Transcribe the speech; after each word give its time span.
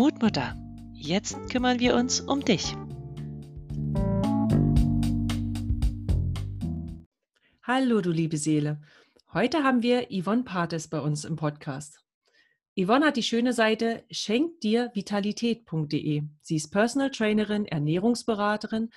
Mutmutter, 0.00 0.56
jetzt 0.94 1.36
kümmern 1.50 1.78
wir 1.78 1.94
uns 1.94 2.22
um 2.22 2.42
dich. 2.42 2.74
Hallo, 7.62 8.00
du 8.00 8.10
liebe 8.10 8.38
Seele. 8.38 8.80
Heute 9.34 9.62
haben 9.62 9.82
wir 9.82 10.06
Yvonne 10.10 10.44
Pates 10.44 10.88
bei 10.88 11.00
uns 11.00 11.26
im 11.26 11.36
Podcast. 11.36 12.02
Yvonne 12.78 13.04
hat 13.04 13.18
die 13.18 13.22
schöne 13.22 13.52
Seite 13.52 14.02
schenkdirvitalität.de. 14.10 16.22
Sie 16.40 16.56
ist 16.56 16.70
Personal 16.70 17.10
Trainerin, 17.10 17.66
Ernährungsberaterin, 17.66 18.88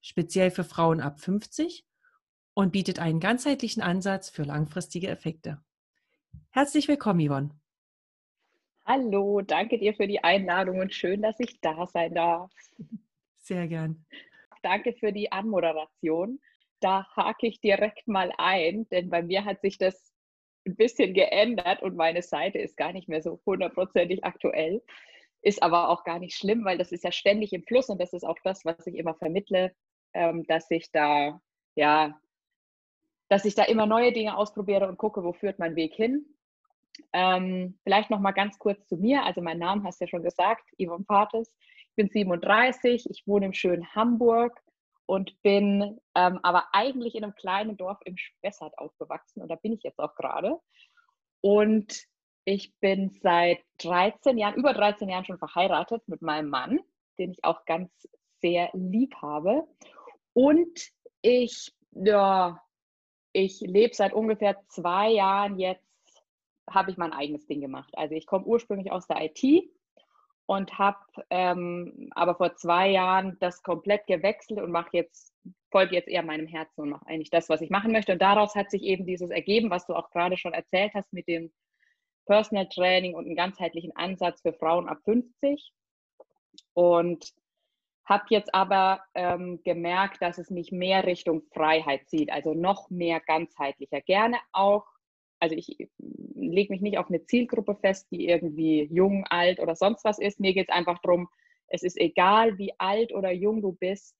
speziell 0.00 0.50
für 0.50 0.64
Frauen 0.64 1.00
ab 1.00 1.20
50 1.20 1.86
und 2.54 2.72
bietet 2.72 2.98
einen 2.98 3.20
ganzheitlichen 3.20 3.80
Ansatz 3.80 4.28
für 4.28 4.42
langfristige 4.42 5.06
Effekte. 5.06 5.62
Herzlich 6.50 6.88
willkommen, 6.88 7.24
Yvonne. 7.24 7.50
Hallo, 8.90 9.42
danke 9.42 9.76
dir 9.76 9.92
für 9.92 10.06
die 10.06 10.24
Einladung 10.24 10.78
und 10.78 10.94
schön, 10.94 11.20
dass 11.20 11.38
ich 11.40 11.60
da 11.60 11.86
sein 11.86 12.14
darf. 12.14 12.50
Sehr 13.36 13.68
gern. 13.68 14.06
Danke 14.62 14.94
für 14.94 15.12
die 15.12 15.30
Anmoderation. 15.30 16.40
Da 16.80 17.06
hake 17.14 17.48
ich 17.48 17.60
direkt 17.60 18.08
mal 18.08 18.32
ein, 18.38 18.88
denn 18.88 19.10
bei 19.10 19.22
mir 19.22 19.44
hat 19.44 19.60
sich 19.60 19.76
das 19.76 20.14
ein 20.66 20.74
bisschen 20.74 21.12
geändert 21.12 21.82
und 21.82 21.96
meine 21.96 22.22
Seite 22.22 22.56
ist 22.60 22.78
gar 22.78 22.94
nicht 22.94 23.10
mehr 23.10 23.20
so 23.20 23.38
hundertprozentig 23.44 24.24
aktuell. 24.24 24.82
Ist 25.42 25.62
aber 25.62 25.90
auch 25.90 26.02
gar 26.04 26.18
nicht 26.18 26.38
schlimm, 26.38 26.64
weil 26.64 26.78
das 26.78 26.90
ist 26.90 27.04
ja 27.04 27.12
ständig 27.12 27.52
im 27.52 27.64
Fluss 27.64 27.90
und 27.90 28.00
das 28.00 28.14
ist 28.14 28.24
auch 28.24 28.38
das, 28.42 28.64
was 28.64 28.86
ich 28.86 28.94
immer 28.94 29.14
vermittle, 29.16 29.74
ähm, 30.14 30.44
dass 30.44 30.70
ich 30.70 30.90
da, 30.92 31.42
ja, 31.74 32.18
dass 33.28 33.44
ich 33.44 33.54
da 33.54 33.64
immer 33.64 33.84
neue 33.84 34.14
Dinge 34.14 34.34
ausprobiere 34.34 34.88
und 34.88 34.96
gucke, 34.96 35.22
wo 35.24 35.34
führt 35.34 35.58
mein 35.58 35.76
Weg 35.76 35.92
hin. 35.92 36.24
Ähm, 37.12 37.78
vielleicht 37.82 38.10
noch 38.10 38.20
mal 38.20 38.32
ganz 38.32 38.58
kurz 38.58 38.86
zu 38.86 38.96
mir. 38.96 39.24
Also 39.24 39.40
mein 39.40 39.58
Name 39.58 39.82
hast 39.84 40.00
du 40.00 40.04
ja 40.04 40.08
schon 40.08 40.22
gesagt, 40.22 40.64
Yvonne 40.80 41.04
Pates. 41.04 41.52
Ich 41.90 41.94
bin 41.96 42.08
37, 42.08 43.08
ich 43.10 43.26
wohne 43.26 43.46
im 43.46 43.52
schönen 43.52 43.94
Hamburg 43.94 44.60
und 45.06 45.40
bin 45.42 45.98
ähm, 46.14 46.38
aber 46.42 46.66
eigentlich 46.72 47.14
in 47.14 47.24
einem 47.24 47.34
kleinen 47.34 47.76
Dorf 47.76 47.98
im 48.04 48.16
Spessart 48.16 48.78
aufgewachsen 48.78 49.42
und 49.42 49.48
da 49.48 49.56
bin 49.56 49.72
ich 49.72 49.82
jetzt 49.82 49.98
auch 49.98 50.14
gerade. 50.14 50.58
Und 51.40 52.04
ich 52.44 52.74
bin 52.80 53.10
seit 53.22 53.60
13 53.78 54.38
Jahren, 54.38 54.54
über 54.54 54.72
13 54.72 55.08
Jahren 55.08 55.24
schon 55.24 55.38
verheiratet 55.38 56.06
mit 56.08 56.22
meinem 56.22 56.48
Mann, 56.48 56.80
den 57.18 57.32
ich 57.32 57.44
auch 57.44 57.64
ganz 57.64 57.90
sehr 58.40 58.70
lieb 58.72 59.14
habe. 59.16 59.66
Und 60.32 60.90
ich, 61.22 61.72
ja, 61.92 62.62
ich 63.32 63.60
lebe 63.60 63.94
seit 63.94 64.12
ungefähr 64.12 64.56
zwei 64.68 65.10
Jahren 65.10 65.58
jetzt 65.58 65.87
habe 66.70 66.90
ich 66.90 66.96
mein 66.96 67.12
eigenes 67.12 67.46
Ding 67.46 67.60
gemacht. 67.60 67.90
Also 67.96 68.14
ich 68.14 68.26
komme 68.26 68.44
ursprünglich 68.44 68.92
aus 68.92 69.06
der 69.06 69.22
IT 69.22 69.70
und 70.46 70.78
habe 70.78 70.98
ähm, 71.30 72.08
aber 72.12 72.34
vor 72.34 72.54
zwei 72.56 72.88
Jahren 72.88 73.36
das 73.40 73.62
komplett 73.62 74.06
gewechselt 74.06 74.60
und 74.60 74.70
mache 74.70 74.90
jetzt 74.92 75.34
folge 75.70 75.94
jetzt 75.94 76.08
eher 76.08 76.22
meinem 76.22 76.46
Herzen 76.46 76.80
und 76.80 76.90
mache 76.90 77.06
eigentlich 77.06 77.30
das, 77.30 77.48
was 77.48 77.60
ich 77.60 77.70
machen 77.70 77.92
möchte. 77.92 78.12
Und 78.12 78.22
daraus 78.22 78.54
hat 78.54 78.70
sich 78.70 78.82
eben 78.82 79.04
dieses 79.04 79.30
ergeben, 79.30 79.70
was 79.70 79.86
du 79.86 79.94
auch 79.94 80.10
gerade 80.10 80.38
schon 80.38 80.54
erzählt 80.54 80.92
hast 80.94 81.12
mit 81.12 81.28
dem 81.28 81.52
Personal 82.26 82.68
Training 82.68 83.14
und 83.14 83.26
einem 83.26 83.36
ganzheitlichen 83.36 83.94
Ansatz 83.96 84.40
für 84.40 84.52
Frauen 84.52 84.88
ab 84.88 84.98
50. 85.04 85.72
Und 86.74 87.32
habe 88.04 88.24
jetzt 88.30 88.54
aber 88.54 89.02
ähm, 89.14 89.60
gemerkt, 89.64 90.22
dass 90.22 90.38
es 90.38 90.48
mich 90.48 90.72
mehr 90.72 91.04
Richtung 91.04 91.42
Freiheit 91.52 92.08
zieht, 92.08 92.32
also 92.32 92.54
noch 92.54 92.88
mehr 92.88 93.20
ganzheitlicher. 93.20 94.00
Gerne 94.00 94.38
auch 94.52 94.86
also 95.40 95.54
ich 95.54 95.80
äh, 95.80 95.88
lege 96.34 96.72
mich 96.72 96.80
nicht 96.80 96.98
auf 96.98 97.08
eine 97.08 97.24
Zielgruppe 97.24 97.76
fest, 97.76 98.08
die 98.10 98.28
irgendwie 98.28 98.88
jung, 98.90 99.24
alt 99.28 99.60
oder 99.60 99.74
sonst 99.74 100.04
was 100.04 100.18
ist. 100.18 100.40
Mir 100.40 100.54
geht 100.54 100.68
es 100.68 100.74
einfach 100.74 100.98
darum, 101.02 101.28
es 101.68 101.82
ist 101.82 101.98
egal, 101.98 102.58
wie 102.58 102.72
alt 102.78 103.12
oder 103.12 103.30
jung 103.30 103.60
du 103.60 103.72
bist, 103.72 104.16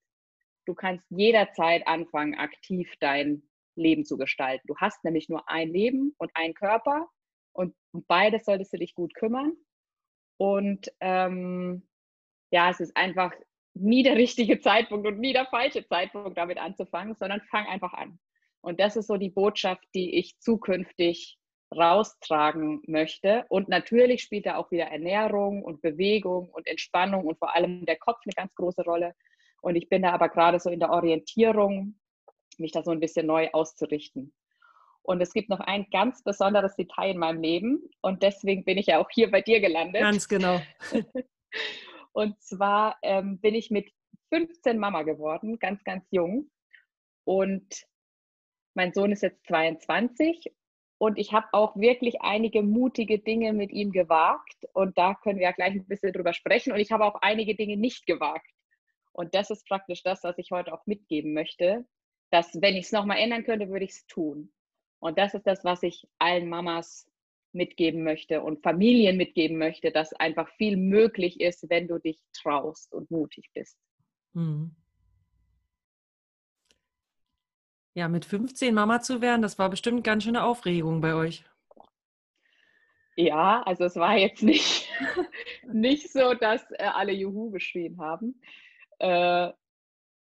du 0.67 0.75
kannst 0.75 1.05
jederzeit 1.09 1.87
anfangen, 1.87 2.35
aktiv 2.35 2.93
dein 3.01 3.43
Leben 3.75 4.05
zu 4.05 4.19
gestalten. 4.19 4.67
Du 4.67 4.77
hast 4.77 5.03
nämlich 5.05 5.29
nur 5.29 5.49
ein 5.49 5.71
Leben 5.71 6.15
und 6.19 6.31
einen 6.35 6.55
Körper 6.55 7.09
und 7.53 7.75
um 7.93 8.05
beides 8.07 8.45
solltest 8.45 8.73
du 8.73 8.79
dich 8.79 8.95
gut 8.95 9.15
kümmern. 9.15 9.53
Und 10.37 10.93
ähm, 11.01 11.89
ja, 12.51 12.71
es 12.71 12.81
ist 12.81 12.97
einfach 12.97 13.33
nie 13.75 14.03
der 14.03 14.17
richtige 14.17 14.61
Zeitpunkt 14.61 15.07
und 15.07 15.19
nie 15.19 15.33
der 15.33 15.47
falsche 15.47 15.87
Zeitpunkt, 15.87 16.37
damit 16.37 16.59
anzufangen, 16.59 17.15
sondern 17.15 17.41
fang 17.51 17.67
einfach 17.67 17.95
an. 17.95 18.19
Und 18.61 18.81
das 18.81 18.97
ist 18.97 19.07
so 19.07 19.17
die 19.17 19.31
Botschaft, 19.31 19.85
die 19.95 20.19
ich 20.19 20.39
zukünftig 20.41 21.39
raustragen 21.75 22.83
möchte. 22.87 23.45
Und 23.49 23.69
natürlich 23.69 24.23
spielt 24.23 24.47
da 24.47 24.57
auch 24.57 24.71
wieder 24.71 24.87
Ernährung 24.87 25.63
und 25.63 25.83
Bewegung 25.83 26.49
und 26.51 26.67
Entspannung 26.67 27.27
und 27.27 27.39
vor 27.39 27.55
allem 27.55 27.85
der 27.87 27.99
Kopf 27.99 28.21
eine 28.25 28.33
ganz 28.35 28.55
große 28.55 28.83
Rolle. 28.83 29.15
Und 29.61 29.77
ich 29.77 29.89
bin 29.89 30.03
da 30.03 30.13
aber 30.13 30.29
gerade 30.29 30.61
so 30.61 30.71
in 30.71 30.81
der 30.81 30.91
Orientierung, 30.91 31.99
mich 32.59 32.73
da 32.73 32.83
so 32.83 32.91
ein 32.91 33.01
bisschen 33.01 33.27
neu 33.27 33.51
auszurichten. 33.53 34.33
Und 35.03 35.21
es 35.23 35.33
gibt 35.33 35.49
noch 35.49 35.61
ein 35.61 35.87
ganz 35.91 36.23
besonderes 36.23 36.77
Detail 36.77 37.13
in 37.13 37.19
meinem 37.19 37.41
Leben 37.41 37.83
und 38.03 38.23
deswegen 38.23 38.65
bin 38.65 38.77
ich 38.77 38.87
ja 38.87 38.99
auch 38.99 39.09
hier 39.11 39.31
bei 39.31 39.41
dir 39.41 39.61
gelandet. 39.61 40.03
Ganz 40.03 40.29
genau. 40.29 40.61
und 42.13 42.41
zwar 42.43 42.99
ähm, 43.03 43.41
bin 43.41 43.55
ich 43.55 43.71
mit 43.71 43.91
15 44.29 44.79
Mama 44.79 45.05
geworden, 45.05 45.59
ganz, 45.59 45.83
ganz 45.85 46.05
jung. 46.11 46.51
Und 47.25 47.87
mein 48.79 48.93
Sohn 48.93 49.11
ist 49.11 49.23
jetzt 49.23 49.45
22 49.49 50.53
und 50.99 51.19
ich 51.19 51.33
habe 51.33 51.49
auch 51.51 51.77
wirklich 51.77 52.23
einige 52.23 52.63
mutige 52.63 53.19
Dinge 53.19 53.53
mit 53.53 53.73
ihm 53.73 53.91
gewagt. 53.91 54.67
Und 54.73 54.97
da 54.97 55.15
können 55.15 55.41
wir 55.41 55.47
ja 55.47 55.53
gleich 55.53 55.75
ein 55.75 55.87
bisschen 55.87 56.13
drüber 56.13 56.33
sprechen. 56.33 56.73
Und 56.73 56.79
ich 56.79 56.93
habe 56.93 57.05
auch 57.05 57.17
einige 57.21 57.57
Dinge 57.57 57.77
nicht 57.77 58.07
gewagt. 58.07 58.49
Und 59.13 59.35
das 59.35 59.51
ist 59.51 59.67
praktisch 59.67 60.05
das, 60.05 60.23
was 60.23 60.39
ich 60.39 60.53
heute 60.53 60.73
auch 60.73 60.87
mitgeben 60.87 61.35
möchte, 61.35 61.87
dass 62.31 62.55
wenn 62.63 62.77
ich 62.77 62.85
es 62.85 62.93
nochmal 62.93 63.19
ändern 63.19 63.43
könnte, 63.43 63.69
würde 63.69 63.85
ich 63.85 63.91
es 63.91 64.07
tun. 64.07 64.53
Und 65.01 65.19
das 65.19 65.35
ist 65.35 65.47
das, 65.47 65.65
was 65.65 65.83
ich 65.83 66.07
allen 66.21 66.49
Mamas 66.49 67.11
mitgeben 67.53 68.05
möchte 68.05 68.43
und 68.43 68.63
Familien 68.63 69.17
mitgeben 69.17 69.59
möchte, 69.59 69.91
dass 69.91 70.13
einfach 70.13 70.49
viel 70.51 70.77
möglich 70.77 71.41
ist, 71.41 71.69
wenn 71.69 71.89
du 71.89 71.99
dich 71.99 72.21
traust 72.33 72.95
und 72.95 73.11
mutig 73.11 73.51
bist. 73.55 73.77
Mhm. 74.35 74.77
Ja, 77.99 78.07
mit 78.07 78.25
15 78.25 78.73
Mama 78.73 79.01
zu 79.01 79.21
werden, 79.23 79.43
das 79.43 79.59
war 79.59 79.71
bestimmt 79.71 80.05
ganz 80.05 80.23
schöne 80.23 80.45
Aufregung 80.45 81.01
bei 81.01 81.15
euch. 81.15 81.43
Ja, 83.17 83.61
also 83.65 83.87
es 83.87 83.97
war 83.97 84.17
jetzt 84.17 84.45
nicht, 84.45 84.89
nicht 85.67 86.13
so, 86.13 86.35
dass 86.35 86.63
äh, 86.71 86.85
alle 86.85 87.11
Juhu 87.11 87.51
geschrien 87.51 87.99
haben. 87.99 88.41
Äh, 89.01 89.51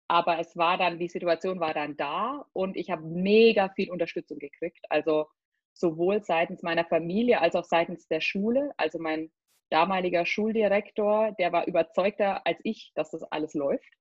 aber 0.06 0.38
es 0.38 0.56
war 0.56 0.78
dann, 0.78 1.00
die 1.00 1.09
Situation 1.09 1.59
war 1.59 1.75
dann 1.75 1.97
da 1.97 2.47
und 2.53 2.77
ich 2.77 2.88
habe 2.88 3.03
mega 3.03 3.69
viel 3.71 3.91
Unterstützung 3.91 4.38
gekriegt. 4.38 4.84
Also 4.88 5.27
sowohl 5.72 6.22
seitens 6.22 6.62
meiner 6.62 6.84
Familie 6.84 7.41
als 7.41 7.56
auch 7.56 7.65
seitens 7.65 8.06
der 8.06 8.21
Schule. 8.21 8.75
Also 8.77 9.00
mein 9.00 9.33
damaliger 9.71 10.25
Schuldirektor, 10.25 11.33
der 11.33 11.50
war 11.50 11.66
überzeugter 11.66 12.47
als 12.47 12.60
ich, 12.62 12.93
dass 12.94 13.10
das 13.10 13.25
alles 13.25 13.54
läuft. 13.54 13.93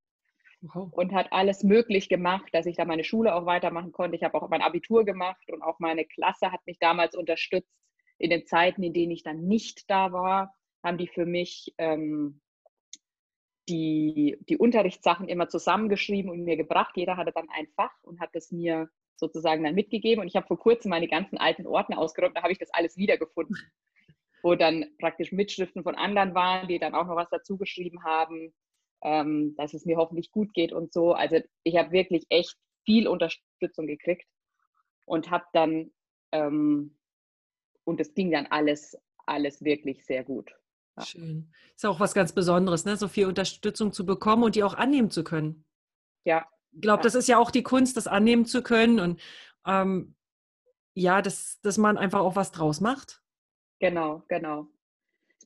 Wow. 0.62 0.92
Und 0.92 1.12
hat 1.12 1.32
alles 1.32 1.62
möglich 1.62 2.08
gemacht, 2.08 2.48
dass 2.52 2.66
ich 2.66 2.76
da 2.76 2.84
meine 2.84 3.04
Schule 3.04 3.34
auch 3.34 3.46
weitermachen 3.46 3.92
konnte. 3.92 4.16
Ich 4.16 4.22
habe 4.22 4.40
auch 4.40 4.48
mein 4.48 4.62
Abitur 4.62 5.04
gemacht 5.04 5.50
und 5.50 5.62
auch 5.62 5.78
meine 5.78 6.04
Klasse 6.04 6.50
hat 6.50 6.66
mich 6.66 6.78
damals 6.78 7.14
unterstützt. 7.14 7.72
In 8.18 8.30
den 8.30 8.46
Zeiten, 8.46 8.82
in 8.82 8.94
denen 8.94 9.12
ich 9.12 9.22
dann 9.22 9.46
nicht 9.46 9.90
da 9.90 10.12
war, 10.12 10.54
haben 10.82 10.96
die 10.96 11.08
für 11.08 11.26
mich 11.26 11.74
ähm, 11.76 12.40
die, 13.68 14.38
die 14.48 14.56
Unterrichtssachen 14.56 15.28
immer 15.28 15.48
zusammengeschrieben 15.48 16.30
und 16.30 16.44
mir 16.44 16.56
gebracht. 16.56 16.96
Jeder 16.96 17.18
hatte 17.18 17.32
dann 17.32 17.48
ein 17.50 17.66
Fach 17.76 17.92
und 18.02 18.20
hat 18.20 18.30
es 18.32 18.50
mir 18.50 18.88
sozusagen 19.16 19.64
dann 19.64 19.74
mitgegeben. 19.74 20.22
Und 20.22 20.28
ich 20.28 20.36
habe 20.36 20.46
vor 20.46 20.58
kurzem 20.58 20.90
meine 20.90 21.08
ganzen 21.08 21.36
alten 21.36 21.66
Ordner 21.66 21.98
ausgeräumt, 21.98 22.36
da 22.36 22.42
habe 22.42 22.52
ich 22.52 22.58
das 22.58 22.72
alles 22.72 22.96
wiedergefunden, 22.96 23.56
wo 24.42 24.54
dann 24.54 24.86
praktisch 24.98 25.32
Mitschriften 25.32 25.82
von 25.82 25.96
anderen 25.96 26.34
waren, 26.34 26.68
die 26.68 26.78
dann 26.78 26.94
auch 26.94 27.06
noch 27.06 27.16
was 27.16 27.28
dazu 27.28 27.58
geschrieben 27.58 28.04
haben 28.04 28.54
ähm, 29.06 29.54
dass 29.56 29.72
es 29.72 29.86
mir 29.86 29.96
hoffentlich 29.96 30.32
gut 30.32 30.52
geht 30.52 30.72
und 30.72 30.92
so. 30.92 31.12
Also 31.12 31.38
ich 31.62 31.76
habe 31.76 31.92
wirklich 31.92 32.26
echt 32.28 32.56
viel 32.84 33.06
Unterstützung 33.06 33.86
gekriegt 33.86 34.26
und 35.04 35.30
habe 35.30 35.44
dann, 35.52 35.92
ähm, 36.32 36.98
und 37.84 38.00
es 38.00 38.14
ging 38.14 38.32
dann 38.32 38.46
alles, 38.46 38.98
alles 39.24 39.62
wirklich 39.62 40.04
sehr 40.04 40.24
gut. 40.24 40.52
Ja. 40.96 41.04
Schön. 41.04 41.52
Ist 41.76 41.86
auch 41.86 42.00
was 42.00 42.14
ganz 42.14 42.32
Besonderes, 42.32 42.84
ne? 42.84 42.96
so 42.96 43.06
viel 43.06 43.26
Unterstützung 43.26 43.92
zu 43.92 44.04
bekommen 44.04 44.42
und 44.42 44.56
die 44.56 44.64
auch 44.64 44.74
annehmen 44.74 45.12
zu 45.12 45.22
können. 45.22 45.64
Ja. 46.24 46.44
Ich 46.72 46.80
glaube, 46.80 46.98
ja. 46.98 47.04
das 47.04 47.14
ist 47.14 47.28
ja 47.28 47.38
auch 47.38 47.52
die 47.52 47.62
Kunst, 47.62 47.96
das 47.96 48.08
annehmen 48.08 48.44
zu 48.44 48.60
können 48.60 48.98
und 48.98 49.20
ähm, 49.66 50.16
ja, 50.94 51.22
dass, 51.22 51.60
dass 51.60 51.78
man 51.78 51.96
einfach 51.96 52.20
auch 52.20 52.34
was 52.34 52.50
draus 52.50 52.80
macht. 52.80 53.22
Genau, 53.78 54.24
genau 54.26 54.68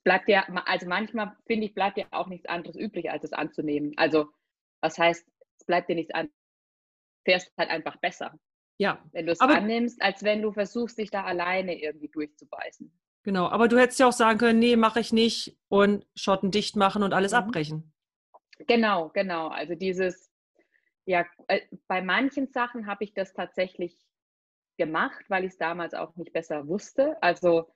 bleibt 0.05 0.29
ja, 0.29 0.44
also 0.67 0.87
manchmal 0.87 1.37
finde 1.47 1.67
ich, 1.67 1.75
bleibt 1.75 1.99
ja 1.99 2.06
auch 2.11 2.29
nichts 2.29 2.47
anderes 2.49 2.76
übrig, 2.76 3.11
als 3.11 3.25
es 3.25 3.32
anzunehmen. 3.32 3.93
Also, 3.97 4.29
was 4.81 4.99
heißt, 4.99 5.26
es 5.58 5.67
bleibt 5.67 5.88
dir 5.88 5.94
nichts 5.94 6.14
an, 6.14 6.31
fährst 7.25 7.52
halt 7.58 7.70
einfach 7.70 7.97
besser. 7.97 8.38
Ja. 8.79 9.05
Wenn 9.12 9.26
du 9.26 9.32
es 9.32 9.41
annimmst, 9.41 10.00
als 10.00 10.23
wenn 10.23 10.41
du 10.41 10.52
versuchst, 10.52 10.97
dich 10.97 11.11
da 11.11 11.25
alleine 11.25 11.81
irgendwie 11.81 12.08
durchzubeißen. 12.08 12.91
Genau, 13.23 13.49
aber 13.49 13.69
du 13.69 13.79
hättest 13.79 13.99
ja 14.00 14.08
auch 14.08 14.12
sagen 14.12 14.38
können, 14.38 14.58
nee, 14.58 14.76
mache 14.76 15.00
ich 15.00 15.12
nicht 15.12 15.58
und 15.69 16.06
Schotten 16.14 16.50
dicht 16.50 16.76
machen 16.76 17.03
und 17.03 17.12
alles 17.12 17.32
Mhm. 17.32 17.38
abbrechen. 17.38 17.93
Genau, 18.67 19.11
genau. 19.11 19.49
Also 19.49 19.75
dieses, 19.75 20.31
ja, 21.05 21.26
äh, 21.49 21.61
bei 21.87 22.00
manchen 22.00 22.49
Sachen 22.49 22.87
habe 22.87 23.05
ich 23.05 23.12
das 23.12 23.35
tatsächlich 23.35 23.94
gemacht, 24.79 25.26
weil 25.29 25.44
ich 25.44 25.53
es 25.53 25.58
damals 25.58 25.93
auch 25.93 26.17
nicht 26.17 26.32
besser 26.32 26.67
wusste. 26.67 27.23
Also 27.23 27.70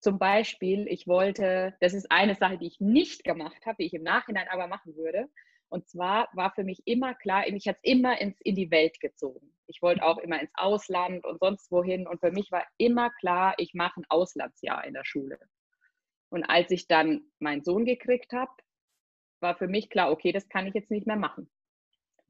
zum 0.00 0.18
Beispiel, 0.18 0.86
ich 0.88 1.06
wollte, 1.06 1.74
das 1.80 1.94
ist 1.94 2.10
eine 2.10 2.34
Sache, 2.34 2.58
die 2.58 2.66
ich 2.66 2.80
nicht 2.80 3.24
gemacht 3.24 3.66
habe, 3.66 3.76
die 3.80 3.86
ich 3.86 3.94
im 3.94 4.02
Nachhinein 4.02 4.48
aber 4.48 4.66
machen 4.68 4.96
würde. 4.96 5.28
Und 5.68 5.88
zwar 5.88 6.28
war 6.32 6.52
für 6.54 6.64
mich 6.64 6.82
immer 6.86 7.14
klar, 7.14 7.44
mich 7.50 7.66
hat 7.66 7.76
es 7.82 7.84
immer 7.92 8.20
ins, 8.20 8.40
in 8.42 8.54
die 8.54 8.70
Welt 8.70 9.00
gezogen. 9.00 9.52
Ich 9.66 9.82
wollte 9.82 10.04
auch 10.04 10.18
immer 10.18 10.40
ins 10.40 10.52
Ausland 10.54 11.24
und 11.24 11.40
sonst 11.40 11.70
wohin. 11.72 12.06
Und 12.06 12.20
für 12.20 12.30
mich 12.30 12.52
war 12.52 12.64
immer 12.78 13.10
klar, 13.10 13.54
ich 13.58 13.74
mache 13.74 14.00
ein 14.00 14.06
Auslandsjahr 14.08 14.84
in 14.84 14.94
der 14.94 15.04
Schule. 15.04 15.38
Und 16.30 16.44
als 16.44 16.70
ich 16.70 16.86
dann 16.88 17.22
meinen 17.40 17.64
Sohn 17.64 17.84
gekriegt 17.84 18.32
habe, 18.32 18.52
war 19.40 19.56
für 19.56 19.68
mich 19.68 19.90
klar, 19.90 20.10
okay, 20.12 20.32
das 20.32 20.48
kann 20.48 20.66
ich 20.66 20.74
jetzt 20.74 20.90
nicht 20.90 21.06
mehr 21.06 21.16
machen. 21.16 21.50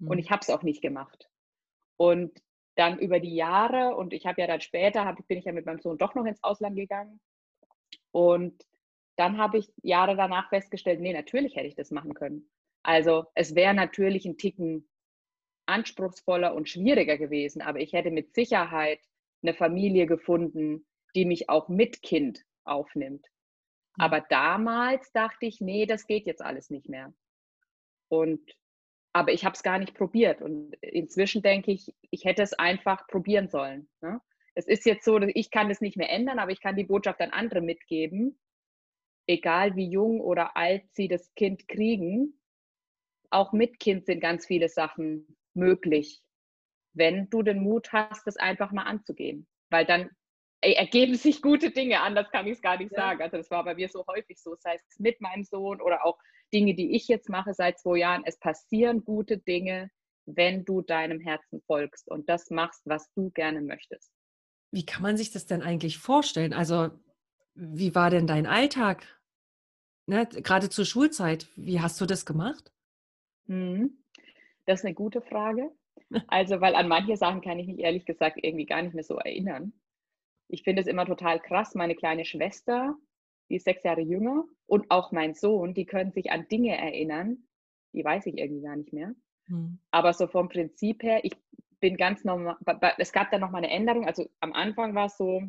Und 0.06 0.18
Mhm. 0.18 0.18
ich 0.18 0.30
habe 0.30 0.40
es 0.42 0.50
auch 0.50 0.62
nicht 0.62 0.82
gemacht. 0.82 1.28
Und 1.96 2.42
dann 2.76 2.98
über 2.98 3.20
die 3.20 3.34
Jahre, 3.34 3.96
und 3.96 4.12
ich 4.12 4.26
habe 4.26 4.40
ja 4.40 4.46
dann 4.46 4.60
später, 4.60 5.04
hab, 5.04 5.16
bin 5.28 5.38
ich 5.38 5.44
ja 5.44 5.52
mit 5.52 5.66
meinem 5.66 5.80
Sohn 5.80 5.98
doch 5.98 6.14
noch 6.14 6.24
ins 6.26 6.42
Ausland 6.42 6.76
gegangen. 6.76 7.20
Und 8.16 8.66
dann 9.16 9.36
habe 9.36 9.58
ich 9.58 9.70
Jahre 9.82 10.16
danach 10.16 10.48
festgestellt, 10.48 11.00
nee, 11.00 11.12
natürlich 11.12 11.54
hätte 11.54 11.66
ich 11.66 11.74
das 11.74 11.90
machen 11.90 12.14
können. 12.14 12.48
Also 12.82 13.26
es 13.34 13.54
wäre 13.54 13.74
natürlich 13.74 14.24
ein 14.24 14.38
Ticken 14.38 14.88
anspruchsvoller 15.66 16.54
und 16.54 16.66
schwieriger 16.66 17.18
gewesen, 17.18 17.60
aber 17.60 17.78
ich 17.80 17.92
hätte 17.92 18.10
mit 18.10 18.32
Sicherheit 18.32 19.00
eine 19.42 19.52
Familie 19.52 20.06
gefunden, 20.06 20.86
die 21.14 21.26
mich 21.26 21.50
auch 21.50 21.68
mit 21.68 22.00
Kind 22.00 22.42
aufnimmt. 22.64 23.26
Ja. 23.98 24.06
Aber 24.06 24.22
damals 24.22 25.12
dachte 25.12 25.44
ich, 25.44 25.60
nee, 25.60 25.84
das 25.84 26.06
geht 26.06 26.24
jetzt 26.24 26.40
alles 26.40 26.70
nicht 26.70 26.88
mehr. 26.88 27.12
Und 28.08 28.40
aber 29.12 29.34
ich 29.34 29.44
habe 29.44 29.56
es 29.56 29.62
gar 29.62 29.78
nicht 29.78 29.92
probiert. 29.92 30.40
Und 30.40 30.74
inzwischen 30.80 31.42
denke 31.42 31.70
ich, 31.70 31.94
ich 32.10 32.24
hätte 32.24 32.42
es 32.42 32.54
einfach 32.54 33.06
probieren 33.08 33.50
sollen. 33.50 33.90
Ne? 34.00 34.22
Es 34.56 34.66
ist 34.66 34.86
jetzt 34.86 35.04
so, 35.04 35.18
dass 35.18 35.30
ich 35.34 35.50
kann 35.50 35.68
das 35.68 35.82
nicht 35.82 35.98
mehr 35.98 36.10
ändern, 36.10 36.38
aber 36.38 36.50
ich 36.50 36.60
kann 36.60 36.76
die 36.76 36.84
Botschaft 36.84 37.20
an 37.20 37.30
andere 37.30 37.60
mitgeben, 37.60 38.40
egal 39.26 39.76
wie 39.76 39.88
jung 39.88 40.20
oder 40.20 40.56
alt 40.56 40.84
sie 40.92 41.08
das 41.08 41.34
Kind 41.34 41.68
kriegen. 41.68 42.40
Auch 43.30 43.52
mit 43.52 43.78
Kind 43.78 44.06
sind 44.06 44.20
ganz 44.20 44.46
viele 44.46 44.68
Sachen 44.68 45.36
möglich, 45.54 46.22
wenn 46.94 47.28
du 47.28 47.42
den 47.42 47.62
Mut 47.62 47.92
hast, 47.92 48.26
das 48.26 48.36
einfach 48.36 48.72
mal 48.72 48.84
anzugehen. 48.84 49.46
Weil 49.68 49.84
dann 49.84 50.10
ey, 50.62 50.72
ergeben 50.72 51.16
sich 51.16 51.42
gute 51.42 51.70
Dinge, 51.70 52.00
anders 52.00 52.30
kann 52.30 52.46
ich 52.46 52.54
es 52.54 52.62
gar 52.62 52.78
nicht 52.78 52.92
Ja. 52.92 52.98
sagen. 53.02 53.22
Also 53.22 53.36
das 53.36 53.50
war 53.50 53.62
bei 53.64 53.74
mir 53.74 53.88
so 53.90 54.04
häufig 54.06 54.40
so, 54.40 54.56
sei 54.56 54.74
es 54.76 54.98
mit 54.98 55.20
meinem 55.20 55.44
Sohn 55.44 55.82
oder 55.82 56.04
auch 56.06 56.18
Dinge, 56.54 56.74
die 56.74 56.96
ich 56.96 57.08
jetzt 57.08 57.28
mache 57.28 57.52
seit 57.52 57.78
zwei 57.78 57.98
Jahren. 57.98 58.22
Es 58.24 58.38
passieren 58.38 59.04
gute 59.04 59.36
Dinge, 59.38 59.90
wenn 60.24 60.64
du 60.64 60.80
deinem 60.82 61.20
Herzen 61.20 61.60
folgst 61.66 62.08
und 62.08 62.28
das 62.28 62.50
machst, 62.50 62.82
was 62.86 63.12
du 63.12 63.30
gerne 63.30 63.60
möchtest. 63.60 64.15
Wie 64.70 64.84
kann 64.84 65.02
man 65.02 65.16
sich 65.16 65.30
das 65.30 65.46
denn 65.46 65.62
eigentlich 65.62 65.98
vorstellen? 65.98 66.52
Also, 66.52 66.90
wie 67.54 67.94
war 67.94 68.10
denn 68.10 68.26
dein 68.26 68.46
Alltag? 68.46 69.06
Ne, 70.06 70.26
gerade 70.26 70.70
zur 70.70 70.84
Schulzeit, 70.84 71.48
wie 71.56 71.80
hast 71.80 72.00
du 72.00 72.06
das 72.06 72.26
gemacht? 72.26 72.72
Mhm. 73.46 74.04
Das 74.64 74.80
ist 74.80 74.86
eine 74.86 74.94
gute 74.94 75.22
Frage. 75.22 75.70
Also, 76.28 76.60
weil 76.60 76.76
an 76.76 76.86
manche 76.86 77.16
Sachen 77.16 77.40
kann 77.40 77.58
ich 77.58 77.66
mich 77.66 77.80
ehrlich 77.80 78.04
gesagt 78.04 78.38
irgendwie 78.40 78.66
gar 78.66 78.82
nicht 78.82 78.94
mehr 78.94 79.02
so 79.02 79.16
erinnern. 79.16 79.72
Ich 80.46 80.62
finde 80.62 80.82
es 80.82 80.86
immer 80.86 81.04
total 81.04 81.40
krass. 81.40 81.74
Meine 81.74 81.96
kleine 81.96 82.24
Schwester, 82.24 82.94
die 83.48 83.56
ist 83.56 83.64
sechs 83.64 83.82
Jahre 83.82 84.02
jünger, 84.02 84.44
und 84.66 84.90
auch 84.90 85.10
mein 85.10 85.34
Sohn, 85.34 85.74
die 85.74 85.86
können 85.86 86.12
sich 86.12 86.30
an 86.30 86.48
Dinge 86.48 86.76
erinnern, 86.76 87.48
die 87.92 88.04
weiß 88.04 88.26
ich 88.26 88.36
irgendwie 88.38 88.62
gar 88.62 88.76
nicht 88.76 88.92
mehr. 88.92 89.14
Hm. 89.46 89.78
Aber 89.90 90.12
so 90.12 90.26
vom 90.26 90.48
Prinzip 90.48 91.02
her, 91.02 91.24
ich 91.24 91.32
bin 91.81 91.96
ganz 91.96 92.25
normal, 92.25 92.56
es 92.99 93.12
gab 93.12 93.31
dann 93.31 93.40
noch 93.40 93.50
mal 93.50 93.58
eine 93.58 93.70
Änderung. 93.70 94.06
Also 94.06 94.28
am 94.40 94.52
Anfang 94.52 94.94
war 94.94 95.06
es 95.06 95.17
so, 95.17 95.43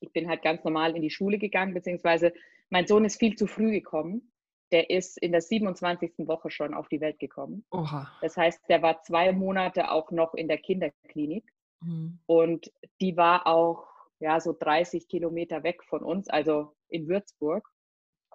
ich 0.00 0.12
bin 0.12 0.28
halt 0.28 0.42
ganz 0.42 0.64
normal 0.64 0.96
in 0.96 1.02
die 1.02 1.10
Schule 1.10 1.38
gegangen, 1.38 1.74
beziehungsweise 1.74 2.32
mein 2.70 2.86
Sohn 2.86 3.04
ist 3.04 3.18
viel 3.18 3.36
zu 3.36 3.46
früh 3.46 3.70
gekommen. 3.70 4.32
Der 4.72 4.88
ist 4.88 5.18
in 5.18 5.32
der 5.32 5.42
27. 5.42 6.26
Woche 6.26 6.50
schon 6.50 6.72
auf 6.72 6.88
die 6.88 7.00
Welt 7.00 7.18
gekommen. 7.18 7.64
Oha. 7.70 8.10
Das 8.22 8.36
heißt, 8.36 8.60
der 8.70 8.80
war 8.80 9.02
zwei 9.02 9.32
Monate 9.32 9.90
auch 9.90 10.10
noch 10.10 10.34
in 10.34 10.48
der 10.48 10.58
Kinderklinik 10.58 11.44
Hm. 11.82 12.18
und 12.26 12.72
die 13.00 13.16
war 13.16 13.46
auch 13.46 13.86
ja 14.20 14.40
so 14.40 14.54
30 14.58 15.08
Kilometer 15.08 15.62
weg 15.62 15.82
von 15.84 16.02
uns, 16.02 16.28
also 16.28 16.74
in 16.88 17.08
Würzburg. 17.08 17.68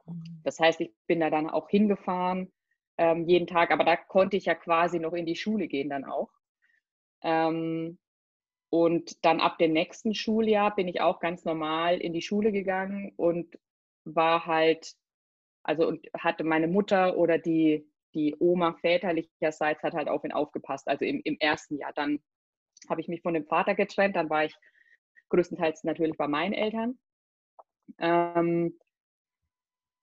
Hm. 0.05 0.23
Das 0.43 0.59
heißt, 0.59 0.81
ich 0.81 0.91
bin 1.07 1.19
da 1.19 1.29
dann 1.29 1.49
auch 1.49 1.69
hingefahren 1.69 2.51
ähm, 2.97 3.27
jeden 3.27 3.47
Tag, 3.47 3.71
aber 3.71 3.83
da 3.83 3.95
konnte 3.95 4.37
ich 4.37 4.45
ja 4.45 4.55
quasi 4.55 4.99
noch 4.99 5.13
in 5.13 5.25
die 5.25 5.35
Schule 5.35 5.67
gehen 5.67 5.89
dann 5.89 6.03
auch. 6.03 6.29
Ähm, 7.23 7.97
und 8.69 9.23
dann 9.25 9.39
ab 9.39 9.57
dem 9.57 9.73
nächsten 9.73 10.13
Schuljahr 10.13 10.75
bin 10.75 10.87
ich 10.87 11.01
auch 11.01 11.19
ganz 11.19 11.45
normal 11.45 11.99
in 11.99 12.13
die 12.13 12.21
Schule 12.21 12.51
gegangen 12.51 13.13
und 13.15 13.57
war 14.03 14.45
halt, 14.45 14.93
also 15.63 15.87
und 15.87 16.05
hatte 16.17 16.43
meine 16.43 16.67
Mutter 16.67 17.17
oder 17.17 17.37
die, 17.37 17.89
die 18.13 18.35
Oma 18.39 18.73
väterlicherseits 18.73 19.83
hat 19.83 19.93
halt 19.93 20.09
auf 20.09 20.23
ihn 20.23 20.31
aufgepasst, 20.31 20.87
also 20.87 21.05
im, 21.05 21.21
im 21.23 21.37
ersten 21.39 21.77
Jahr. 21.77 21.93
Dann 21.93 22.19
habe 22.89 23.01
ich 23.01 23.07
mich 23.07 23.21
von 23.21 23.33
dem 23.33 23.45
Vater 23.45 23.75
getrennt, 23.75 24.15
dann 24.15 24.29
war 24.29 24.45
ich 24.45 24.55
größtenteils 25.29 25.83
natürlich 25.83 26.17
bei 26.17 26.27
meinen 26.27 26.53
Eltern. 26.53 26.99
Ähm, 27.99 28.77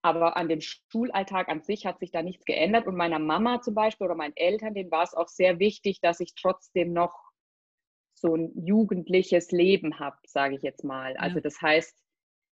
aber 0.04 0.36
an 0.36 0.50
dem 0.50 0.60
Schulalltag 0.60 1.48
an 1.48 1.62
sich 1.62 1.86
hat 1.86 1.98
sich 1.98 2.10
da 2.10 2.22
nichts 2.22 2.44
geändert. 2.44 2.86
Und 2.86 2.94
meiner 2.94 3.18
Mama 3.18 3.62
zum 3.62 3.74
Beispiel 3.74 4.04
oder 4.04 4.14
meinen 4.14 4.36
Eltern, 4.36 4.74
denen 4.74 4.90
war 4.90 5.02
es 5.02 5.14
auch 5.14 5.28
sehr 5.28 5.58
wichtig, 5.58 6.00
dass 6.02 6.20
ich 6.20 6.34
trotzdem 6.34 6.92
noch 6.92 7.14
so 8.12 8.36
ein 8.36 8.52
jugendliches 8.54 9.50
Leben 9.50 9.98
habe, 9.98 10.18
sage 10.26 10.56
ich 10.56 10.62
jetzt 10.62 10.84
mal. 10.84 11.16
Also 11.16 11.36
Ja. 11.36 11.40
das 11.40 11.60
heißt, 11.62 11.98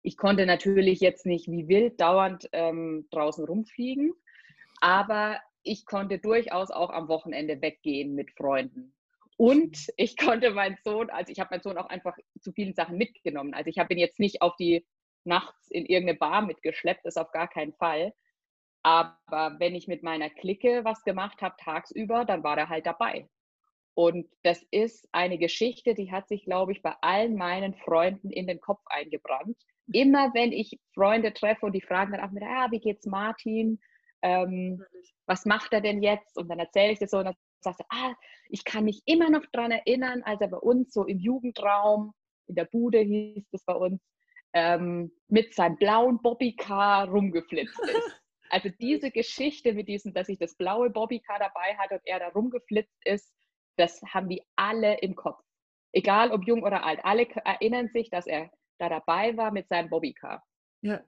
ich 0.04 0.16
konnte 0.16 0.46
natürlich 0.46 1.00
jetzt 1.00 1.26
nicht 1.26 1.48
wie 1.48 1.68
wild 1.68 2.00
dauernd 2.00 2.48
ähm, 2.52 3.08
draußen 3.10 3.46
rumfliegen, 3.46 4.14
aber 4.80 5.40
ich 5.64 5.88
konnte 5.88 6.20
durchaus 6.20 6.70
auch 6.70 6.92
am 6.92 7.08
Wochenende 7.08 7.62
weggehen 7.64 8.14
mit 8.14 8.30
Freunden. 8.32 8.94
Und 9.38 9.88
ich 9.98 10.18
konnte 10.18 10.52
meinen 10.52 10.78
Sohn, 10.84 11.10
also 11.10 11.32
ich 11.32 11.40
habe 11.40 11.50
meinen 11.52 11.64
Sohn 11.64 11.80
auch 11.80 11.90
einfach 11.90 12.16
zu 12.42 12.52
vielen 12.52 12.76
Sachen 12.76 12.98
mitgenommen. 12.98 13.56
Also 13.56 13.70
ich 13.70 13.80
habe 13.80 13.94
ihn 13.94 14.00
jetzt 14.00 14.20
nicht 14.20 14.44
auf 14.44 14.56
die 14.58 14.86
nachts 15.26 15.70
in 15.70 15.86
irgendeine 15.86 16.18
Bar 16.18 16.42
mitgeschleppt, 16.42 17.06
das 17.06 17.18
auf 17.18 17.32
gar 17.32 17.48
keinen 17.48 17.74
Fall. 17.74 18.14
Aber 18.84 19.56
wenn 19.60 19.76
ich 19.76 19.88
mit 19.88 20.04
meiner 20.04 20.30
Clique 20.30 20.86
was 20.86 21.04
gemacht 21.04 21.42
habe 21.42 21.56
tagsüber, 21.58 22.26
dann 22.26 22.44
war 22.44 22.58
er 22.58 22.70
halt 22.70 22.86
dabei. 22.86 23.28
Und 23.94 24.30
das 24.44 24.66
ist 24.72 25.10
eine 25.12 25.38
Geschichte, 25.38 25.94
die 25.94 26.12
hat 26.12 26.30
sich, 26.30 26.46
glaube 26.46 26.72
ich, 26.72 26.82
bei 26.82 26.96
allen 27.02 27.36
meinen 27.36 27.74
Freunden 27.76 28.30
in 28.32 28.48
den 28.48 28.62
Kopf 28.62 28.82
eingebrannt. 28.86 29.58
Immer 29.92 30.34
wenn 30.34 30.54
ich 30.54 30.80
Freunde 30.94 31.34
treffe 31.34 31.66
und 31.66 31.74
die 31.74 31.82
fragen 31.82 32.14
dann 32.14 32.22
auch 32.22 32.34
wieder, 32.34 32.48
ah, 32.48 32.72
wie 32.72 32.80
geht's 32.80 33.06
Martin? 33.06 33.80
Ähm, 34.22 34.82
was 35.26 35.46
macht 35.46 35.74
er 35.74 35.82
denn 35.82 36.02
jetzt? 36.02 36.38
Und 36.38 36.48
dann 36.48 36.60
erzähle 36.60 36.94
ich 36.94 37.00
das 37.00 37.12
so 37.12 37.18
und 37.18 37.26
dann 37.26 37.36
sagst 37.60 37.82
du, 37.82 37.84
ah, 37.90 38.16
ich 38.50 38.64
kann 38.64 38.86
mich 38.86 39.02
immer 39.06 39.30
noch 39.30 39.46
daran 39.52 39.72
erinnern, 39.72 40.24
als 40.24 40.40
er 40.40 40.48
bei 40.48 40.58
uns 40.58 40.94
so 40.94 41.06
im 41.06 41.20
Jugendraum, 41.20 42.14
in 42.48 42.56
der 42.56 42.66
Bude 42.66 43.00
hieß 43.00 43.48
es 43.52 43.66
bei 43.66 43.76
uns, 43.76 44.02
ähm, 44.54 45.12
mit 45.28 45.54
seinem 45.54 45.78
blauen 45.78 46.22
Bobbycar 46.22 47.10
rumgeflitzt 47.10 47.80
ist. 47.80 48.16
Also 48.52 48.70
diese 48.70 49.12
Geschichte 49.12 49.74
mit 49.74 49.88
diesem, 49.88 50.12
dass 50.12 50.28
ich 50.28 50.40
das 50.40 50.56
blaue 50.56 50.90
Bobbycar 50.90 51.38
dabei 51.38 51.78
hatte 51.78 51.94
und 51.94 52.02
er 52.06 52.18
da 52.18 52.30
rumgeflitzt 52.30 52.98
ist, 53.06 53.32
das 53.78 54.02
haben 54.02 54.28
die 54.28 54.42
alle 54.56 54.98
im 55.02 55.16
Kopf. 55.16 55.40
Egal 55.92 56.32
ob 56.32 56.48
jung 56.48 56.64
oder 56.64 56.84
alt, 56.84 57.00
alle 57.04 57.28
erinnern 57.46 57.90
sich, 57.90 58.10
dass 58.10 58.26
er 58.26 58.50
da 58.80 58.90
dabei 58.90 59.38
war 59.38 59.52
mit 59.52 59.68
seinem 59.68 59.92
Bobbycar. 59.92 60.44
Ja. 60.82 61.04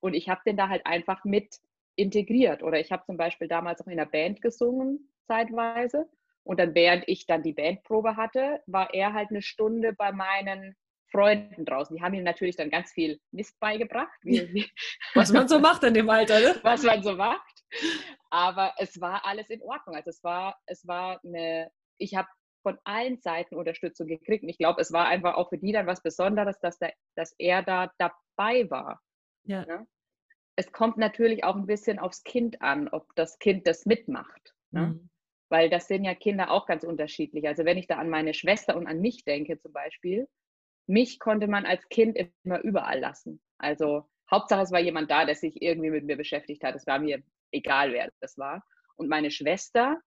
Und 0.00 0.12
ich 0.12 0.28
habe 0.28 0.42
den 0.44 0.58
da 0.58 0.68
halt 0.68 0.84
einfach 0.84 1.24
mit 1.24 1.56
integriert. 1.96 2.62
Oder 2.62 2.78
ich 2.78 2.92
habe 2.92 3.04
zum 3.06 3.16
Beispiel 3.16 3.48
damals 3.48 3.80
auch 3.80 3.86
in 3.86 3.96
der 3.96 4.06
Band 4.06 4.42
gesungen, 4.42 5.10
zeitweise. 5.26 6.08
Und 6.44 6.60
dann, 6.60 6.74
während 6.74 7.08
ich 7.08 7.26
dann 7.26 7.42
die 7.42 7.54
Bandprobe 7.54 8.16
hatte, 8.16 8.62
war 8.66 8.94
er 8.94 9.14
halt 9.14 9.30
eine 9.30 9.42
Stunde 9.42 9.94
bei 9.94 10.12
meinen 10.12 10.76
Freunden 11.10 11.64
draußen. 11.64 11.96
Die 11.96 12.02
haben 12.02 12.14
ihm 12.14 12.24
natürlich 12.24 12.56
dann 12.56 12.70
ganz 12.70 12.92
viel 12.92 13.20
Mist 13.30 13.58
beigebracht, 13.60 14.18
wie, 14.22 14.70
Was 15.14 15.32
man 15.32 15.48
so 15.48 15.58
macht 15.58 15.82
in 15.84 15.94
dem 15.94 16.10
Alter, 16.10 16.40
ne? 16.40 16.60
was 16.62 16.82
man 16.82 17.02
so 17.02 17.14
macht. 17.14 17.64
Aber 18.30 18.74
es 18.78 19.00
war 19.00 19.24
alles 19.24 19.48
in 19.50 19.62
Ordnung. 19.62 19.96
Also 19.96 20.10
es 20.10 20.22
war, 20.22 20.58
es 20.66 20.86
war 20.86 21.20
eine, 21.24 21.70
ich 21.98 22.14
habe 22.14 22.28
von 22.66 22.78
allen 22.82 23.20
Seiten 23.20 23.54
Unterstützung 23.54 24.08
gekriegt. 24.08 24.42
Und 24.42 24.48
ich 24.48 24.58
glaube, 24.58 24.80
es 24.80 24.92
war 24.92 25.06
einfach 25.06 25.34
auch 25.34 25.50
für 25.50 25.58
die 25.58 25.70
dann 25.70 25.86
was 25.86 26.02
Besonderes, 26.02 26.58
dass, 26.58 26.78
der, 26.78 26.92
dass 27.14 27.32
er 27.38 27.62
da 27.62 27.92
dabei 27.98 28.68
war. 28.70 29.00
Ja. 29.44 29.86
Es 30.56 30.72
kommt 30.72 30.96
natürlich 30.96 31.44
auch 31.44 31.54
ein 31.54 31.66
bisschen 31.66 32.00
aufs 32.00 32.24
Kind 32.24 32.60
an, 32.62 32.88
ob 32.88 33.14
das 33.14 33.38
Kind 33.38 33.68
das 33.68 33.86
mitmacht. 33.86 34.54
Ne? 34.72 34.80
Mhm. 34.80 35.10
Weil 35.48 35.70
das 35.70 35.86
sind 35.86 36.02
ja 36.02 36.16
Kinder 36.16 36.50
auch 36.50 36.66
ganz 36.66 36.82
unterschiedlich. 36.82 37.46
Also 37.46 37.64
wenn 37.64 37.78
ich 37.78 37.86
da 37.86 37.98
an 37.98 38.10
meine 38.10 38.34
Schwester 38.34 38.76
und 38.76 38.88
an 38.88 39.00
mich 39.00 39.24
denke 39.24 39.60
zum 39.60 39.72
Beispiel, 39.72 40.26
mich 40.86 41.18
konnte 41.18 41.48
man 41.48 41.66
als 41.66 41.88
Kind 41.88 42.16
immer 42.44 42.60
überall 42.60 43.00
lassen. 43.00 43.40
Also 43.58 44.08
Hauptsache 44.30 44.62
es 44.62 44.72
war 44.72 44.80
jemand 44.80 45.10
da, 45.10 45.24
der 45.24 45.34
sich 45.34 45.62
irgendwie 45.62 45.90
mit 45.90 46.04
mir 46.04 46.16
beschäftigt 46.16 46.64
hat. 46.64 46.74
Es 46.74 46.86
war 46.86 46.98
mir 46.98 47.22
egal, 47.52 47.92
wer 47.92 48.10
das 48.20 48.38
war. 48.38 48.64
Und 48.96 49.08
meine 49.08 49.30
Schwester, 49.30 50.00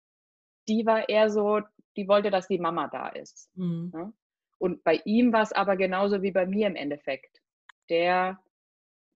die 0.69 0.87
war 0.87 1.09
eher 1.09 1.31
so, 1.31 1.61
die 1.97 2.09
wollte, 2.09 2.31
dass 2.31 2.49
die 2.49 2.59
Mama 2.59 2.89
da 2.89 3.09
ist. 3.09 3.51
Mhm. 3.57 3.93
Ja? 3.95 4.13
Und 4.59 4.83
bei 4.83 5.01
ihm 5.05 5.33
war 5.33 5.43
es 5.43 5.53
aber 5.53 5.77
genauso 5.77 6.23
wie 6.23 6.33
bei 6.33 6.47
mir 6.47 6.67
im 6.67 6.77
Endeffekt. 6.77 7.41
Der 7.89 8.41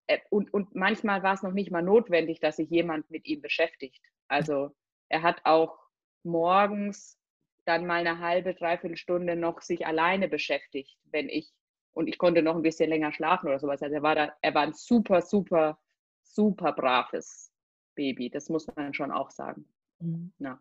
äh, 0.06 0.18
und, 0.30 0.52
und 0.52 0.74
manchmal 0.74 1.22
war 1.22 1.34
es 1.34 1.42
noch 1.42 1.52
nicht 1.52 1.70
mal 1.70 1.82
notwendig, 1.82 2.40
dass 2.40 2.56
sich 2.56 2.70
jemand 2.70 3.10
mit 3.10 3.26
ihm 3.26 3.40
beschäftigt. 3.40 4.02
Also 4.28 4.74
er 5.08 5.22
hat 5.22 5.42
auch 5.44 5.78
morgens 6.22 7.18
dann 7.64 7.86
mal 7.86 8.06
eine 8.06 8.18
halbe, 8.18 8.54
dreiviertel 8.54 8.96
Stunde 8.96 9.36
noch 9.36 9.60
sich 9.60 9.86
alleine 9.86 10.28
beschäftigt, 10.28 10.96
wenn 11.04 11.28
ich 11.28 11.52
und 11.94 12.08
ich 12.08 12.18
konnte 12.18 12.42
noch 12.42 12.56
ein 12.56 12.62
bisschen 12.62 12.88
länger 12.88 13.12
schlafen 13.12 13.48
oder 13.48 13.58
sowas. 13.58 13.82
Also 13.82 13.94
er 13.94 14.02
war 14.02 14.14
da, 14.14 14.32
er 14.40 14.54
war 14.54 14.62
ein 14.62 14.72
super, 14.72 15.20
super, 15.20 15.78
super 16.22 16.72
braves 16.72 17.52
Baby. 17.94 18.30
Das 18.30 18.48
muss 18.48 18.66
man 18.74 18.94
schon 18.94 19.10
auch 19.10 19.30
sagen. 19.30 19.66
Mhm. 20.00 20.32
Ja. 20.38 20.58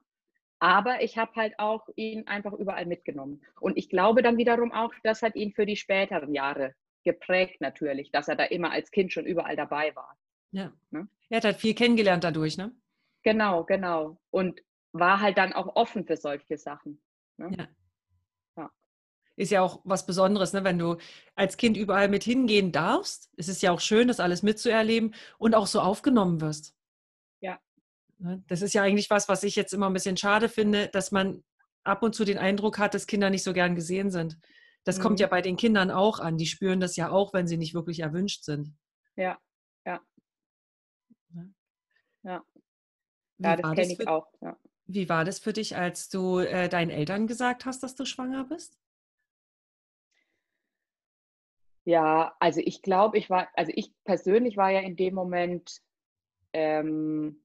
Aber 0.59 1.01
ich 1.01 1.17
habe 1.17 1.33
halt 1.35 1.57
auch 1.57 1.87
ihn 1.95 2.27
einfach 2.27 2.53
überall 2.53 2.85
mitgenommen. 2.85 3.41
Und 3.59 3.77
ich 3.77 3.89
glaube 3.89 4.21
dann 4.21 4.37
wiederum 4.37 4.71
auch, 4.71 4.93
das 5.03 5.21
hat 5.21 5.35
ihn 5.35 5.53
für 5.53 5.65
die 5.65 5.77
späteren 5.77 6.33
Jahre 6.33 6.75
geprägt 7.03 7.61
natürlich, 7.61 8.11
dass 8.11 8.27
er 8.27 8.35
da 8.35 8.43
immer 8.43 8.71
als 8.71 8.91
Kind 8.91 9.11
schon 9.11 9.25
überall 9.25 9.55
dabei 9.55 9.95
war. 9.95 10.17
Ja. 10.51 10.71
Ne? 10.91 11.07
Er 11.29 11.37
hat 11.37 11.45
halt 11.45 11.57
viel 11.57 11.73
kennengelernt 11.73 12.23
dadurch, 12.23 12.57
ne? 12.57 12.75
Genau, 13.23 13.63
genau. 13.63 14.19
Und 14.29 14.61
war 14.93 15.21
halt 15.21 15.37
dann 15.37 15.53
auch 15.53 15.75
offen 15.75 16.05
für 16.05 16.17
solche 16.17 16.57
Sachen. 16.57 17.01
Ne? 17.37 17.51
Ja. 17.57 17.67
ja. 18.57 18.71
Ist 19.35 19.51
ja 19.51 19.61
auch 19.61 19.81
was 19.83 20.05
Besonderes, 20.05 20.53
ne? 20.53 20.63
wenn 20.63 20.77
du 20.77 20.97
als 21.35 21.57
Kind 21.57 21.77
überall 21.77 22.09
mit 22.09 22.23
hingehen 22.23 22.71
darfst. 22.71 23.31
Es 23.37 23.47
ist 23.47 23.61
ja 23.61 23.71
auch 23.71 23.79
schön, 23.79 24.07
das 24.07 24.19
alles 24.19 24.43
mitzuerleben 24.43 25.15
und 25.37 25.55
auch 25.55 25.67
so 25.67 25.79
aufgenommen 25.79 26.41
wirst. 26.41 26.75
Ja. 27.39 27.59
Ne? 28.19 28.43
Das 28.47 28.61
ist 28.61 28.73
ja 28.73 28.83
eigentlich 28.83 29.09
was, 29.09 29.29
was 29.29 29.43
ich 29.43 29.55
jetzt 29.55 29.73
immer 29.73 29.89
ein 29.89 29.93
bisschen 29.93 30.17
schade 30.17 30.49
finde, 30.49 30.87
dass 30.89 31.11
man 31.11 31.43
ab 31.83 32.03
und 32.03 32.13
zu 32.13 32.25
den 32.25 32.37
Eindruck 32.37 32.77
hat, 32.77 32.93
dass 32.93 33.07
Kinder 33.07 33.29
nicht 33.29 33.43
so 33.43 33.53
gern 33.53 33.75
gesehen 33.75 34.11
sind. 34.11 34.37
Das 34.83 34.97
mhm. 34.97 35.03
kommt 35.03 35.19
ja 35.19 35.27
bei 35.27 35.41
den 35.41 35.57
Kindern 35.57 35.91
auch 35.91 36.19
an. 36.19 36.37
Die 36.37 36.45
spüren 36.45 36.79
das 36.79 36.95
ja 36.95 37.09
auch, 37.09 37.33
wenn 37.33 37.47
sie 37.47 37.57
nicht 37.57 37.73
wirklich 37.73 37.99
erwünscht 37.99 38.43
sind. 38.43 38.75
Ja, 39.15 39.39
ja. 39.85 40.01
Ja, 42.23 42.43
ja 43.37 43.55
das 43.55 43.75
kenne 43.75 43.93
ich 43.93 44.07
auch. 44.07 44.27
Ja. 44.41 44.57
Wie 44.93 45.07
war 45.07 45.23
das 45.23 45.39
für 45.39 45.53
dich, 45.53 45.77
als 45.77 46.09
du 46.09 46.39
äh, 46.39 46.67
deinen 46.67 46.89
Eltern 46.89 47.25
gesagt 47.25 47.65
hast, 47.65 47.81
dass 47.81 47.95
du 47.95 48.05
schwanger 48.05 48.43
bist? 48.43 48.77
Ja, 51.85 52.35
also 52.39 52.61
ich 52.63 52.81
glaube, 52.81 53.17
ich 53.17 53.29
war, 53.29 53.47
also 53.55 53.71
ich 53.73 53.93
persönlich 54.03 54.57
war 54.57 54.69
ja 54.69 54.81
in 54.81 54.97
dem 54.97 55.15
Moment, 55.15 55.81
ähm, 56.51 57.41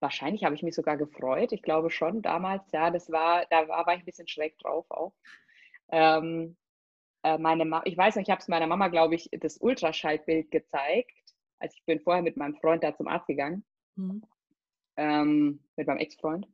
wahrscheinlich 0.00 0.44
habe 0.44 0.54
ich 0.54 0.62
mich 0.62 0.76
sogar 0.76 0.96
gefreut. 0.96 1.50
Ich 1.52 1.62
glaube 1.62 1.90
schon 1.90 2.22
damals, 2.22 2.70
ja, 2.72 2.90
das 2.90 3.10
war, 3.10 3.44
da 3.50 3.66
war, 3.68 3.84
war 3.84 3.94
ich 3.94 4.00
ein 4.00 4.06
bisschen 4.06 4.28
schräg 4.28 4.56
drauf 4.58 4.86
auch. 4.90 5.12
Ähm, 5.90 6.56
äh, 7.24 7.36
meine 7.36 7.64
Ma 7.64 7.82
ich 7.84 7.96
weiß 7.96 8.14
noch, 8.14 8.22
ich 8.22 8.30
habe 8.30 8.40
es 8.40 8.48
meiner 8.48 8.68
Mama, 8.68 8.88
glaube 8.88 9.16
ich, 9.16 9.28
das 9.32 9.58
Ultraschallbild 9.58 10.52
gezeigt. 10.52 11.34
Also 11.58 11.74
ich 11.76 11.84
bin 11.84 12.00
vorher 12.00 12.22
mit 12.22 12.36
meinem 12.36 12.54
Freund 12.54 12.84
da 12.84 12.94
zum 12.96 13.08
Arzt 13.08 13.26
gegangen. 13.26 13.64
Mhm 13.96 14.22
ähm, 14.98 15.60
mit 15.76 15.86
meinem 15.86 15.98
Ex-Freund. 15.98 16.46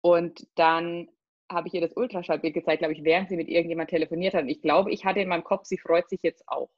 Und 0.00 0.48
dann 0.56 1.08
habe 1.50 1.68
ich 1.68 1.74
ihr 1.74 1.80
das 1.80 1.96
Ultraschallbild 1.96 2.54
gezeigt, 2.54 2.80
glaube 2.80 2.94
ich, 2.94 3.04
während 3.04 3.28
sie 3.28 3.36
mit 3.36 3.48
irgendjemand 3.48 3.90
telefoniert 3.90 4.34
hat. 4.34 4.42
Und 4.42 4.48
ich 4.48 4.62
glaube, 4.62 4.90
ich 4.90 5.04
hatte 5.04 5.20
in 5.20 5.28
meinem 5.28 5.44
Kopf, 5.44 5.66
sie 5.66 5.78
freut 5.78 6.08
sich 6.08 6.22
jetzt 6.22 6.48
auch. 6.48 6.70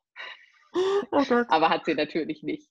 Oh 1.13 1.23
aber 1.49 1.69
hat 1.69 1.85
sie 1.85 1.95
natürlich 1.95 2.43
nicht. 2.43 2.69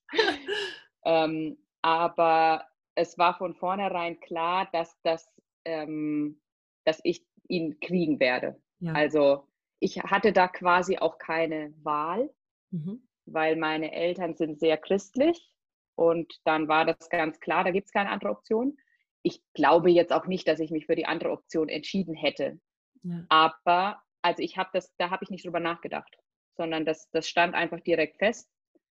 ähm, 1.06 1.56
aber 1.80 2.66
es 2.94 3.16
war 3.16 3.38
von 3.38 3.54
vornherein 3.54 4.20
klar, 4.20 4.68
dass, 4.72 5.00
das, 5.02 5.26
ähm, 5.64 6.40
dass 6.84 7.00
ich 7.02 7.26
ihn 7.48 7.80
kriegen 7.80 8.20
werde. 8.20 8.60
Ja. 8.80 8.92
Also 8.92 9.48
ich 9.80 10.02
hatte 10.02 10.34
da 10.34 10.48
quasi 10.48 10.98
auch 10.98 11.16
keine 11.18 11.72
Wahl, 11.82 12.30
mhm. 12.70 13.08
weil 13.24 13.56
meine 13.56 13.92
Eltern 13.92 14.34
sind 14.34 14.60
sehr 14.60 14.76
christlich 14.76 15.53
und 15.96 16.40
dann 16.44 16.68
war 16.68 16.84
das 16.84 17.08
ganz 17.08 17.40
klar, 17.40 17.64
da 17.64 17.70
gibt 17.70 17.86
es 17.86 17.92
keine 17.92 18.10
andere 18.10 18.30
Option. 18.30 18.76
Ich 19.22 19.42
glaube 19.54 19.90
jetzt 19.90 20.12
auch 20.12 20.26
nicht, 20.26 20.46
dass 20.48 20.60
ich 20.60 20.70
mich 20.70 20.86
für 20.86 20.96
die 20.96 21.06
andere 21.06 21.30
Option 21.30 21.68
entschieden 21.68 22.14
hätte. 22.14 22.60
Ja. 23.02 23.24
Aber 23.28 24.02
also 24.22 24.42
ich 24.42 24.56
habe 24.56 24.70
das, 24.72 24.94
da 24.96 25.10
habe 25.10 25.24
ich 25.24 25.30
nicht 25.30 25.44
drüber 25.44 25.60
nachgedacht, 25.60 26.16
sondern 26.56 26.84
das, 26.84 27.10
das 27.10 27.28
stand 27.28 27.54
einfach 27.54 27.80
direkt 27.80 28.18
fest. 28.18 28.50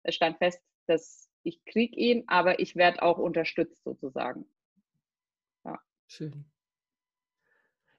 Es 0.04 0.16
stand 0.16 0.38
fest, 0.38 0.62
dass 0.88 1.30
ich 1.44 1.64
krieg 1.66 1.96
ihn, 1.96 2.24
aber 2.28 2.60
ich 2.60 2.76
werde 2.76 3.04
auch 3.04 3.18
unterstützt 3.18 3.84
sozusagen. 3.84 4.46
Ja. 5.64 5.80
Schön. 6.08 6.46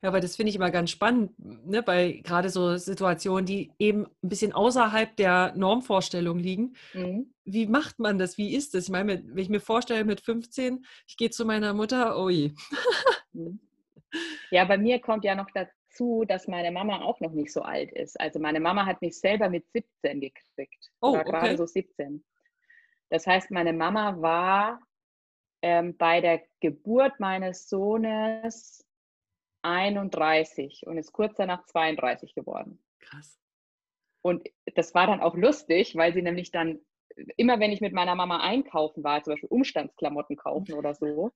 Ja, 0.02 0.10
aber 0.10 0.20
das 0.20 0.36
finde 0.36 0.50
ich 0.50 0.56
immer 0.56 0.70
ganz 0.70 0.90
spannend, 0.90 1.32
ne, 1.38 1.82
bei 1.82 2.20
gerade 2.22 2.50
so 2.50 2.76
Situationen, 2.76 3.46
die 3.46 3.72
eben 3.78 4.06
ein 4.22 4.28
bisschen 4.28 4.52
außerhalb 4.52 5.16
der 5.16 5.54
Normvorstellung 5.56 6.38
liegen. 6.38 6.74
Mhm. 6.92 7.32
Wie 7.44 7.66
macht 7.66 7.98
man 7.98 8.18
das? 8.18 8.36
Wie 8.36 8.54
ist 8.54 8.74
das? 8.74 8.84
Ich 8.84 8.90
meine, 8.90 9.22
wenn 9.24 9.38
ich 9.38 9.48
mir 9.48 9.60
vorstelle, 9.60 10.04
mit 10.04 10.20
15, 10.20 10.84
ich 11.06 11.16
gehe 11.16 11.30
zu 11.30 11.46
meiner 11.46 11.72
Mutter, 11.72 12.18
oh 12.18 12.28
je. 12.28 12.52
Mhm. 13.32 13.60
Ja, 14.50 14.64
bei 14.64 14.78
mir 14.78 15.00
kommt 15.00 15.24
ja 15.24 15.34
noch 15.34 15.50
dazu, 15.52 16.24
dass 16.26 16.46
meine 16.46 16.70
Mama 16.70 17.02
auch 17.02 17.20
noch 17.20 17.32
nicht 17.32 17.52
so 17.52 17.62
alt 17.62 17.90
ist. 17.92 18.18
Also 18.20 18.38
meine 18.38 18.60
Mama 18.60 18.86
hat 18.86 19.02
mich 19.02 19.18
selber 19.18 19.48
mit 19.48 19.66
17 19.72 20.20
gekriegt. 20.20 20.90
Oh, 21.00 21.16
okay. 21.16 21.30
gerade 21.30 21.56
so 21.56 21.66
17. 21.66 22.24
Das 23.10 23.26
heißt, 23.26 23.50
meine 23.50 23.72
Mama 23.72 24.20
war 24.20 24.80
ähm, 25.62 25.96
bei 25.96 26.20
der 26.20 26.42
Geburt 26.60 27.18
meines 27.18 27.68
Sohnes 27.68 28.85
31 29.66 30.84
und 30.86 30.98
ist 30.98 31.12
kurz 31.12 31.36
danach 31.36 31.64
32 31.64 32.34
geworden. 32.34 32.82
Krass. 33.00 33.38
Und 34.22 34.48
das 34.74 34.94
war 34.94 35.06
dann 35.06 35.20
auch 35.20 35.36
lustig, 35.36 35.94
weil 35.96 36.12
sie 36.12 36.22
nämlich 36.22 36.50
dann, 36.50 36.80
immer 37.36 37.60
wenn 37.60 37.72
ich 37.72 37.80
mit 37.80 37.92
meiner 37.92 38.14
Mama 38.14 38.40
einkaufen 38.40 39.04
war, 39.04 39.22
zum 39.22 39.34
Beispiel 39.34 39.48
Umstandsklamotten 39.48 40.36
kaufen 40.36 40.74
oder 40.74 40.94
so, 40.94 41.32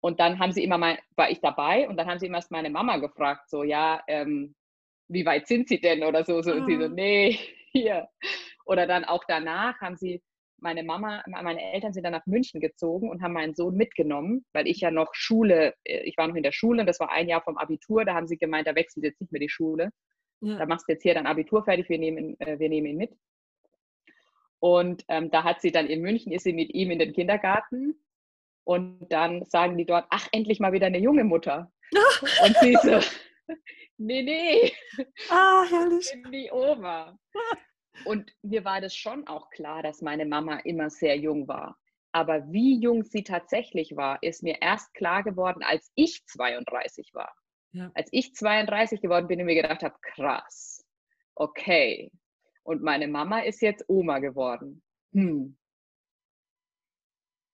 und 0.00 0.20
dann 0.20 0.38
haben 0.38 0.52
sie 0.52 0.62
immer 0.62 0.78
mal, 0.78 0.98
war 1.16 1.30
ich 1.30 1.40
dabei 1.40 1.88
und 1.88 1.96
dann 1.96 2.06
haben 2.06 2.18
sie 2.18 2.26
immer 2.26 2.38
erst 2.38 2.50
meine 2.50 2.70
Mama 2.70 2.98
gefragt, 2.98 3.50
so, 3.50 3.64
ja, 3.64 4.02
ähm, 4.06 4.54
wie 5.08 5.26
weit 5.26 5.48
sind 5.48 5.68
sie 5.68 5.80
denn 5.80 6.04
oder 6.04 6.24
so, 6.24 6.42
so, 6.42 6.52
und 6.52 6.66
sie 6.66 6.76
so, 6.76 6.84
ah. 6.84 6.88
nee, 6.88 7.38
hier. 7.72 8.08
Oder 8.64 8.86
dann 8.86 9.04
auch 9.04 9.24
danach 9.26 9.80
haben 9.80 9.96
sie 9.96 10.22
meine 10.60 10.82
Mama, 10.82 11.22
meine 11.26 11.72
Eltern 11.72 11.92
sind 11.92 12.04
dann 12.04 12.12
nach 12.12 12.26
München 12.26 12.60
gezogen 12.60 13.10
und 13.10 13.22
haben 13.22 13.32
meinen 13.32 13.54
Sohn 13.54 13.76
mitgenommen, 13.76 14.44
weil 14.52 14.66
ich 14.66 14.80
ja 14.80 14.90
noch 14.90 15.14
Schule, 15.14 15.74
äh, 15.84 16.00
ich 16.00 16.16
war 16.16 16.28
noch 16.28 16.34
in 16.34 16.42
der 16.42 16.52
Schule 16.52 16.80
und 16.80 16.86
das 16.86 17.00
war 17.00 17.10
ein 17.10 17.28
Jahr 17.28 17.42
vom 17.42 17.56
Abitur, 17.58 18.04
da 18.04 18.14
haben 18.14 18.26
sie 18.26 18.38
gemeint, 18.38 18.66
da 18.66 18.74
wechselt 18.74 19.04
jetzt 19.04 19.20
nicht 19.20 19.32
mehr 19.32 19.40
die 19.40 19.48
Schule. 19.48 19.90
Ja. 20.40 20.58
Da 20.58 20.66
machst 20.66 20.88
du 20.88 20.92
jetzt 20.92 21.02
hier 21.02 21.14
dein 21.14 21.26
Abitur 21.26 21.64
fertig, 21.64 21.88
wir 21.88 21.98
nehmen, 21.98 22.38
äh, 22.40 22.58
wir 22.58 22.68
nehmen 22.68 22.86
ihn 22.86 22.96
mit. 22.96 23.16
Und 24.60 25.04
ähm, 25.08 25.30
da 25.30 25.44
hat 25.44 25.60
sie 25.60 25.70
dann 25.70 25.86
in 25.86 26.02
München, 26.02 26.32
ist 26.32 26.44
sie 26.44 26.52
mit 26.52 26.74
ihm 26.74 26.90
in 26.90 26.98
den 26.98 27.12
Kindergarten 27.12 27.94
und 28.64 29.08
dann 29.10 29.44
sagen 29.46 29.78
die 29.78 29.86
dort, 29.86 30.06
ach, 30.10 30.28
endlich 30.32 30.60
mal 30.60 30.72
wieder 30.72 30.86
eine 30.86 30.98
junge 30.98 31.24
Mutter. 31.24 31.72
und 32.44 32.56
sie 32.58 32.76
so, 32.82 33.00
nee, 33.96 34.22
nee. 34.22 34.72
Ah, 35.30 35.64
herrlich. 35.68 36.10
Ich 36.12 36.22
bin 36.22 36.32
die 36.32 36.50
Oma. 36.50 37.18
Und 38.04 38.32
mir 38.42 38.64
war 38.64 38.80
das 38.80 38.94
schon 38.94 39.26
auch 39.26 39.50
klar, 39.50 39.82
dass 39.82 40.02
meine 40.02 40.26
Mama 40.26 40.58
immer 40.60 40.90
sehr 40.90 41.16
jung 41.16 41.48
war. 41.48 41.76
Aber 42.12 42.50
wie 42.50 42.80
jung 42.80 43.04
sie 43.04 43.22
tatsächlich 43.22 43.96
war, 43.96 44.22
ist 44.22 44.42
mir 44.42 44.60
erst 44.60 44.92
klar 44.94 45.22
geworden, 45.22 45.62
als 45.62 45.90
ich 45.94 46.24
32 46.26 47.10
war. 47.12 47.34
Ja. 47.72 47.90
Als 47.94 48.08
ich 48.12 48.34
32 48.34 49.00
geworden 49.00 49.28
bin 49.28 49.40
und 49.40 49.46
mir 49.46 49.60
gedacht 49.60 49.82
habe, 49.82 49.96
krass, 50.00 50.84
okay. 51.34 52.10
Und 52.62 52.82
meine 52.82 53.08
Mama 53.08 53.40
ist 53.40 53.60
jetzt 53.60 53.84
Oma 53.88 54.20
geworden. 54.20 54.82
Hm. 55.12 55.56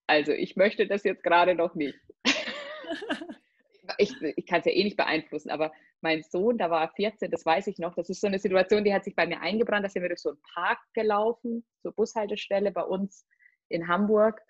Also 0.07 0.33
ich 0.33 0.57
möchte 0.57 0.87
das 0.87 1.03
jetzt 1.05 1.23
gerade 1.23 1.55
noch 1.55 1.75
nicht. 1.75 1.99
ich, 3.99 4.15
ich 4.23 4.47
kann 4.47 4.61
es 4.61 4.67
ja 4.67 4.73
eh 4.73 4.85
nicht 4.85 4.97
beeinflussen, 4.97 5.51
aber 5.51 5.73
mein 6.01 6.23
Sohn, 6.23 6.59
da 6.59 6.71
war 6.71 6.83
er 6.83 6.89
14, 6.91 7.31
das 7.31 7.45
weiß 7.47 7.67
ich 7.67 7.79
noch, 7.79 7.95
das 7.95 8.11
ist 8.11 8.21
so 8.21 8.27
eine 8.27 8.39
Situation, 8.39 8.85
die 8.85 8.95
hat 8.95 9.05
sich 9.05 9.17
bei 9.17 9.27
mir 9.27 9.41
eingebrannt, 9.41 9.85
da 9.85 9.89
sind 9.89 10.03
wir 10.03 10.09
durch 10.09 10.21
so 10.21 10.31
einen 10.31 10.43
Park 10.55 10.79
gelaufen, 10.93 11.65
zur 11.81 11.93
Bushaltestelle 11.93 12.73
bei 12.73 12.83
uns 12.83 13.27
in 13.69 13.89
Hamburg 13.89 14.41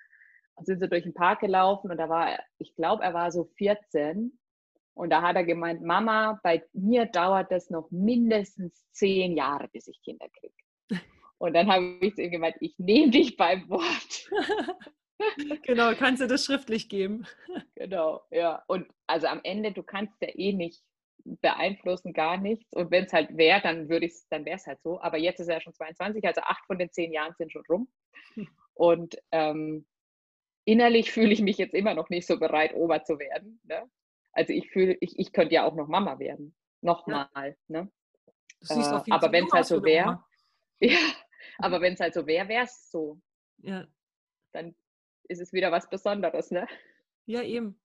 und 0.55 0.67
sind 0.67 0.81
so 0.81 0.87
durch 0.87 1.05
den 1.05 1.15
Park 1.15 1.41
gelaufen 1.41 1.91
und 1.91 1.97
da 1.97 2.09
war, 2.09 2.33
er, 2.33 2.45
ich 2.59 2.75
glaube, 2.75 3.03
er 3.03 3.15
war 3.15 3.31
so 3.33 3.45
14 3.57 4.39
und 4.95 5.11
da 5.11 5.23
hat 5.23 5.37
er 5.37 5.45
gemeint, 5.45 5.83
Mama, 5.83 6.39
bei 6.43 6.65
mir 6.73 7.07
dauert 7.07 7.51
das 7.51 7.69
noch 7.69 7.91
mindestens 7.91 8.85
zehn 8.93 9.37
Jahre, 9.37 9.69
bis 9.69 9.89
ich 9.89 10.01
Kinder 10.03 10.27
kriege. 10.39 10.55
Und 11.39 11.55
dann 11.55 11.71
habe 11.71 11.99
ich 12.01 12.15
zu 12.15 12.23
ihm 12.23 12.31
gemeint, 12.31 12.57
ich 12.61 12.79
nehme 12.79 13.11
dich 13.11 13.37
beim 13.37 13.69
Wort. 13.69 14.31
genau, 15.63 15.95
kannst 15.95 16.23
du 16.23 16.27
das 16.27 16.45
schriftlich 16.45 16.89
geben. 16.89 17.27
Genau, 17.77 18.23
ja. 18.31 18.63
Und 18.67 18.87
also 19.07 19.27
am 19.27 19.41
Ende, 19.45 19.73
du 19.73 19.83
kannst 19.83 20.21
ja 20.21 20.29
eh 20.35 20.53
nicht 20.53 20.83
beeinflussen, 21.25 22.13
gar 22.13 22.37
nichts. 22.37 22.73
Und 22.75 22.91
wenn 22.91 23.05
es 23.05 23.13
halt 23.13 23.37
wäre, 23.37 23.61
dann 23.61 23.89
würde 23.89 24.07
ich 24.07 24.15
dann 24.31 24.45
wäre 24.45 24.57
es 24.57 24.67
halt 24.67 24.81
so. 24.83 25.01
Aber 25.01 25.19
jetzt 25.19 25.41
ist 25.41 25.49
er 25.49 25.61
schon 25.61 25.75
22, 25.75 26.25
also 26.25 26.41
acht 26.43 26.67
von 26.67 26.79
den 26.79 26.91
zehn 26.91 27.13
Jahren 27.13 27.35
sind 27.39 27.53
schon 27.53 27.65
rum. 27.69 27.89
Und 28.75 29.17
ähm, 29.31 29.87
innerlich 30.65 31.13
fühle 31.13 31.33
ich 31.33 31.41
mich 31.41 31.59
jetzt 31.59 31.75
immer 31.75 31.95
noch 31.95 32.11
nicht 32.11 32.27
so 32.27 32.39
bereit, 32.39 32.75
Oma 32.75 33.05
zu 33.05 33.19
werden. 33.19 33.61
Ne? 33.65 33.89
Also 34.33 34.53
ich 34.53 34.71
fühle, 34.71 34.97
ich, 35.01 35.19
ich 35.19 35.33
könnte 35.33 35.55
ja 35.55 35.65
auch 35.65 35.75
noch 35.75 35.89
Mama 35.89 36.19
werden. 36.19 36.55
Nochmal. 36.81 37.29
Ja. 37.69 37.83
Ne? 37.83 37.93
Äh, 38.69 39.11
aber 39.11 39.33
wenn 39.33 39.45
es 39.45 39.53
halt 39.53 39.67
so 39.67 39.83
wäre, 39.85 40.25
ja, 40.81 40.99
aber 41.59 41.81
wenn 41.81 41.95
es 41.95 42.01
halt 42.01 42.15
so 42.15 42.27
wäre, 42.27 42.49
wäre 42.49 42.65
es 42.65 42.91
so. 42.91 43.21
Ja. 43.59 43.87
Dann 44.53 44.75
ist 45.29 45.41
es 45.41 45.53
wieder 45.53 45.73
was 45.73 45.89
Besonderes, 45.89 46.51
ne? 46.51 46.67
Ja, 47.27 47.43
eben. 47.43 47.81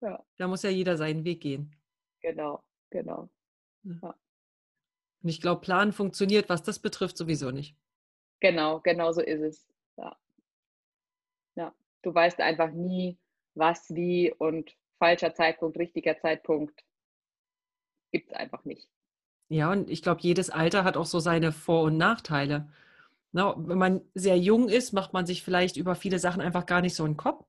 Ja. 0.00 0.24
Da 0.36 0.48
muss 0.48 0.62
ja 0.62 0.70
jeder 0.70 0.96
seinen 0.96 1.24
Weg 1.24 1.40
gehen. 1.40 1.76
Genau, 2.20 2.62
genau. 2.90 3.28
Ja. 3.84 4.14
Und 5.22 5.28
ich 5.28 5.40
glaube, 5.40 5.60
Planen 5.60 5.92
funktioniert, 5.92 6.48
was 6.48 6.62
das 6.62 6.80
betrifft, 6.80 7.16
sowieso 7.16 7.50
nicht. 7.50 7.76
Genau, 8.40 8.80
genau 8.80 9.12
so 9.12 9.20
ist 9.20 9.40
es. 9.40 9.68
Ja. 9.96 10.16
ja. 11.54 11.74
Du 12.02 12.12
weißt 12.12 12.40
einfach 12.40 12.72
nie, 12.72 13.16
was, 13.54 13.94
wie 13.94 14.32
und 14.32 14.76
falscher 14.98 15.34
Zeitpunkt, 15.34 15.78
richtiger 15.78 16.18
Zeitpunkt 16.18 16.84
gibt 18.10 18.30
es 18.30 18.36
einfach 18.36 18.64
nicht. 18.64 18.88
Ja, 19.48 19.70
und 19.70 19.90
ich 19.90 20.02
glaube, 20.02 20.20
jedes 20.22 20.50
Alter 20.50 20.84
hat 20.84 20.96
auch 20.96 21.06
so 21.06 21.20
seine 21.20 21.52
Vor- 21.52 21.82
und 21.82 21.96
Nachteile. 21.96 22.68
Na, 23.32 23.54
wenn 23.56 23.78
man 23.78 24.02
sehr 24.14 24.38
jung 24.38 24.68
ist, 24.68 24.92
macht 24.92 25.12
man 25.12 25.26
sich 25.26 25.42
vielleicht 25.42 25.76
über 25.76 25.94
viele 25.94 26.18
Sachen 26.18 26.42
einfach 26.42 26.66
gar 26.66 26.82
nicht 26.82 26.94
so 26.94 27.04
einen 27.04 27.16
Kopf. 27.16 27.46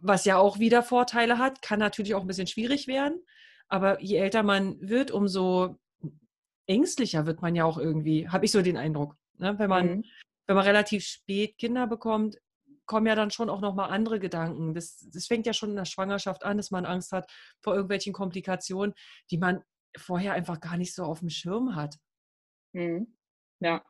Was 0.00 0.24
ja 0.24 0.38
auch 0.38 0.58
wieder 0.58 0.82
Vorteile 0.82 1.38
hat, 1.38 1.62
kann 1.62 1.78
natürlich 1.78 2.14
auch 2.14 2.22
ein 2.22 2.26
bisschen 2.26 2.46
schwierig 2.46 2.86
werden. 2.86 3.22
Aber 3.68 4.00
je 4.00 4.16
älter 4.16 4.42
man 4.42 4.80
wird, 4.80 5.10
umso 5.10 5.78
ängstlicher 6.66 7.26
wird 7.26 7.42
man 7.42 7.54
ja 7.54 7.64
auch 7.64 7.78
irgendwie, 7.78 8.28
habe 8.28 8.44
ich 8.46 8.52
so 8.52 8.62
den 8.62 8.76
Eindruck. 8.76 9.16
Ne? 9.38 9.58
Wenn, 9.58 9.68
man, 9.68 9.86
mhm. 9.86 10.04
wenn 10.46 10.56
man 10.56 10.64
relativ 10.64 11.04
spät 11.04 11.58
Kinder 11.58 11.86
bekommt, 11.86 12.38
kommen 12.86 13.06
ja 13.06 13.14
dann 13.14 13.30
schon 13.30 13.50
auch 13.50 13.60
nochmal 13.60 13.90
andere 13.90 14.18
Gedanken. 14.18 14.74
Das, 14.74 15.08
das 15.12 15.26
fängt 15.26 15.46
ja 15.46 15.52
schon 15.52 15.70
in 15.70 15.76
der 15.76 15.84
Schwangerschaft 15.84 16.44
an, 16.44 16.56
dass 16.56 16.70
man 16.70 16.84
Angst 16.84 17.12
hat 17.12 17.30
vor 17.60 17.74
irgendwelchen 17.74 18.12
Komplikationen, 18.12 18.94
die 19.30 19.38
man 19.38 19.62
vorher 19.96 20.34
einfach 20.34 20.60
gar 20.60 20.76
nicht 20.76 20.94
so 20.94 21.04
auf 21.04 21.20
dem 21.20 21.30
Schirm 21.30 21.76
hat. 21.76 21.96
Mhm. 22.72 23.14
Ja. 23.60 23.82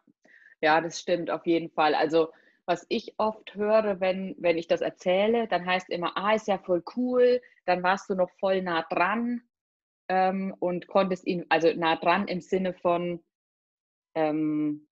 Ja, 0.65 0.81
das 0.81 0.99
stimmt 0.99 1.31
auf 1.31 1.47
jeden 1.47 1.71
Fall. 1.71 1.95
Also 1.95 2.31
was 2.67 2.87
ich 2.89 3.15
oft 3.19 3.55
höre, 3.55 4.01
wenn, 4.01 4.35
wenn 4.39 4.57
ich 4.57 4.67
das 4.67 4.81
erzähle, 4.81 5.47
dann 5.49 5.67
heißt 5.67 5.91
immer, 5.91 6.17
ah, 6.17 6.35
ist 6.35 6.49
ja 6.49 6.59
voll 6.59 6.83
cool, 6.97 7.43
dann 7.67 7.83
warst 7.83 8.09
du 8.09 8.15
noch 8.15 8.31
voll 8.41 8.63
nah 8.63 8.83
dran 8.89 9.43
ähm, 10.09 10.55
und 10.61 10.87
konntest 10.87 11.27
ihn, 11.27 11.45
also 11.51 11.69
nah 11.75 11.97
dran 11.97 12.27
im 12.27 12.41
Sinne 12.41 12.73
von 12.73 13.23
ähm, 14.15 14.89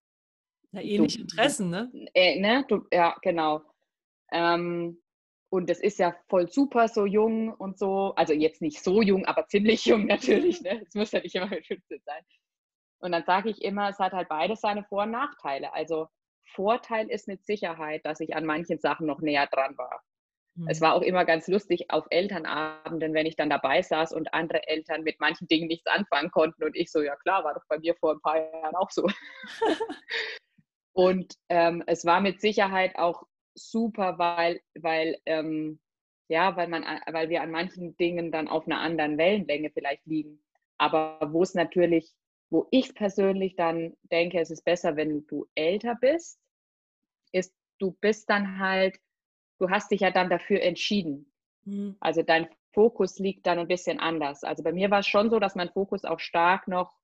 ja, 0.72 0.82
ähnliche 0.82 1.18
du, 1.18 1.22
Interessen, 1.22 1.70
ne? 1.70 1.90
Äh, 2.12 2.38
ne? 2.40 2.64
Du, 2.68 2.86
ja, 2.92 3.16
genau. 3.22 3.62
Ähm, 4.30 4.98
und 5.50 5.68
das 5.68 5.80
ist 5.80 5.98
ja 5.98 6.14
voll 6.28 6.48
super, 6.48 6.88
so 6.88 7.06
jung 7.06 7.52
und 7.54 7.78
so. 7.78 8.14
Also 8.16 8.32
jetzt 8.34 8.62
nicht 8.62 8.82
so 8.82 9.02
jung, 9.02 9.24
aber 9.26 9.46
ziemlich 9.48 9.84
jung 9.86 10.06
natürlich. 10.06 10.60
Ne? 10.62 10.82
Es 10.86 10.94
muss 10.94 11.12
ja 11.12 11.20
nicht 11.20 11.34
immer 11.34 11.48
mit 11.48 11.66
15 11.66 12.00
sein. 12.04 12.22
Und 13.02 13.12
dann 13.12 13.25
sage 13.25 13.50
ich 13.50 13.62
immer, 13.62 13.88
es 13.88 13.99
hat 13.99 14.12
halt 14.12 14.28
beides 14.28 14.61
seine 14.61 14.85
Vor- 14.85 15.02
und 15.02 15.11
Nachteile. 15.11 15.75
Also 15.75 16.09
Vorteil 16.54 17.11
ist 17.11 17.26
mit 17.26 17.44
Sicherheit, 17.44 18.06
dass 18.06 18.21
ich 18.21 18.37
an 18.37 18.47
manchen 18.47 18.78
Sachen 18.78 19.06
noch 19.06 19.21
näher 19.21 19.49
dran 19.49 19.76
war. 19.76 20.02
Mhm. 20.54 20.68
Es 20.68 20.80
war 20.80 20.94
auch 20.94 21.02
immer 21.02 21.25
ganz 21.25 21.49
lustig 21.49 21.90
auf 21.90 22.06
Elternabenden, 22.11 23.12
wenn 23.12 23.26
ich 23.26 23.35
dann 23.35 23.50
dabei 23.50 23.82
saß 23.82 24.12
und 24.12 24.32
andere 24.32 24.68
Eltern 24.68 25.02
mit 25.02 25.18
manchen 25.18 25.49
Dingen 25.49 25.66
nichts 25.66 25.87
anfangen 25.87 26.30
konnten 26.30 26.62
und 26.62 26.76
ich 26.76 26.92
so, 26.92 27.02
ja 27.02 27.16
klar, 27.16 27.42
war 27.42 27.54
doch 27.54 27.64
bei 27.68 27.78
mir 27.78 27.94
vor 27.97 28.12
ein 28.12 28.21
paar 28.21 28.37
Jahren 28.37 28.76
auch 28.76 28.90
so. 28.90 29.09
und 30.92 31.35
ähm, 31.48 31.83
es 31.87 32.05
war 32.05 32.20
mit 32.20 32.40
Sicherheit 32.40 32.96
auch 32.96 33.24
super, 33.55 34.18
weil, 34.18 34.61
weil, 34.79 35.18
ähm, 35.26 35.81
ja, 36.29 36.57
weil, 36.57 36.68
man, 36.68 36.85
weil 37.11 37.31
wir 37.31 37.42
an 37.42 37.50
manchen 37.50 37.96
Dingen 37.96 38.31
dann 38.31 38.46
auf 38.46 38.66
einer 38.66 38.81
anderen 38.81 39.18
Wellenlänge 39.18 39.70
vielleicht 39.70 40.07
liegen. 40.07 40.42
Aber 40.79 41.18
wo 41.33 41.42
es 41.42 41.55
natürlich, 41.55 42.12
wo 42.52 42.68
ich 42.70 42.94
persönlich 42.94 43.56
dann 43.56 43.96
denke, 44.02 44.38
es 44.38 44.50
ist 44.50 44.62
besser, 44.62 44.94
wenn 44.94 45.26
du 45.26 45.46
älter 45.54 45.96
bist, 45.98 46.38
ist, 47.32 47.54
du 47.78 47.92
bist 47.92 48.28
dann 48.28 48.58
halt, 48.58 49.00
du 49.58 49.70
hast 49.70 49.90
dich 49.90 50.02
ja 50.02 50.10
dann 50.10 50.28
dafür 50.28 50.60
entschieden. 50.60 51.32
Mhm. 51.64 51.96
Also 51.98 52.22
dein 52.22 52.48
Fokus 52.74 53.18
liegt 53.18 53.46
dann 53.46 53.58
ein 53.58 53.68
bisschen 53.68 53.98
anders. 53.98 54.44
Also 54.44 54.62
bei 54.62 54.72
mir 54.72 54.90
war 54.90 54.98
es 54.98 55.06
schon 55.06 55.30
so, 55.30 55.38
dass 55.38 55.54
mein 55.54 55.70
Fokus 55.70 56.04
auch 56.04 56.20
stark 56.20 56.68
noch 56.68 56.94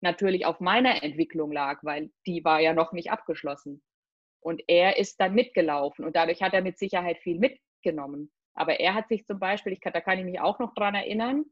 natürlich 0.00 0.46
auf 0.46 0.60
meiner 0.60 1.02
Entwicklung 1.02 1.52
lag, 1.52 1.84
weil 1.84 2.10
die 2.26 2.42
war 2.42 2.60
ja 2.60 2.72
noch 2.72 2.92
nicht 2.92 3.10
abgeschlossen. 3.10 3.82
Und 4.40 4.62
er 4.68 4.96
ist 4.96 5.20
dann 5.20 5.34
mitgelaufen 5.34 6.06
und 6.06 6.16
dadurch 6.16 6.42
hat 6.42 6.54
er 6.54 6.62
mit 6.62 6.78
Sicherheit 6.78 7.18
viel 7.18 7.38
mitgenommen. 7.38 8.32
Aber 8.54 8.80
er 8.80 8.94
hat 8.94 9.08
sich 9.08 9.26
zum 9.26 9.38
Beispiel, 9.38 9.74
ich 9.74 9.80
da 9.80 10.00
kann 10.00 10.18
ich 10.18 10.24
mich 10.24 10.40
auch 10.40 10.58
noch 10.60 10.74
dran 10.74 10.94
erinnern, 10.94 11.44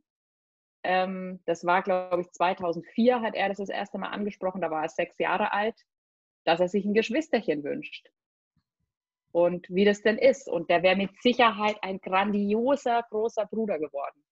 ähm, 0.85 1.40
das 1.47 1.64
war, 1.64 1.83
glaube 1.83 2.23
ich, 2.23 2.31
2004 2.33 3.21
hat 3.21 3.35
er 3.35 3.49
das 3.49 3.59
das 3.59 3.68
erste 3.68 3.99
Mal 3.99 4.09
angesprochen, 4.09 4.61
da 4.61 4.71
war 4.71 4.83
er 4.83 4.88
sechs 4.88 5.18
Jahre 5.18 5.53
alt, 5.53 5.77
dass 6.45 6.61
er 6.61 6.68
sich 6.68 6.85
ein 6.85 6.95
Geschwisterchen 6.95 7.62
wünscht. 7.62 8.11
Und 9.31 9.66
wie 9.71 9.85
das 9.85 10.03
denn 10.03 10.18
ist. 10.18 10.49
Und 10.49 10.68
der 10.68 10.83
wäre 10.83 10.97
mit 10.97 11.11
Sicherheit 11.23 11.77
ein 11.83 12.01
grandioser, 12.01 13.03
großer 13.11 13.47
Bruder 13.47 13.79
geworden. 13.79 14.23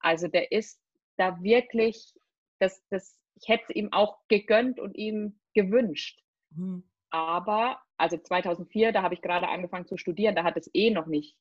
Also 0.00 0.26
der 0.28 0.50
ist 0.50 0.80
da 1.16 1.40
wirklich, 1.42 2.14
das, 2.58 2.82
das, 2.88 3.16
ich 3.36 3.48
hätte 3.48 3.64
es 3.68 3.76
ihm 3.76 3.92
auch 3.92 4.18
gegönnt 4.28 4.80
und 4.80 4.96
ihm 4.96 5.38
gewünscht. 5.54 6.20
Mhm. 6.50 6.88
Aber, 7.10 7.80
also 7.96 8.16
2004, 8.16 8.92
da 8.92 9.02
habe 9.02 9.14
ich 9.14 9.22
gerade 9.22 9.48
angefangen 9.48 9.86
zu 9.86 9.96
studieren, 9.96 10.34
da 10.34 10.44
hat 10.44 10.56
es 10.56 10.70
eh 10.72 10.90
noch 10.90 11.06
nicht 11.06 11.36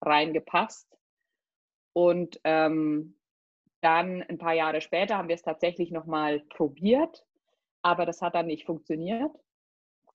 reingepasst. 0.00 0.88
Und 1.94 2.40
ähm, 2.44 3.18
dann 3.82 4.22
ein 4.22 4.38
paar 4.38 4.54
Jahre 4.54 4.80
später 4.80 5.18
haben 5.18 5.28
wir 5.28 5.34
es 5.34 5.42
tatsächlich 5.42 5.90
nochmal 5.90 6.40
probiert, 6.40 7.24
aber 7.82 8.06
das 8.06 8.22
hat 8.22 8.34
dann 8.34 8.46
nicht 8.46 8.64
funktioniert. 8.64 9.30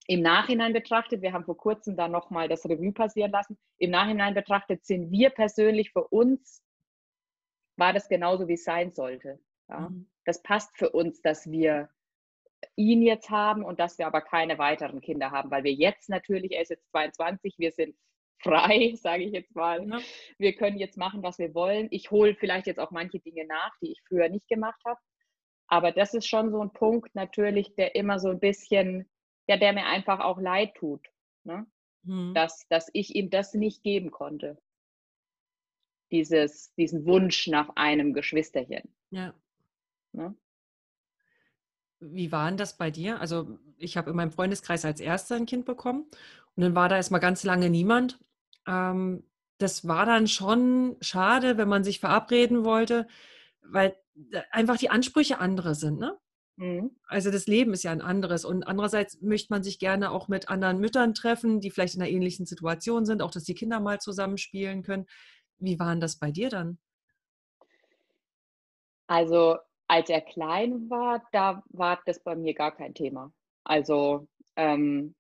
Im 0.08 0.22
Nachhinein 0.22 0.72
betrachtet, 0.72 1.22
wir 1.22 1.34
haben 1.34 1.44
vor 1.44 1.58
kurzem 1.58 1.98
dann 1.98 2.12
nochmal 2.12 2.48
das 2.48 2.66
Revue 2.66 2.94
passieren 2.94 3.32
lassen, 3.32 3.58
im 3.78 3.92
Nachhinein 3.92 4.34
betrachtet 4.34 4.86
sind 4.86 5.12
wir 5.12 5.30
persönlich 5.30 5.92
für 5.92 6.08
uns, 6.08 6.64
war 7.76 7.94
das 7.94 8.08
genauso, 8.08 8.48
wie 8.48 8.54
es 8.54 8.64
sein 8.64 8.94
sollte. 8.94 9.40
Ja? 9.70 9.90
Mhm. 9.90 10.10
Das 10.26 10.42
passt 10.42 10.78
für 10.78 10.90
uns, 10.92 11.22
dass 11.22 11.52
wir 11.52 11.90
ihn 12.76 13.02
jetzt 13.02 13.30
haben 13.30 13.64
und 13.64 13.80
dass 13.80 13.98
wir 13.98 14.08
aber 14.08 14.22
keine 14.22 14.58
weiteren 14.58 15.02
Kinder 15.02 15.32
haben, 15.32 15.52
weil 15.52 15.64
wir 15.64 15.74
jetzt 15.74 16.10
natürlich, 16.10 16.54
er 16.54 16.62
ist 16.62 16.70
jetzt 16.70 16.90
22, 16.90 17.60
wir 17.60 17.72
sind 17.72 17.96
frei, 18.40 18.94
sage 19.02 19.24
ich 19.24 19.32
jetzt 19.32 19.56
mal. 19.56 19.88
Ja. 19.88 20.00
Wir 20.38 20.56
können 20.56 20.78
jetzt 20.78 20.98
machen, 20.98 21.24
was 21.24 21.38
wir 21.40 21.54
wollen. 21.54 21.88
Ich 21.92 22.12
hole 22.12 22.36
vielleicht 22.36 22.68
jetzt 22.68 22.80
auch 22.80 22.92
manche 22.92 23.20
Dinge 23.20 23.46
nach, 23.46 23.72
die 23.82 23.92
ich 23.92 24.02
früher 24.08 24.30
nicht 24.30 24.48
gemacht 24.48 24.82
habe. 24.86 25.00
Aber 25.68 25.92
das 25.92 26.14
ist 26.14 26.28
schon 26.28 26.52
so 26.52 26.62
ein 26.62 26.72
Punkt 26.72 27.14
natürlich, 27.14 27.76
der 27.76 27.96
immer 27.96 28.20
so 28.20 28.30
ein 28.30 28.40
bisschen, 28.40 29.10
ja, 29.48 29.58
der 29.58 29.74
mir 29.74 29.86
einfach 29.86 30.20
auch 30.22 30.40
leid 30.40 30.76
tut. 30.76 31.06
Ne? 31.44 31.66
Mhm. 32.04 32.34
Dass, 32.34 32.66
dass 32.70 32.90
ich 32.94 33.16
ihm 33.16 33.30
das 33.30 33.54
nicht 33.54 33.84
geben 33.84 34.12
konnte. 34.12 34.58
Dieses, 36.12 36.74
diesen 36.76 37.06
Wunsch 37.06 37.48
nach 37.48 37.70
einem 37.76 38.14
Geschwisterchen. 38.14 38.96
Ja. 39.10 39.34
Ne? 40.14 40.36
Wie 42.00 42.32
war 42.32 42.48
denn 42.48 42.58
das 42.58 42.78
bei 42.78 42.92
dir? 42.92 43.20
Also 43.20 43.58
ich 43.78 43.98
habe 43.98 44.12
in 44.12 44.16
meinem 44.16 44.32
Freundeskreis 44.32 44.86
als 44.86 45.00
Erster 45.00 45.36
ein 45.36 45.46
Kind 45.46 45.66
bekommen 45.66 46.06
und 46.56 46.64
dann 46.64 46.76
war 46.76 46.90
da 46.90 46.96
erstmal 46.96 47.22
ganz 47.22 47.44
lange 47.44 47.70
niemand. 47.70 48.20
Ähm, 48.68 49.24
das 49.58 49.88
war 49.88 50.06
dann 50.06 50.28
schon 50.28 50.98
schade, 51.02 51.58
wenn 51.58 51.68
man 51.68 51.84
sich 51.84 52.00
verabreden 52.00 52.64
wollte, 52.64 53.08
weil 53.62 53.96
einfach 54.52 54.78
die 54.78 54.90
Ansprüche 54.90 55.40
andere 55.40 55.74
sind. 55.74 56.00
Ne? 56.00 56.18
Mhm. 56.58 56.92
Also 57.08 57.32
das 57.32 57.48
Leben 57.48 57.74
ist 57.74 57.84
ja 57.84 57.92
ein 57.92 58.02
anderes 58.02 58.46
und 58.46 58.64
andererseits 58.64 59.22
möchte 59.22 59.54
man 59.54 59.64
sich 59.64 59.80
gerne 59.80 60.12
auch 60.12 60.28
mit 60.28 60.50
anderen 60.50 60.80
Müttern 60.80 61.14
treffen, 61.14 61.60
die 61.60 61.72
vielleicht 61.72 61.96
in 61.96 62.02
einer 62.02 62.12
ähnlichen 62.12 62.46
Situation 62.46 63.06
sind, 63.06 63.22
auch 63.22 63.32
dass 63.32 63.44
die 63.44 63.56
Kinder 63.56 63.80
mal 63.80 64.00
zusammenspielen 64.00 64.84
können. 64.84 65.06
Wie 65.60 65.80
waren 65.80 66.00
das 66.00 66.18
bei 66.18 66.32
dir 66.32 66.50
dann? 66.50 66.78
Also 69.08 69.58
als 69.88 70.10
er 70.10 70.22
klein 70.22 70.90
war, 70.90 71.24
da 71.32 71.64
war 71.70 72.00
das 72.06 72.22
bei 72.22 72.36
mir 72.36 72.54
gar 72.54 72.76
kein 72.76 72.94
Thema. 72.94 73.32
Also 73.64 74.28
ähm, 74.56 75.16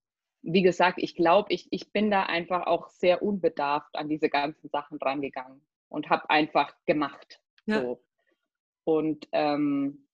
wie 0.49 0.61
gesagt, 0.61 0.99
ich 1.01 1.13
glaube, 1.13 1.51
ich, 1.51 1.67
ich 1.71 1.91
bin 1.91 2.09
da 2.09 2.23
einfach 2.23 2.67
auch 2.67 2.87
sehr 2.87 3.21
unbedarft 3.21 3.93
an 3.97 4.07
diese 4.07 4.29
ganzen 4.29 4.69
Sachen 4.69 4.97
rangegangen 4.97 5.61
und 5.89 6.09
habe 6.09 6.29
einfach 6.29 6.73
gemacht. 6.85 7.41
Ja. 7.65 7.81
So. 7.81 8.03
Und 8.85 9.27
ähm, 9.33 10.07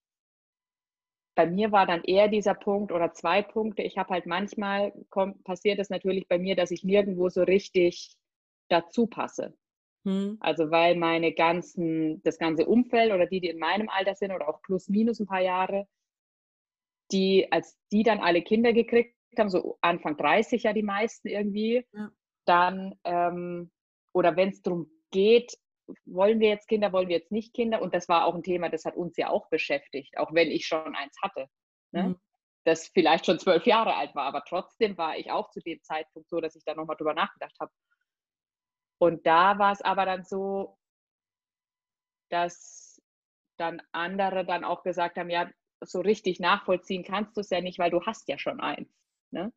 bei 1.36 1.46
mir 1.46 1.72
war 1.72 1.86
dann 1.86 2.04
eher 2.04 2.28
dieser 2.30 2.56
Punkt 2.56 2.92
oder 2.92 3.14
zwei 3.14 3.44
Punkte. 3.44 3.84
Ich 3.84 4.00
habe 4.00 4.12
halt 4.12 4.26
manchmal 4.26 4.92
kommt, 5.12 5.44
passiert 5.44 5.78
es 5.78 5.92
natürlich 5.92 6.28
bei 6.28 6.40
mir, 6.40 6.56
dass 6.56 6.72
ich 6.72 6.84
nirgendwo 6.84 7.30
so 7.30 7.44
richtig 7.44 8.16
dazu 8.70 9.06
passe. 9.06 9.56
Hm. 10.04 10.38
Also 10.40 10.72
weil 10.72 10.96
meine 10.96 11.32
ganzen, 11.34 12.24
das 12.24 12.40
ganze 12.40 12.66
Umfeld 12.66 13.14
oder 13.14 13.28
die, 13.28 13.40
die 13.40 13.50
in 13.50 13.60
meinem 13.60 13.88
Alter 13.88 14.16
sind 14.16 14.32
oder 14.32 14.50
auch 14.50 14.64
plus 14.64 14.90
minus 14.90 15.20
ein 15.20 15.28
paar 15.28 15.42
Jahre, 15.42 15.88
die, 17.12 17.52
als 17.52 17.78
die 17.92 18.02
dann 18.02 18.20
alle 18.20 18.42
Kinder 18.42 18.74
gekriegt 18.74 19.16
haben, 19.40 19.50
so 19.50 19.78
Anfang 19.82 20.18
30 20.18 20.64
ja 20.64 20.74
die 20.74 20.84
meisten 20.84 21.28
irgendwie, 21.28 21.86
ja. 21.92 22.12
dann, 22.46 22.96
ähm, 23.04 23.72
oder 24.14 24.36
wenn 24.36 24.50
es 24.50 24.62
darum 24.62 24.90
geht, 25.12 25.58
wollen 26.06 26.40
wir 26.40 26.50
jetzt 26.50 26.68
Kinder, 26.68 26.92
wollen 26.94 27.10
wir 27.10 27.18
jetzt 27.18 27.32
nicht 27.32 27.54
Kinder? 27.54 27.82
Und 27.82 27.94
das 27.94 28.08
war 28.08 28.26
auch 28.26 28.36
ein 28.36 28.44
Thema, 28.44 28.70
das 28.70 28.86
hat 28.86 28.96
uns 28.96 29.18
ja 29.18 29.30
auch 29.30 29.50
beschäftigt, 29.50 30.18
auch 30.18 30.34
wenn 30.34 30.50
ich 30.50 30.66
schon 30.66 30.96
eins 30.96 31.16
hatte. 31.22 31.48
Ne? 31.92 32.10
Mhm. 32.10 32.20
Das 32.66 32.88
vielleicht 32.88 33.26
schon 33.26 33.40
zwölf 33.40 33.66
Jahre 33.66 33.96
alt 33.96 34.16
war, 34.16 34.26
aber 34.26 34.44
trotzdem 34.48 34.98
war 34.98 35.18
ich 35.18 35.32
auch 35.32 35.50
zu 35.50 35.60
dem 35.60 35.82
Zeitpunkt 35.84 36.30
so, 36.30 36.40
dass 36.40 36.56
ich 36.56 36.64
da 36.64 36.74
nochmal 36.74 36.96
drüber 36.96 37.14
nachgedacht 37.14 37.56
habe. 37.60 37.72
Und 39.00 39.26
da 39.26 39.60
war 39.60 39.74
es 39.74 39.82
aber 39.82 40.06
dann 40.06 40.24
so, 40.24 40.78
dass 42.30 43.02
dann 43.58 43.82
andere 43.92 44.46
dann 44.46 44.64
auch 44.64 44.84
gesagt 44.84 45.18
haben, 45.18 45.30
ja, 45.30 45.50
so 45.82 46.00
richtig 46.00 46.40
nachvollziehen 46.40 47.04
kannst 47.04 47.36
du 47.36 47.42
es 47.42 47.50
ja 47.50 47.62
nicht, 47.62 47.80
weil 47.80 47.92
du 47.92 48.02
hast 48.06 48.28
ja 48.30 48.38
schon 48.38 48.62
eins. 48.62 48.90
Ne? 49.34 49.52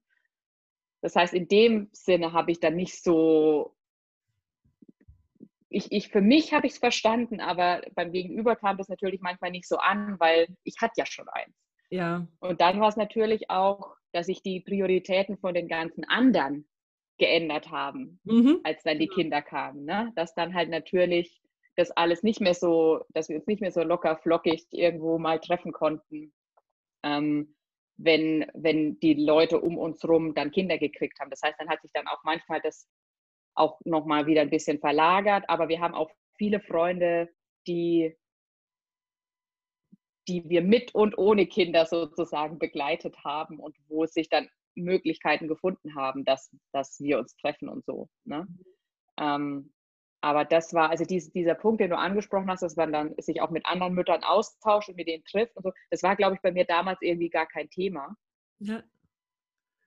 Das 1.03 1.15
heißt, 1.15 1.35
in 1.35 1.47
dem 1.47 1.89
Sinne 1.93 2.33
habe 2.33 2.51
ich 2.51 2.59
dann 2.59 2.75
nicht 2.75 3.03
so, 3.03 3.77
ich, 5.69 5.93
ich 5.93 6.09
für 6.09 6.21
mich 6.21 6.53
habe 6.53 6.67
ich 6.67 6.75
es 6.75 6.79
verstanden, 6.79 7.41
aber 7.41 7.83
beim 7.95 8.11
Gegenüber 8.11 8.57
kam 8.57 8.77
das 8.77 8.89
natürlich 8.89 9.21
manchmal 9.21 9.51
nicht 9.51 9.69
so 9.69 9.77
an, 9.77 10.19
weil 10.19 10.49
ich 10.65 10.77
hatte 10.81 10.95
ja 10.97 11.07
schon 11.07 11.29
eins. 11.29 11.55
Ja. 11.91 12.27
Und 12.41 12.61
dann 12.61 12.81
war 12.81 12.89
es 12.89 12.97
natürlich 12.97 13.51
auch, 13.51 13.95
dass 14.13 14.27
sich 14.27 14.43
die 14.43 14.61
Prioritäten 14.61 15.39
von 15.39 15.55
den 15.55 15.69
ganzen 15.69 16.05
anderen 16.05 16.69
geändert 17.19 17.71
haben, 17.71 18.21
mhm. 18.25 18.61
als 18.65 18.83
dann 18.83 18.99
die 18.99 19.09
Kinder 19.09 19.43
kamen. 19.43 19.85
Ne? 19.85 20.13
Dass 20.17 20.35
dann 20.35 20.55
halt 20.55 20.71
natürlich 20.71 21.41
das 21.77 21.91
alles 21.91 22.23
nicht 22.23 22.41
mehr 22.41 22.55
so, 22.55 23.05
dass 23.11 23.29
wir 23.29 23.37
uns 23.37 23.47
nicht 23.47 23.61
mehr 23.61 23.71
so 23.71 23.83
locker 23.83 24.17
flockig 24.17 24.67
irgendwo 24.71 25.19
mal 25.19 25.39
treffen 25.39 25.73
konnten, 25.73 26.33
ähm, 27.03 27.56
wenn, 27.97 28.47
wenn 28.55 28.99
die 29.01 29.15
Leute 29.15 29.61
um 29.61 29.79
uns 29.79 30.07
rum 30.07 30.35
dann 30.35 30.51
Kinder 30.51 30.79
gekriegt 30.79 31.19
haben. 31.21 31.31
Das 31.31 31.43
heißt, 31.43 31.59
dann 31.59 31.69
hat 31.69 31.81
sich 31.83 31.93
dann 31.93 32.07
auch 32.07 32.23
manchmal 32.25 32.61
das 32.61 32.89
auch 33.55 33.81
nochmal 33.85 34.27
wieder 34.27 34.43
ein 34.43 34.51
bisschen 34.51 34.79
verlagert, 34.79 35.45
aber 35.49 35.69
wir 35.69 35.81
haben 35.81 35.95
auch 35.95 36.11
viele 36.37 36.61
Freunde, 36.61 37.31
die, 37.67 38.15
die 40.29 40.49
wir 40.49 40.63
mit 40.63 40.95
und 40.95 41.17
ohne 41.17 41.47
Kinder 41.47 41.87
sozusagen 41.87 42.59
begleitet 42.59 43.17
haben 43.25 43.59
und 43.59 43.77
wo 43.89 44.05
es 44.05 44.13
sich 44.13 44.29
dann 44.29 44.49
Möglichkeiten 44.75 45.49
gefunden 45.49 45.95
haben, 45.95 46.25
dass, 46.25 46.55
dass 46.73 47.01
wir 47.01 47.19
uns 47.19 47.35
treffen 47.37 47.69
und 47.69 47.85
so. 47.87 48.09
Ne? 48.25 48.47
Mhm. 48.47 48.65
Ähm, 49.19 49.73
aber 50.27 50.45
das 50.45 50.75
war, 50.75 50.91
also 50.91 51.05
dies, 51.05 51.31
dieser 51.31 51.55
Punkt, 51.55 51.81
den 51.81 51.91
du 51.91 51.97
angesprochen 51.97 52.51
hast, 52.51 52.63
dass 52.63 52.75
man 52.75 52.93
dann 52.93 53.15
sich 53.17 53.41
auch 53.41 53.51
mit 53.51 53.65
anderen 53.65 53.95
Müttern 53.95 54.25
austauscht 54.25 54.89
und 54.89 54.97
mit 54.97 55.07
denen 55.07 55.25
trifft 55.25 55.57
und 55.57 55.63
so, 55.63 55.73
das 55.89 56.03
war, 56.03 56.17
glaube 56.17 56.35
ich, 56.35 56.41
bei 56.41 56.51
mir 56.51 56.65
damals 56.65 57.01
irgendwie 57.01 57.31
gar 57.31 57.47
kein 57.47 57.71
Thema. 57.71 58.17
Ja. 58.59 58.83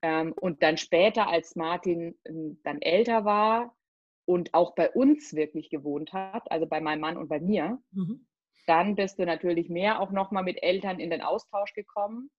Ähm, 0.01 0.31
und 0.31 0.63
dann 0.63 0.77
später, 0.77 1.27
als 1.27 1.57
Martin 1.57 2.17
ähm, 2.23 2.57
dann 2.63 2.81
älter 2.81 3.25
war 3.25 3.75
und 4.23 4.53
auch 4.53 4.75
bei 4.75 4.89
uns 4.89 5.33
wirklich 5.33 5.69
gewohnt 5.69 6.13
hat, 6.13 6.49
also 6.49 6.67
bei 6.67 6.79
meinem 6.79 7.01
Mann 7.01 7.17
und 7.17 7.27
bei 7.27 7.41
mir, 7.41 7.77
mhm. 7.91 8.25
dann 8.65 8.95
bist 8.95 9.19
du 9.19 9.25
natürlich 9.25 9.67
mehr 9.67 9.99
auch 9.99 10.11
nochmal 10.11 10.43
mit 10.43 10.63
Eltern 10.63 11.01
in 11.01 11.09
den 11.09 11.21
Austausch 11.21 11.73
gekommen. 11.73 12.31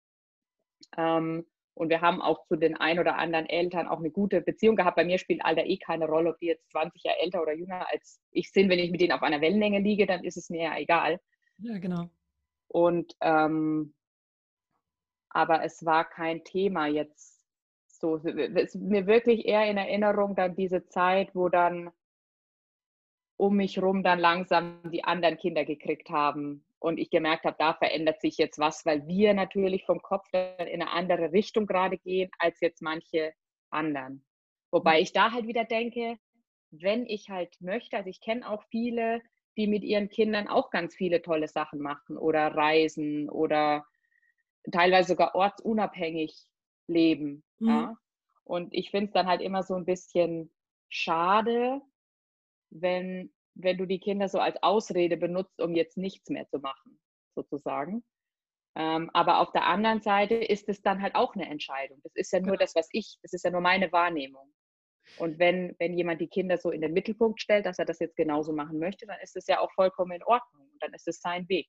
Ähm, 0.96 1.44
und 1.74 1.88
wir 1.88 2.00
haben 2.00 2.20
auch 2.20 2.44
zu 2.46 2.56
den 2.56 2.76
ein 2.76 2.98
oder 2.98 3.16
anderen 3.16 3.46
Eltern 3.46 3.88
auch 3.88 3.98
eine 3.98 4.10
gute 4.10 4.40
Beziehung 4.40 4.76
gehabt. 4.76 4.96
Bei 4.96 5.04
mir 5.04 5.18
spielt 5.18 5.44
Alter 5.44 5.64
eh 5.64 5.78
keine 5.78 6.06
Rolle, 6.06 6.30
ob 6.30 6.38
die 6.38 6.46
jetzt 6.46 6.70
20 6.70 7.02
Jahre 7.04 7.18
älter 7.20 7.42
oder 7.42 7.54
jünger 7.54 7.86
als 7.90 8.20
ich 8.32 8.50
sind. 8.50 8.68
Wenn 8.68 8.78
ich 8.78 8.90
mit 8.90 9.00
denen 9.00 9.12
auf 9.12 9.22
einer 9.22 9.40
Wellenlänge 9.40 9.80
liege, 9.80 10.06
dann 10.06 10.24
ist 10.24 10.36
es 10.36 10.50
mir 10.50 10.64
ja 10.64 10.78
egal. 10.78 11.20
Ja, 11.58 11.78
genau. 11.78 12.10
Und 12.68 13.14
ähm, 13.20 13.94
aber 15.30 15.64
es 15.64 15.84
war 15.84 16.08
kein 16.08 16.44
Thema 16.44 16.86
jetzt 16.86 17.40
so. 17.86 18.16
Es 18.16 18.74
ist 18.74 18.74
mir 18.76 19.06
wirklich 19.06 19.46
eher 19.46 19.66
in 19.70 19.76
Erinnerung 19.76 20.34
dann 20.34 20.56
diese 20.56 20.86
Zeit, 20.86 21.34
wo 21.34 21.48
dann 21.48 21.90
um 23.36 23.56
mich 23.56 23.80
rum 23.80 24.02
dann 24.02 24.18
langsam 24.18 24.80
die 24.90 25.04
anderen 25.04 25.38
Kinder 25.38 25.64
gekriegt 25.64 26.10
haben 26.10 26.64
und 26.80 26.98
ich 26.98 27.10
gemerkt 27.10 27.44
habe, 27.44 27.56
da 27.58 27.74
verändert 27.74 28.20
sich 28.20 28.38
jetzt 28.38 28.58
was, 28.58 28.84
weil 28.86 29.06
wir 29.06 29.34
natürlich 29.34 29.84
vom 29.84 30.00
Kopf 30.00 30.26
dann 30.32 30.66
in 30.66 30.82
eine 30.82 30.90
andere 30.90 31.32
Richtung 31.32 31.66
gerade 31.66 31.98
gehen 31.98 32.30
als 32.38 32.60
jetzt 32.60 32.82
manche 32.82 33.32
anderen. 33.70 34.24
Wobei 34.72 34.96
mhm. 34.96 35.02
ich 35.02 35.12
da 35.12 35.30
halt 35.30 35.46
wieder 35.46 35.64
denke, 35.64 36.16
wenn 36.70 37.06
ich 37.06 37.28
halt 37.28 37.54
möchte, 37.60 37.96
also 37.96 38.08
ich 38.08 38.20
kenne 38.20 38.48
auch 38.48 38.64
viele, 38.70 39.20
die 39.56 39.66
mit 39.66 39.84
ihren 39.84 40.08
Kindern 40.08 40.48
auch 40.48 40.70
ganz 40.70 40.94
viele 40.94 41.20
tolle 41.22 41.48
Sachen 41.48 41.80
machen 41.80 42.16
oder 42.16 42.48
reisen 42.48 43.28
oder 43.28 43.84
teilweise 44.72 45.08
sogar 45.08 45.34
ortsunabhängig 45.34 46.34
leben. 46.86 47.44
Mhm. 47.58 47.68
Ja? 47.68 47.96
Und 48.44 48.72
ich 48.72 48.90
finde 48.90 49.06
es 49.06 49.12
dann 49.12 49.26
halt 49.26 49.42
immer 49.42 49.62
so 49.62 49.74
ein 49.74 49.84
bisschen 49.84 50.50
schade, 50.88 51.80
wenn 52.70 53.32
wenn 53.62 53.78
du 53.78 53.86
die 53.86 54.00
Kinder 54.00 54.28
so 54.28 54.38
als 54.38 54.62
Ausrede 54.62 55.16
benutzt, 55.16 55.60
um 55.60 55.74
jetzt 55.74 55.96
nichts 55.96 56.28
mehr 56.30 56.48
zu 56.48 56.58
machen, 56.58 56.98
sozusagen. 57.34 58.04
Ähm, 58.76 59.10
aber 59.12 59.40
auf 59.40 59.52
der 59.52 59.66
anderen 59.66 60.00
Seite 60.00 60.34
ist 60.34 60.68
es 60.68 60.80
dann 60.82 61.02
halt 61.02 61.14
auch 61.14 61.34
eine 61.34 61.48
Entscheidung. 61.48 62.00
Das 62.04 62.14
ist 62.14 62.32
ja 62.32 62.38
nur 62.40 62.52
genau. 62.52 62.60
das, 62.60 62.74
was 62.74 62.88
ich, 62.92 63.18
das 63.22 63.32
ist 63.32 63.44
ja 63.44 63.50
nur 63.50 63.60
meine 63.60 63.90
Wahrnehmung. 63.92 64.52
Und 65.18 65.38
wenn, 65.38 65.74
wenn 65.78 65.94
jemand 65.94 66.20
die 66.20 66.28
Kinder 66.28 66.56
so 66.56 66.70
in 66.70 66.80
den 66.80 66.92
Mittelpunkt 66.92 67.40
stellt, 67.40 67.66
dass 67.66 67.78
er 67.78 67.84
das 67.84 67.98
jetzt 67.98 68.16
genauso 68.16 68.52
machen 68.52 68.78
möchte, 68.78 69.06
dann 69.06 69.18
ist 69.22 69.36
es 69.36 69.46
ja 69.46 69.60
auch 69.60 69.72
vollkommen 69.72 70.12
in 70.12 70.22
Ordnung. 70.22 70.68
Und 70.72 70.82
dann 70.82 70.94
ist 70.94 71.08
es 71.08 71.20
sein 71.20 71.48
Weg. 71.48 71.68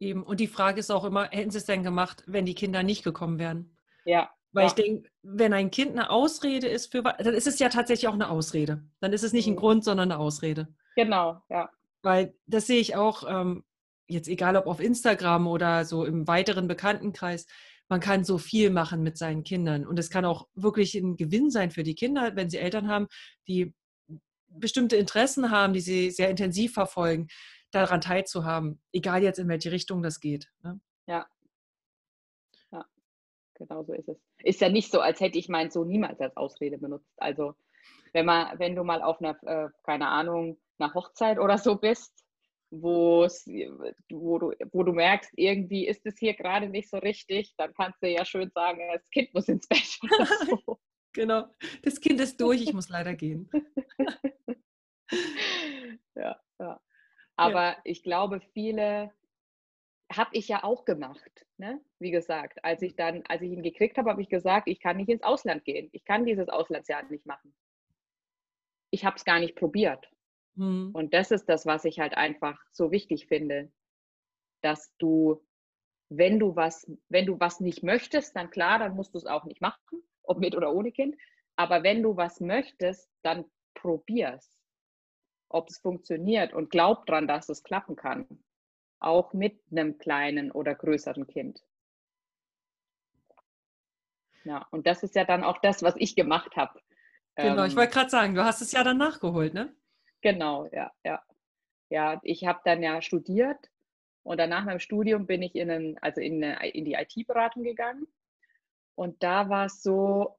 Eben. 0.00 0.22
Und 0.22 0.40
die 0.40 0.48
Frage 0.48 0.80
ist 0.80 0.90
auch 0.90 1.04
immer, 1.04 1.30
hätten 1.30 1.50
sie 1.50 1.58
es 1.58 1.64
denn 1.64 1.82
gemacht, 1.82 2.24
wenn 2.26 2.44
die 2.44 2.54
Kinder 2.54 2.82
nicht 2.82 3.04
gekommen 3.04 3.38
wären? 3.38 3.78
Ja. 4.04 4.30
Weil 4.52 4.64
ja. 4.64 4.68
ich 4.68 4.74
denke, 4.74 5.10
wenn 5.22 5.52
ein 5.52 5.70
Kind 5.70 5.92
eine 5.92 6.10
Ausrede 6.10 6.68
ist 6.68 6.92
für 6.92 7.02
dann 7.02 7.34
ist 7.34 7.46
es 7.46 7.58
ja 7.58 7.68
tatsächlich 7.68 8.06
auch 8.06 8.14
eine 8.14 8.28
Ausrede. 8.28 8.84
Dann 9.00 9.12
ist 9.12 9.24
es 9.24 9.32
nicht 9.32 9.46
ein 9.46 9.54
mhm. 9.54 9.58
Grund, 9.58 9.84
sondern 9.84 10.12
eine 10.12 10.20
Ausrede. 10.20 10.74
Genau, 10.96 11.42
ja. 11.48 11.70
Weil 12.02 12.34
das 12.46 12.66
sehe 12.66 12.80
ich 12.80 12.96
auch, 12.96 13.24
ähm, 13.28 13.64
jetzt 14.08 14.28
egal 14.28 14.56
ob 14.56 14.66
auf 14.66 14.80
Instagram 14.80 15.46
oder 15.46 15.84
so 15.84 16.04
im 16.04 16.26
weiteren 16.26 16.68
Bekanntenkreis, 16.68 17.46
man 17.88 18.00
kann 18.00 18.24
so 18.24 18.38
viel 18.38 18.70
machen 18.70 19.02
mit 19.02 19.18
seinen 19.18 19.44
Kindern. 19.44 19.86
Und 19.86 19.98
es 19.98 20.10
kann 20.10 20.24
auch 20.24 20.48
wirklich 20.54 20.94
ein 20.94 21.16
Gewinn 21.16 21.50
sein 21.50 21.70
für 21.70 21.82
die 21.82 21.94
Kinder, 21.94 22.34
wenn 22.36 22.50
sie 22.50 22.58
Eltern 22.58 22.88
haben, 22.88 23.08
die 23.46 23.74
bestimmte 24.48 24.96
Interessen 24.96 25.50
haben, 25.50 25.72
die 25.72 25.80
sie 25.80 26.10
sehr 26.10 26.30
intensiv 26.30 26.74
verfolgen, 26.74 27.28
daran 27.70 28.00
teilzuhaben, 28.00 28.80
egal 28.92 29.22
jetzt 29.22 29.38
in 29.38 29.48
welche 29.48 29.72
Richtung 29.72 30.02
das 30.02 30.20
geht. 30.20 30.50
Ne? 30.62 30.80
Ja. 31.06 31.26
Ja, 32.70 32.84
genau 33.54 33.82
so 33.82 33.92
ist 33.92 34.08
es. 34.08 34.16
Ist 34.38 34.60
ja 34.60 34.68
nicht 34.68 34.92
so, 34.92 35.00
als 35.00 35.20
hätte 35.20 35.38
ich 35.38 35.48
meinen 35.48 35.70
Sohn 35.70 35.88
niemals 35.88 36.20
als 36.20 36.36
Ausrede 36.36 36.78
benutzt. 36.78 37.12
Also 37.16 37.54
wenn 38.12 38.26
man, 38.26 38.58
wenn 38.58 38.76
du 38.76 38.84
mal 38.84 39.02
auf 39.02 39.20
einer, 39.20 39.36
äh, 39.42 39.68
keine 39.82 40.08
Ahnung, 40.08 40.58
einer 40.78 40.94
Hochzeit 40.94 41.38
oder 41.38 41.58
so 41.58 41.76
bist, 41.76 42.24
wo, 42.70 43.28
du, 44.08 44.52
wo 44.72 44.82
du 44.82 44.92
merkst, 44.92 45.30
irgendwie 45.36 45.86
ist 45.86 46.04
es 46.06 46.18
hier 46.18 46.34
gerade 46.34 46.68
nicht 46.68 46.90
so 46.90 46.98
richtig, 46.98 47.54
dann 47.56 47.72
kannst 47.74 48.02
du 48.02 48.08
ja 48.08 48.24
schön 48.24 48.50
sagen, 48.50 48.80
das 48.92 49.08
Kind 49.10 49.32
muss 49.34 49.48
ins 49.48 49.66
Bett. 49.66 49.98
So. 50.66 50.78
genau, 51.12 51.46
das 51.82 52.00
Kind 52.00 52.20
ist 52.20 52.40
durch, 52.40 52.62
ich 52.62 52.72
muss 52.72 52.88
leider 52.88 53.14
gehen. 53.14 53.48
ja, 56.16 56.40
ja. 56.58 56.80
Aber 57.36 57.62
ja. 57.62 57.76
ich 57.84 58.02
glaube, 58.02 58.40
viele 58.52 59.12
habe 60.12 60.30
ich 60.32 60.48
ja 60.48 60.64
auch 60.64 60.84
gemacht. 60.84 61.46
Ne? 61.56 61.80
Wie 61.98 62.10
gesagt, 62.10 62.64
als 62.64 62.82
ich 62.82 62.96
dann, 62.96 63.22
als 63.28 63.42
ich 63.42 63.50
ihn 63.50 63.62
gekriegt 63.62 63.96
habe, 63.96 64.10
habe 64.10 64.22
ich 64.22 64.28
gesagt, 64.28 64.68
ich 64.68 64.80
kann 64.80 64.96
nicht 64.96 65.08
ins 65.08 65.22
Ausland 65.22 65.64
gehen. 65.64 65.88
Ich 65.92 66.04
kann 66.04 66.26
dieses 66.26 66.48
Auslandsjahr 66.48 67.04
nicht 67.04 67.26
machen. 67.26 67.54
Ich 68.90 69.04
habe 69.04 69.16
es 69.16 69.24
gar 69.24 69.40
nicht 69.40 69.56
probiert. 69.56 70.08
Mhm. 70.54 70.90
Und 70.92 71.14
das 71.14 71.30
ist 71.30 71.48
das, 71.48 71.66
was 71.66 71.84
ich 71.84 72.00
halt 72.00 72.16
einfach 72.16 72.58
so 72.72 72.90
wichtig 72.90 73.26
finde, 73.26 73.72
dass 74.62 74.94
du, 74.98 75.44
wenn 76.08 76.38
du 76.38 76.56
was, 76.56 76.90
wenn 77.08 77.26
du 77.26 77.38
was 77.40 77.60
nicht 77.60 77.82
möchtest, 77.82 78.36
dann 78.36 78.50
klar, 78.50 78.78
dann 78.78 78.94
musst 78.94 79.14
du 79.14 79.18
es 79.18 79.26
auch 79.26 79.44
nicht 79.44 79.60
machen, 79.60 80.02
ob 80.22 80.38
mit 80.38 80.54
oder 80.56 80.72
ohne 80.72 80.92
Kind. 80.92 81.16
Aber 81.56 81.82
wenn 81.82 82.02
du 82.02 82.16
was 82.16 82.40
möchtest, 82.40 83.10
dann 83.22 83.44
probier's, 83.74 84.58
ob 85.48 85.68
es 85.68 85.78
funktioniert 85.78 86.52
und 86.52 86.70
glaub 86.70 87.06
dran, 87.06 87.28
dass 87.28 87.48
es 87.48 87.62
klappen 87.62 87.96
kann. 87.96 88.26
Auch 89.00 89.32
mit 89.32 89.60
einem 89.70 89.98
kleinen 89.98 90.50
oder 90.50 90.74
größeren 90.74 91.26
Kind. 91.26 91.62
Ja, 94.44 94.66
und 94.70 94.86
das 94.86 95.02
ist 95.02 95.14
ja 95.14 95.24
dann 95.24 95.42
auch 95.44 95.58
das, 95.58 95.82
was 95.82 95.94
ich 95.96 96.16
gemacht 96.16 96.56
habe. 96.56 96.80
Genau, 97.36 97.64
ich 97.64 97.72
ähm 97.72 97.76
wollte 97.76 97.92
gerade 97.92 98.10
sagen, 98.10 98.34
du 98.34 98.44
hast 98.44 98.60
es 98.60 98.72
ja 98.72 98.84
dann 98.84 98.98
nachgeholt, 98.98 99.54
ne? 99.54 99.74
Genau, 100.24 100.66
ja, 100.72 100.90
ja. 101.04 101.22
Ja, 101.90 102.20
ich 102.24 102.46
habe 102.46 102.60
dann 102.64 102.82
ja 102.82 103.02
studiert 103.02 103.58
und 104.24 104.38
danach 104.40 104.64
meinem 104.64 104.80
Studium 104.80 105.26
bin 105.26 105.42
ich 105.42 105.54
in, 105.56 105.70
einen, 105.70 105.98
also 106.00 106.20
in, 106.20 106.42
eine, 106.44 106.70
in 106.70 106.84
die 106.86 106.94
IT-Beratung 106.94 107.64
gegangen. 107.64 108.06
Und 108.96 109.22
da 109.22 109.48
war 109.50 109.66
es 109.66 109.82
so, 109.82 110.36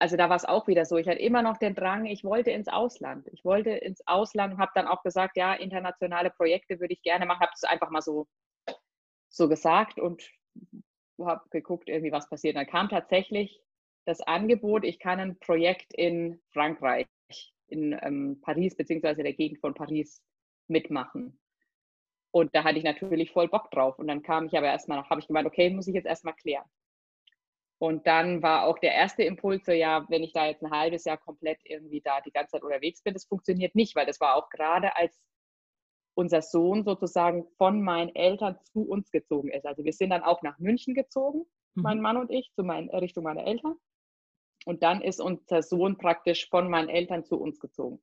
also 0.00 0.16
da 0.16 0.28
war 0.30 0.36
es 0.36 0.44
auch 0.46 0.68
wieder 0.68 0.86
so. 0.86 0.96
Ich 0.98 1.08
hatte 1.08 1.20
immer 1.20 1.42
noch 1.42 1.58
den 1.58 1.74
Drang, 1.76 2.06
ich 2.06 2.24
wollte 2.24 2.50
ins 2.52 2.68
Ausland. 2.68 3.28
Ich 3.32 3.44
wollte 3.44 3.70
ins 3.70 4.06
Ausland 4.06 4.54
und 4.54 4.60
habe 4.60 4.72
dann 4.76 4.88
auch 4.88 5.02
gesagt, 5.04 5.36
ja, 5.38 5.54
internationale 5.54 6.30
Projekte 6.30 6.80
würde 6.80 6.94
ich 6.94 7.02
gerne 7.02 7.26
machen. 7.26 7.40
Habe 7.40 7.52
das 7.54 7.64
einfach 7.70 7.90
mal 7.90 8.02
so, 8.02 8.28
so 9.28 9.48
gesagt 9.48 9.98
und 9.98 10.22
habe 11.20 11.48
geguckt, 11.50 11.88
irgendwie 11.88 12.12
was 12.12 12.28
passiert. 12.28 12.56
Und 12.56 12.60
dann 12.62 12.70
kam 12.70 12.88
tatsächlich 12.88 13.60
das 14.06 14.20
Angebot, 14.20 14.84
ich 14.84 14.98
kann 14.98 15.20
ein 15.20 15.38
Projekt 15.38 15.92
in 15.94 16.40
Frankreich, 16.52 17.06
in 17.68 17.98
ähm, 18.02 18.40
Paris 18.42 18.76
beziehungsweise 18.76 19.22
der 19.22 19.34
Gegend 19.34 19.60
von 19.60 19.74
Paris 19.74 20.22
mitmachen. 20.68 21.38
Und 22.30 22.54
da 22.54 22.64
hatte 22.64 22.78
ich 22.78 22.84
natürlich 22.84 23.30
voll 23.30 23.48
Bock 23.48 23.70
drauf. 23.70 23.98
Und 23.98 24.08
dann 24.08 24.22
kam 24.22 24.46
ich 24.46 24.56
aber 24.56 24.66
erstmal, 24.66 25.02
habe 25.08 25.20
ich 25.20 25.26
gemeint, 25.26 25.46
okay, 25.46 25.70
muss 25.70 25.88
ich 25.88 25.94
jetzt 25.94 26.06
erstmal 26.06 26.34
klären. 26.34 26.66
Und 27.78 28.06
dann 28.06 28.42
war 28.42 28.64
auch 28.64 28.78
der 28.78 28.94
erste 28.94 29.22
Impuls 29.22 29.66
so, 29.66 29.72
ja, 29.72 30.06
wenn 30.08 30.22
ich 30.22 30.32
da 30.32 30.46
jetzt 30.46 30.62
ein 30.62 30.70
halbes 30.70 31.04
Jahr 31.04 31.18
komplett 31.18 31.58
irgendwie 31.64 32.00
da 32.00 32.20
die 32.22 32.30
ganze 32.30 32.52
Zeit 32.52 32.62
unterwegs 32.62 33.02
bin, 33.02 33.12
das 33.12 33.26
funktioniert 33.26 33.74
nicht, 33.74 33.94
weil 33.96 34.06
das 34.06 34.20
war 34.20 34.34
auch 34.34 34.48
gerade 34.48 34.96
als 34.96 35.18
unser 36.14 36.40
Sohn 36.40 36.84
sozusagen 36.84 37.46
von 37.58 37.82
meinen 37.82 38.14
Eltern 38.14 38.58
zu 38.64 38.88
uns 38.88 39.10
gezogen 39.10 39.50
ist. 39.50 39.66
Also 39.66 39.84
wir 39.84 39.92
sind 39.92 40.10
dann 40.10 40.22
auch 40.22 40.42
nach 40.42 40.58
München 40.58 40.94
gezogen, 40.94 41.44
mhm. 41.74 41.82
mein 41.82 42.00
Mann 42.00 42.16
und 42.16 42.30
ich, 42.30 42.50
zu 42.54 42.64
meinen, 42.64 42.88
Richtung 42.90 43.24
meiner 43.24 43.46
Eltern. 43.46 43.76
Und 44.66 44.82
dann 44.82 45.00
ist 45.00 45.20
unser 45.20 45.62
Sohn 45.62 45.96
praktisch 45.96 46.48
von 46.50 46.68
meinen 46.68 46.88
Eltern 46.88 47.24
zu 47.24 47.40
uns 47.40 47.60
gezogen. 47.60 48.02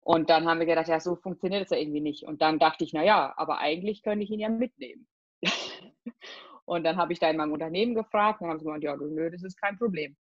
Und 0.00 0.30
dann 0.30 0.48
haben 0.48 0.58
wir 0.58 0.66
gedacht, 0.66 0.88
ja, 0.88 1.00
so 1.00 1.16
funktioniert 1.16 1.64
das 1.64 1.70
ja 1.70 1.76
irgendwie 1.76 2.00
nicht. 2.00 2.24
Und 2.24 2.40
dann 2.40 2.58
dachte 2.58 2.82
ich, 2.82 2.94
naja, 2.94 3.34
aber 3.36 3.58
eigentlich 3.58 4.02
könnte 4.02 4.24
ich 4.24 4.30
ihn 4.30 4.40
ja 4.40 4.48
mitnehmen. 4.48 5.06
und 6.64 6.82
dann 6.84 6.96
habe 6.96 7.12
ich 7.12 7.18
da 7.18 7.28
in 7.28 7.36
meinem 7.36 7.52
Unternehmen 7.52 7.94
gefragt 7.94 8.40
und 8.40 8.48
haben 8.48 8.58
sie 8.58 8.64
gesagt, 8.64 8.82
ja, 8.82 8.96
nö, 8.96 9.30
das 9.30 9.42
ist 9.42 9.60
kein 9.60 9.76
Problem. 9.76 10.16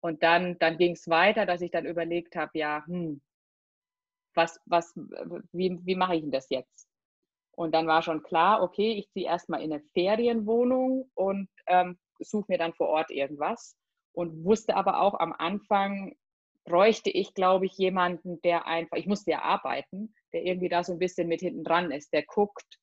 Und 0.00 0.22
dann, 0.22 0.58
dann 0.60 0.78
ging 0.78 0.92
es 0.92 1.10
weiter, 1.10 1.44
dass 1.44 1.60
ich 1.60 1.70
dann 1.70 1.84
überlegt 1.84 2.34
habe, 2.34 2.58
ja, 2.58 2.82
hm, 2.86 3.20
was, 4.32 4.58
was, 4.64 4.94
wie, 5.52 5.78
wie 5.84 5.96
mache 5.96 6.14
ich 6.14 6.22
denn 6.22 6.30
das 6.30 6.48
jetzt? 6.48 6.88
Und 7.50 7.74
dann 7.74 7.86
war 7.86 8.00
schon 8.00 8.22
klar, 8.22 8.62
okay, 8.62 8.92
ich 8.92 9.10
ziehe 9.10 9.26
erstmal 9.26 9.60
in 9.60 9.74
eine 9.74 9.82
Ferienwohnung 9.92 11.10
und 11.12 11.50
ähm, 11.66 11.98
suche 12.18 12.46
mir 12.48 12.56
dann 12.56 12.72
vor 12.72 12.88
Ort 12.88 13.10
irgendwas. 13.10 13.76
Und 14.18 14.44
wusste 14.44 14.74
aber 14.74 15.00
auch 15.00 15.14
am 15.20 15.32
Anfang, 15.32 16.16
bräuchte 16.64 17.08
ich, 17.08 17.34
glaube 17.34 17.66
ich, 17.66 17.78
jemanden, 17.78 18.42
der 18.42 18.66
einfach, 18.66 18.96
ich 18.96 19.06
musste 19.06 19.30
ja 19.30 19.42
arbeiten, 19.42 20.12
der 20.32 20.42
irgendwie 20.42 20.68
da 20.68 20.82
so 20.82 20.92
ein 20.92 20.98
bisschen 20.98 21.28
mit 21.28 21.38
hinten 21.38 21.62
dran 21.62 21.92
ist, 21.92 22.12
der 22.12 22.24
guckt, 22.24 22.80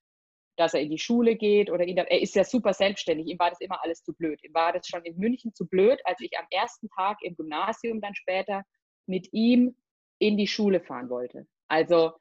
dass 0.56 0.74
er 0.74 0.80
in 0.80 0.92
die 0.92 0.98
Schule 0.98 1.36
geht 1.36 1.70
oder 1.70 1.86
ihn, 1.86 1.98
er 1.98 2.22
ist 2.22 2.36
ja 2.36 2.46
super 2.46 2.72
selbstständig, 2.74 3.28
ihm 3.28 3.38
war 3.38 3.50
das 3.50 3.60
immer 3.60 3.84
alles 3.84 4.02
zu 4.02 4.14
blöd. 4.14 4.42
Ihm 4.46 4.54
war 4.54 4.72
das 4.72 4.88
schon 4.88 5.04
in 5.04 5.18
München 5.18 5.54
zu 5.54 5.68
blöd, 5.68 6.00
als 6.06 6.22
ich 6.22 6.32
am 6.40 6.46
ersten 6.52 6.88
Tag 6.92 7.18
im 7.22 7.36
Gymnasium 7.36 8.00
dann 8.00 8.16
später 8.16 8.64
mit 9.06 9.28
ihm 9.34 9.76
in 10.20 10.38
die 10.38 10.48
Schule 10.48 10.80
fahren 10.80 11.10
wollte. 11.10 11.46
Also, 11.68 12.14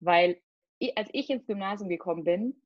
weil 0.00 0.40
als 0.94 1.10
ich 1.12 1.28
ins 1.28 1.46
Gymnasium 1.46 1.90
gekommen 1.90 2.24
bin, 2.24 2.62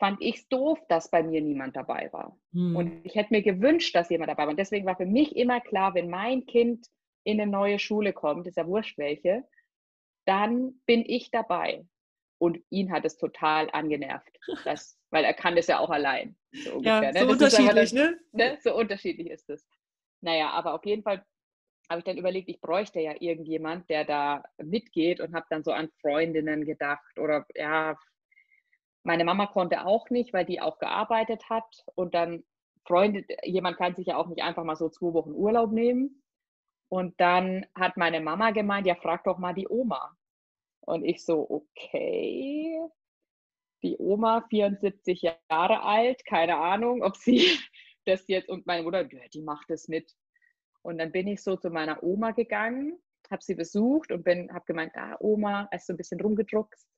fand 0.00 0.20
ich 0.20 0.36
es 0.36 0.48
doof, 0.48 0.80
dass 0.88 1.10
bei 1.10 1.22
mir 1.22 1.40
niemand 1.42 1.76
dabei 1.76 2.08
war. 2.12 2.36
Hm. 2.52 2.74
Und 2.74 3.06
ich 3.06 3.14
hätte 3.14 3.32
mir 3.32 3.42
gewünscht, 3.42 3.94
dass 3.94 4.08
jemand 4.08 4.30
dabei 4.30 4.44
war. 4.44 4.50
Und 4.50 4.58
deswegen 4.58 4.86
war 4.86 4.96
für 4.96 5.06
mich 5.06 5.36
immer 5.36 5.60
klar, 5.60 5.94
wenn 5.94 6.08
mein 6.08 6.46
Kind 6.46 6.86
in 7.22 7.40
eine 7.40 7.50
neue 7.50 7.78
Schule 7.78 8.12
kommt, 8.12 8.46
ist 8.46 8.56
ja 8.56 8.66
wurscht 8.66 8.98
welche, 8.98 9.44
dann 10.26 10.80
bin 10.86 11.04
ich 11.06 11.30
dabei. 11.30 11.84
Und 12.38 12.58
ihn 12.70 12.90
hat 12.90 13.04
es 13.04 13.18
total 13.18 13.68
angenervt, 13.70 14.38
das, 14.64 14.98
weil 15.10 15.24
er 15.24 15.34
kann 15.34 15.54
das 15.54 15.66
ja 15.66 15.78
auch 15.78 15.90
allein. 15.90 16.34
So 16.52 16.76
ungefähr, 16.76 17.02
ja, 17.02 17.12
ne? 17.12 17.20
so 17.20 17.28
unterschiedlich, 17.28 17.74
das, 17.74 17.92
ne? 17.92 18.18
ne? 18.32 18.58
So 18.62 18.74
unterschiedlich 18.74 19.28
ist 19.28 19.50
es. 19.50 19.68
Naja, 20.22 20.50
aber 20.50 20.74
auf 20.74 20.84
jeden 20.86 21.02
Fall 21.02 21.22
habe 21.90 21.98
ich 21.98 22.04
dann 22.04 22.16
überlegt, 22.16 22.48
ich 22.48 22.60
bräuchte 22.60 23.00
ja 23.00 23.14
irgendjemand, 23.20 23.90
der 23.90 24.04
da 24.04 24.44
mitgeht 24.56 25.20
und 25.20 25.34
habe 25.34 25.46
dann 25.50 25.62
so 25.62 25.72
an 25.72 25.90
Freundinnen 26.00 26.64
gedacht 26.64 27.18
oder 27.18 27.44
ja, 27.54 27.98
meine 29.02 29.24
Mama 29.24 29.46
konnte 29.46 29.86
auch 29.86 30.10
nicht, 30.10 30.32
weil 30.32 30.44
die 30.44 30.60
auch 30.60 30.78
gearbeitet 30.78 31.48
hat 31.48 31.84
und 31.94 32.14
dann 32.14 32.44
Freunde, 32.86 33.24
jemand 33.44 33.76
kann 33.76 33.94
sich 33.94 34.06
ja 34.06 34.16
auch 34.16 34.28
nicht 34.28 34.42
einfach 34.42 34.64
mal 34.64 34.76
so 34.76 34.88
zwei 34.88 35.12
Wochen 35.12 35.32
Urlaub 35.32 35.72
nehmen. 35.72 36.22
Und 36.88 37.20
dann 37.20 37.66
hat 37.74 37.96
meine 37.96 38.20
Mama 38.20 38.50
gemeint, 38.50 38.86
ja, 38.86 38.96
frag 38.96 39.24
doch 39.24 39.38
mal 39.38 39.54
die 39.54 39.68
Oma. 39.68 40.16
Und 40.80 41.04
ich 41.04 41.24
so, 41.24 41.48
okay. 41.48 42.80
Die 43.82 43.96
Oma, 43.98 44.44
74 44.50 45.22
Jahre 45.48 45.82
alt, 45.82 46.24
keine 46.26 46.56
Ahnung, 46.56 47.02
ob 47.02 47.16
sie 47.16 47.46
das 48.06 48.26
jetzt, 48.26 48.48
und 48.48 48.66
meine 48.66 48.82
Mutter, 48.82 49.04
die 49.04 49.42
macht 49.42 49.70
das 49.70 49.88
mit. 49.88 50.12
Und 50.82 50.98
dann 50.98 51.12
bin 51.12 51.28
ich 51.28 51.42
so 51.42 51.56
zu 51.56 51.70
meiner 51.70 52.02
Oma 52.02 52.32
gegangen, 52.32 52.98
habe 53.30 53.42
sie 53.42 53.54
besucht 53.54 54.10
und 54.10 54.26
habe 54.26 54.64
gemeint, 54.66 54.92
ah, 54.96 55.16
Oma, 55.20 55.68
ist 55.72 55.86
so 55.86 55.92
ein 55.92 55.96
bisschen 55.96 56.20
rumgedruckst. 56.20 56.88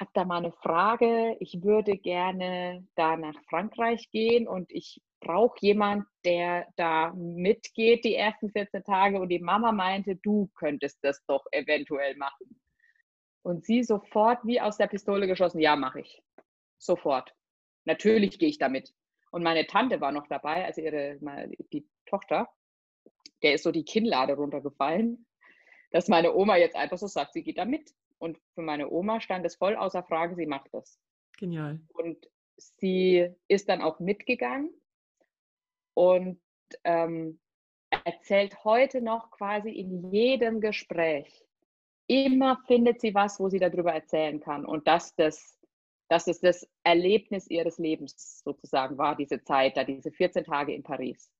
Habe 0.00 0.10
da 0.14 0.24
mal 0.24 0.38
eine 0.38 0.52
Frage. 0.52 1.36
Ich 1.40 1.62
würde 1.62 1.98
gerne 1.98 2.86
da 2.96 3.16
nach 3.16 3.34
Frankreich 3.48 4.10
gehen 4.10 4.48
und 4.48 4.72
ich 4.72 5.02
brauche 5.20 5.58
jemand, 5.60 6.06
der 6.24 6.66
da 6.76 7.12
mitgeht 7.14 8.04
die 8.04 8.14
ersten 8.14 8.50
14 8.50 8.82
Tage. 8.82 9.20
Und 9.20 9.28
die 9.28 9.38
Mama 9.38 9.72
meinte, 9.72 10.16
du 10.16 10.50
könntest 10.54 10.98
das 11.02 11.22
doch 11.26 11.44
eventuell 11.52 12.16
machen. 12.16 12.60
Und 13.42 13.64
sie 13.66 13.82
sofort 13.82 14.38
wie 14.44 14.60
aus 14.60 14.78
der 14.78 14.86
Pistole 14.86 15.26
geschossen, 15.26 15.60
ja, 15.60 15.76
mache 15.76 16.00
ich. 16.00 16.22
Sofort. 16.78 17.34
Natürlich 17.84 18.38
gehe 18.38 18.48
ich 18.48 18.58
damit. 18.58 18.94
Und 19.30 19.42
meine 19.42 19.66
Tante 19.66 20.00
war 20.00 20.12
noch 20.12 20.26
dabei, 20.26 20.64
also 20.64 20.80
ihre, 20.80 21.18
die 21.72 21.86
Tochter 22.06 22.48
der 23.42 23.54
ist 23.54 23.64
so 23.64 23.72
die 23.72 23.84
Kinnlade 23.84 24.34
runtergefallen, 24.34 25.26
dass 25.90 26.08
meine 26.08 26.34
Oma 26.34 26.56
jetzt 26.56 26.76
einfach 26.76 26.98
so 26.98 27.06
sagt, 27.06 27.32
sie 27.32 27.42
geht 27.42 27.58
da 27.58 27.64
mit. 27.64 27.90
Und 28.20 28.38
für 28.54 28.62
meine 28.62 28.90
Oma 28.90 29.20
stand 29.20 29.46
es 29.46 29.56
voll 29.56 29.74
außer 29.74 30.02
Frage, 30.02 30.36
sie 30.36 30.46
macht 30.46 30.72
das. 30.72 31.00
Genial. 31.38 31.80
Und 31.94 32.28
sie 32.58 33.34
ist 33.48 33.68
dann 33.68 33.80
auch 33.80 33.98
mitgegangen 33.98 34.70
und 35.94 36.38
ähm, 36.84 37.40
erzählt 38.04 38.62
heute 38.64 39.00
noch 39.00 39.30
quasi 39.30 39.70
in 39.70 40.12
jedem 40.12 40.60
Gespräch. 40.60 41.44
Immer 42.06 42.60
findet 42.66 43.00
sie 43.00 43.14
was, 43.14 43.40
wo 43.40 43.48
sie 43.48 43.58
darüber 43.58 43.92
erzählen 43.92 44.38
kann. 44.40 44.66
Und 44.66 44.86
dass 44.86 45.14
das, 45.14 45.58
dass 46.08 46.26
es 46.26 46.40
das 46.40 46.68
Erlebnis 46.82 47.48
ihres 47.48 47.78
Lebens 47.78 48.42
sozusagen 48.44 48.98
war, 48.98 49.16
diese 49.16 49.42
Zeit, 49.42 49.76
da 49.76 49.84
diese 49.84 50.10
14 50.10 50.44
Tage 50.44 50.74
in 50.74 50.82
Paris. 50.82 51.32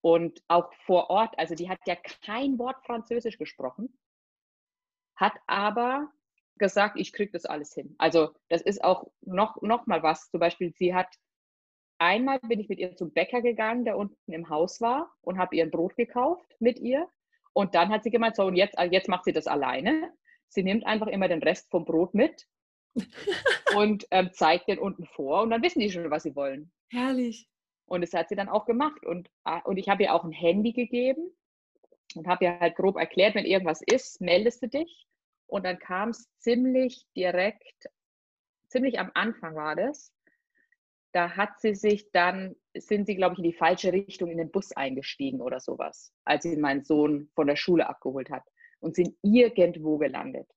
Und 0.00 0.42
auch 0.48 0.72
vor 0.86 1.10
Ort, 1.10 1.38
also 1.38 1.54
die 1.54 1.68
hat 1.68 1.80
ja 1.86 1.96
kein 2.24 2.58
Wort 2.58 2.82
Französisch 2.86 3.38
gesprochen, 3.38 3.96
hat 5.16 5.34
aber 5.46 6.10
gesagt, 6.58 6.98
ich 6.98 7.12
kriege 7.12 7.32
das 7.32 7.44
alles 7.44 7.74
hin. 7.74 7.94
Also 7.98 8.30
das 8.48 8.62
ist 8.62 8.84
auch 8.84 9.10
noch, 9.20 9.60
noch 9.62 9.86
mal 9.86 10.02
was. 10.02 10.30
Zum 10.30 10.40
Beispiel, 10.40 10.72
sie 10.72 10.94
hat 10.94 11.08
einmal 11.98 12.40
bin 12.40 12.60
ich 12.60 12.68
mit 12.68 12.78
ihr 12.78 12.96
zum 12.96 13.12
Bäcker 13.12 13.42
gegangen, 13.42 13.84
der 13.84 13.96
unten 13.96 14.32
im 14.32 14.48
Haus 14.48 14.80
war 14.80 15.12
und 15.22 15.38
habe 15.38 15.56
ihr 15.56 15.64
ein 15.64 15.70
Brot 15.70 15.96
gekauft 15.96 16.54
mit 16.58 16.78
ihr. 16.78 17.08
Und 17.52 17.74
dann 17.74 17.90
hat 17.90 18.02
sie 18.02 18.10
gemeint, 18.10 18.36
so 18.36 18.44
und 18.44 18.56
jetzt, 18.56 18.76
jetzt 18.90 19.08
macht 19.08 19.24
sie 19.24 19.32
das 19.32 19.46
alleine. 19.46 20.12
Sie 20.48 20.62
nimmt 20.62 20.86
einfach 20.86 21.06
immer 21.06 21.28
den 21.28 21.42
Rest 21.42 21.70
vom 21.70 21.84
Brot 21.84 22.14
mit 22.14 22.46
und 23.76 24.06
ähm, 24.10 24.30
zeigt 24.32 24.68
den 24.68 24.78
unten 24.78 25.06
vor 25.06 25.42
und 25.42 25.50
dann 25.50 25.62
wissen 25.62 25.80
die 25.80 25.90
schon, 25.90 26.10
was 26.10 26.24
sie 26.24 26.36
wollen. 26.36 26.72
Herrlich. 26.90 27.48
Und 27.86 28.00
das 28.02 28.12
hat 28.12 28.28
sie 28.28 28.36
dann 28.36 28.48
auch 28.48 28.64
gemacht. 28.64 29.04
Und, 29.04 29.30
ah, 29.44 29.58
und 29.58 29.76
ich 29.76 29.88
habe 29.88 30.02
ihr 30.02 30.14
auch 30.14 30.24
ein 30.24 30.32
Handy 30.32 30.72
gegeben 30.72 31.34
und 32.16 32.26
habe 32.26 32.44
ihr 32.44 32.60
halt 32.60 32.76
grob 32.76 32.96
erklärt, 32.96 33.34
wenn 33.34 33.44
irgendwas 33.44 33.82
ist, 33.82 34.20
meldest 34.20 34.62
du 34.62 34.68
dich. 34.68 35.06
Und 35.46 35.64
dann 35.64 35.78
kam 35.78 36.10
es 36.10 36.28
ziemlich 36.38 37.06
direkt, 37.16 37.88
ziemlich 38.68 38.98
am 38.98 39.10
Anfang 39.14 39.54
war 39.54 39.76
das. 39.76 40.12
Da 41.12 41.36
hat 41.36 41.60
sie 41.60 41.74
sich 41.74 42.10
dann, 42.12 42.56
sind 42.74 43.06
sie, 43.06 43.16
glaube 43.16 43.34
ich, 43.34 43.38
in 43.40 43.50
die 43.50 43.52
falsche 43.52 43.92
Richtung 43.92 44.30
in 44.30 44.38
den 44.38 44.50
Bus 44.50 44.72
eingestiegen 44.72 45.42
oder 45.42 45.60
sowas, 45.60 46.12
als 46.24 46.44
sie 46.44 46.56
meinen 46.56 46.84
Sohn 46.84 47.28
von 47.34 47.46
der 47.46 47.56
Schule 47.56 47.86
abgeholt 47.86 48.30
hat 48.30 48.44
und 48.80 48.96
sind 48.96 49.14
irgendwo 49.20 49.98
gelandet. 49.98 50.48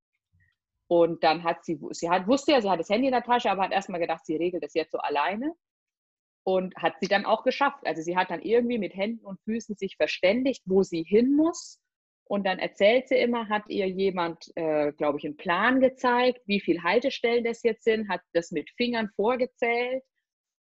Und 0.87 1.23
dann 1.23 1.43
hat 1.43 1.65
sie, 1.65 1.79
sie 1.91 2.09
hat, 2.09 2.27
wusste 2.27 2.53
ja, 2.53 2.61
sie 2.61 2.69
hat 2.69 2.79
das 2.79 2.89
Handy 2.89 3.07
in 3.07 3.13
der 3.13 3.23
Tasche, 3.23 3.51
aber 3.51 3.63
hat 3.63 3.71
erstmal 3.71 3.99
gedacht, 3.99 4.25
sie 4.25 4.37
regelt 4.37 4.63
das 4.63 4.75
jetzt 4.75 4.91
so 4.91 4.99
alleine 4.99 5.53
und 6.45 6.75
hat 6.75 6.93
sie 7.01 7.07
dann 7.07 7.25
auch 7.25 7.43
geschafft. 7.43 7.79
Also 7.85 8.03
sie 8.03 8.15
hat 8.15 8.29
dann 8.29 8.41
irgendwie 8.41 8.77
mit 8.77 8.95
Händen 8.95 9.25
und 9.25 9.41
Füßen 9.41 9.75
sich 9.75 9.97
verständigt, 9.97 10.61
wo 10.65 10.83
sie 10.83 11.03
hin 11.03 11.35
muss. 11.35 11.81
Und 12.23 12.45
dann 12.45 12.59
erzählt 12.59 13.09
sie 13.09 13.15
immer, 13.15 13.49
hat 13.49 13.63
ihr 13.67 13.87
jemand, 13.87 14.51
äh, 14.55 14.91
glaube 14.93 15.17
ich, 15.17 15.25
einen 15.25 15.37
Plan 15.37 15.79
gezeigt, 15.79 16.41
wie 16.45 16.59
viele 16.59 16.83
Haltestellen 16.83 17.43
das 17.43 17.63
jetzt 17.63 17.83
sind, 17.83 18.09
hat 18.09 18.21
das 18.33 18.51
mit 18.51 18.69
Fingern 18.77 19.09
vorgezählt. 19.15 20.03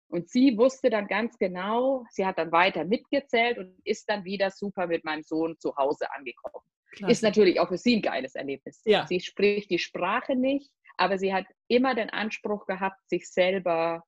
Und 0.09 0.29
sie 0.29 0.57
wusste 0.57 0.89
dann 0.89 1.07
ganz 1.07 1.37
genau, 1.37 2.03
sie 2.09 2.25
hat 2.25 2.37
dann 2.37 2.51
weiter 2.51 2.83
mitgezählt 2.83 3.57
und 3.57 3.79
ist 3.85 4.09
dann 4.09 4.25
wieder 4.25 4.51
super 4.51 4.87
mit 4.87 5.05
meinem 5.05 5.23
Sohn 5.23 5.57
zu 5.59 5.75
Hause 5.77 6.11
angekommen. 6.11 6.65
Klasse. 6.91 7.11
Ist 7.11 7.23
natürlich 7.23 7.59
auch 7.59 7.69
für 7.69 7.77
sie 7.77 7.97
ein 7.97 8.01
geiles 8.01 8.35
Erlebnis. 8.35 8.81
Ja. 8.83 9.07
Sie 9.07 9.21
spricht 9.21 9.69
die 9.69 9.79
Sprache 9.79 10.35
nicht, 10.35 10.71
aber 10.97 11.17
sie 11.17 11.33
hat 11.33 11.45
immer 11.67 11.95
den 11.95 12.09
Anspruch 12.09 12.65
gehabt, 12.65 12.97
sich 13.07 13.29
selber 13.29 14.03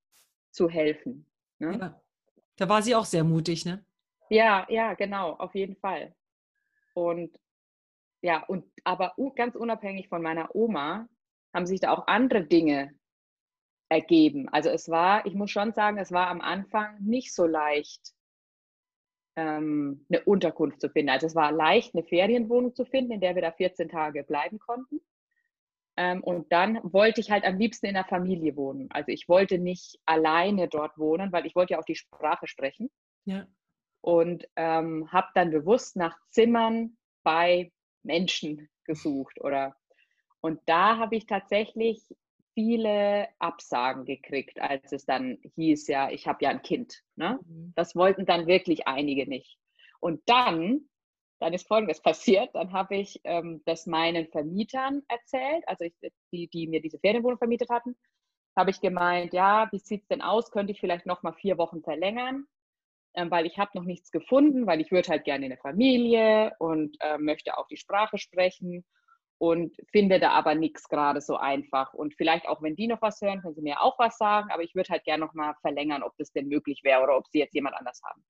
zu 0.51 0.67
helfen. 0.67 1.30
Ne? 1.61 1.77
Ja. 1.79 2.01
Da 2.57 2.69
war 2.69 2.81
sie 2.81 2.95
auch 2.95 3.05
sehr 3.05 3.23
mutig, 3.23 3.65
ne? 3.65 3.85
Ja, 4.29 4.65
ja, 4.69 4.95
genau, 4.95 5.33
auf 5.33 5.53
jeden 5.53 5.75
Fall. 5.75 6.15
Und 6.93 7.39
ja, 8.21 8.43
und 8.43 8.65
aber 8.83 9.13
ganz 9.35 9.55
unabhängig 9.55 10.09
von 10.09 10.21
meiner 10.21 10.55
Oma 10.55 11.07
haben 11.53 11.65
sich 11.65 11.79
da 11.79 11.91
auch 11.91 12.07
andere 12.07 12.43
Dinge 12.43 12.93
ergeben. 13.89 14.49
Also 14.49 14.69
es 14.69 14.89
war, 14.89 15.25
ich 15.25 15.33
muss 15.33 15.51
schon 15.51 15.73
sagen, 15.73 15.97
es 15.97 16.11
war 16.11 16.27
am 16.27 16.41
Anfang 16.41 16.99
nicht 17.01 17.33
so 17.33 17.45
leicht, 17.45 18.13
ähm, 19.35 20.05
eine 20.09 20.23
Unterkunft 20.23 20.81
zu 20.81 20.89
finden. 20.89 21.09
Also 21.09 21.27
es 21.27 21.35
war 21.35 21.51
leicht, 21.51 21.93
eine 21.93 22.03
Ferienwohnung 22.03 22.73
zu 22.73 22.85
finden, 22.85 23.11
in 23.11 23.21
der 23.21 23.35
wir 23.35 23.41
da 23.41 23.51
14 23.51 23.89
Tage 23.89 24.23
bleiben 24.23 24.59
konnten. 24.59 25.01
Ähm, 25.97 26.23
und 26.23 26.51
dann 26.51 26.79
wollte 26.83 27.21
ich 27.21 27.31
halt 27.31 27.43
am 27.43 27.57
liebsten 27.57 27.87
in 27.87 27.95
der 27.95 28.05
Familie 28.05 28.55
wohnen. 28.55 28.89
Also 28.91 29.11
ich 29.11 29.27
wollte 29.27 29.57
nicht 29.57 29.99
alleine 30.05 30.67
dort 30.67 30.97
wohnen, 30.97 31.31
weil 31.31 31.45
ich 31.45 31.55
wollte 31.55 31.73
ja 31.73 31.79
auch 31.79 31.85
die 31.85 31.95
Sprache 31.95 32.47
sprechen. 32.47 32.89
Ja. 33.25 33.45
Und 34.01 34.47
ähm, 34.55 35.11
habe 35.11 35.27
dann 35.35 35.51
bewusst 35.51 35.95
nach 35.95 36.17
Zimmern 36.29 36.97
bei 37.23 37.71
Menschen 38.03 38.69
gesucht 38.85 39.39
oder 39.41 39.75
und 40.41 40.59
da 40.65 40.97
habe 40.97 41.15
ich 41.15 41.27
tatsächlich 41.27 42.01
viele 42.53 43.27
Absagen 43.39 44.05
gekriegt, 44.05 44.59
als 44.59 44.91
es 44.91 45.05
dann 45.05 45.37
hieß, 45.55 45.87
ja, 45.87 46.09
ich 46.09 46.27
habe 46.27 46.43
ja 46.43 46.49
ein 46.49 46.61
Kind. 46.61 47.03
Ne? 47.15 47.39
Mhm. 47.45 47.73
Das 47.75 47.95
wollten 47.95 48.25
dann 48.25 48.47
wirklich 48.47 48.87
einige 48.87 49.27
nicht. 49.27 49.57
Und 49.99 50.21
dann, 50.25 50.89
dann 51.41 51.53
ist 51.53 51.67
Folgendes 51.67 52.01
passiert. 52.01 52.53
Dann 52.53 52.71
habe 52.71 52.95
ich 52.95 53.19
ähm, 53.23 53.61
das 53.65 53.87
meinen 53.87 54.27
Vermietern 54.27 55.01
erzählt, 55.07 55.63
also 55.67 55.83
ich, 55.85 55.95
die, 56.31 56.47
die 56.47 56.67
mir 56.67 56.81
diese 56.81 56.99
Ferienwohnung 56.99 57.39
vermietet 57.39 57.69
hatten, 57.69 57.97
habe 58.55 58.69
ich 58.69 58.79
gemeint, 58.79 59.33
ja, 59.33 59.67
wie 59.71 59.79
sieht 59.79 60.03
es 60.03 60.07
denn 60.07 60.21
aus? 60.21 60.51
Könnte 60.51 60.71
ich 60.71 60.79
vielleicht 60.79 61.05
noch 61.05 61.23
mal 61.23 61.33
vier 61.33 61.57
Wochen 61.57 61.81
verlängern? 61.81 62.45
Ähm, 63.15 63.31
weil 63.31 63.45
ich 63.45 63.57
habe 63.57 63.71
noch 63.73 63.83
nichts 63.83 64.11
gefunden, 64.11 64.67
weil 64.67 64.81
ich 64.81 64.91
würde 64.91 65.09
halt 65.09 65.25
gerne 65.25 65.45
in 65.45 65.51
eine 65.51 65.61
Familie 65.61 66.53
und 66.59 66.95
äh, 67.01 67.17
möchte 67.17 67.57
auch 67.57 67.67
die 67.67 67.77
Sprache 67.77 68.17
sprechen 68.17 68.85
und 69.39 69.75
finde 69.91 70.19
da 70.19 70.31
aber 70.31 70.53
nichts 70.53 70.87
gerade 70.87 71.21
so 71.21 71.37
einfach. 71.37 71.93
Und 71.93 72.13
vielleicht 72.13 72.47
auch, 72.47 72.61
wenn 72.61 72.75
die 72.75 72.87
noch 72.87 73.01
was 73.01 73.19
hören, 73.19 73.41
können 73.41 73.55
sie 73.55 73.63
mir 73.63 73.81
auch 73.81 73.97
was 73.97 74.17
sagen, 74.17 74.51
aber 74.51 74.61
ich 74.61 74.75
würde 74.75 74.89
halt 74.89 75.05
gerne 75.05 75.25
noch 75.25 75.33
mal 75.33 75.55
verlängern, 75.61 76.03
ob 76.03 76.15
das 76.17 76.31
denn 76.31 76.47
möglich 76.47 76.81
wäre 76.83 77.01
oder 77.01 77.17
ob 77.17 77.27
sie 77.27 77.39
jetzt 77.39 77.55
jemand 77.55 77.75
anders 77.75 77.99
haben, 78.05 78.23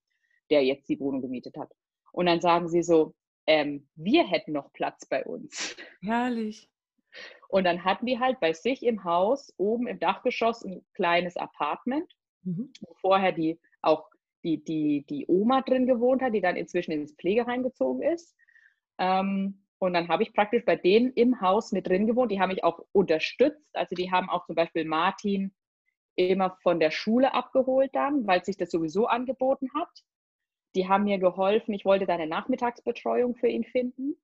der 0.49 0.63
jetzt 0.63 0.87
die 0.87 0.99
Wohnung 0.99 1.21
gemietet 1.21 1.57
hat. 1.57 1.71
Und 2.11 2.25
dann 2.25 2.41
sagen 2.41 2.67
sie 2.67 2.83
so, 2.83 3.13
ähm, 3.47 3.87
wir 3.95 4.27
hätten 4.27 4.53
noch 4.53 4.71
Platz 4.73 5.05
bei 5.05 5.23
uns. 5.23 5.75
Herrlich. 6.01 6.69
Und 7.49 7.65
dann 7.65 7.83
hatten 7.83 8.05
die 8.05 8.19
halt 8.19 8.39
bei 8.39 8.53
sich 8.53 8.83
im 8.83 9.03
Haus 9.03 9.53
oben 9.57 9.87
im 9.87 9.99
Dachgeschoss 9.99 10.63
ein 10.63 10.85
kleines 10.93 11.35
Apartment, 11.35 12.09
mhm. 12.43 12.71
wo 12.81 12.93
vorher 13.01 13.33
die 13.33 13.59
auch 13.81 14.07
die, 14.43 14.63
die, 14.63 15.05
die 15.07 15.25
Oma 15.27 15.61
drin 15.61 15.85
gewohnt 15.85 16.21
hat, 16.21 16.33
die 16.33 16.41
dann 16.41 16.55
inzwischen 16.55 16.91
ins 16.91 17.13
Pflegeheim 17.13 17.63
gezogen 17.63 18.01
ist. 18.01 18.35
Ähm, 18.97 19.65
und 19.79 19.93
dann 19.93 20.07
habe 20.07 20.23
ich 20.23 20.33
praktisch 20.33 20.63
bei 20.63 20.75
denen 20.75 21.11
im 21.13 21.41
Haus 21.41 21.71
mit 21.71 21.87
drin 21.87 22.07
gewohnt. 22.07 22.31
Die 22.31 22.39
haben 22.39 22.49
mich 22.49 22.63
auch 22.63 22.85
unterstützt. 22.91 23.67
Also 23.73 23.95
die 23.95 24.11
haben 24.11 24.29
auch 24.29 24.45
zum 24.45 24.55
Beispiel 24.55 24.85
Martin 24.85 25.53
immer 26.15 26.55
von 26.61 26.79
der 26.79 26.91
Schule 26.91 27.33
abgeholt 27.33 27.89
dann, 27.93 28.27
weil 28.27 28.43
sich 28.45 28.57
das 28.57 28.69
sowieso 28.69 29.07
angeboten 29.07 29.69
hat. 29.73 29.89
Die 30.75 30.87
haben 30.87 31.03
mir 31.03 31.19
geholfen. 31.19 31.73
Ich 31.73 31.85
wollte 31.85 32.05
da 32.05 32.15
eine 32.15 32.27
Nachmittagsbetreuung 32.27 33.35
für 33.35 33.47
ihn 33.47 33.63
finden, 33.63 34.15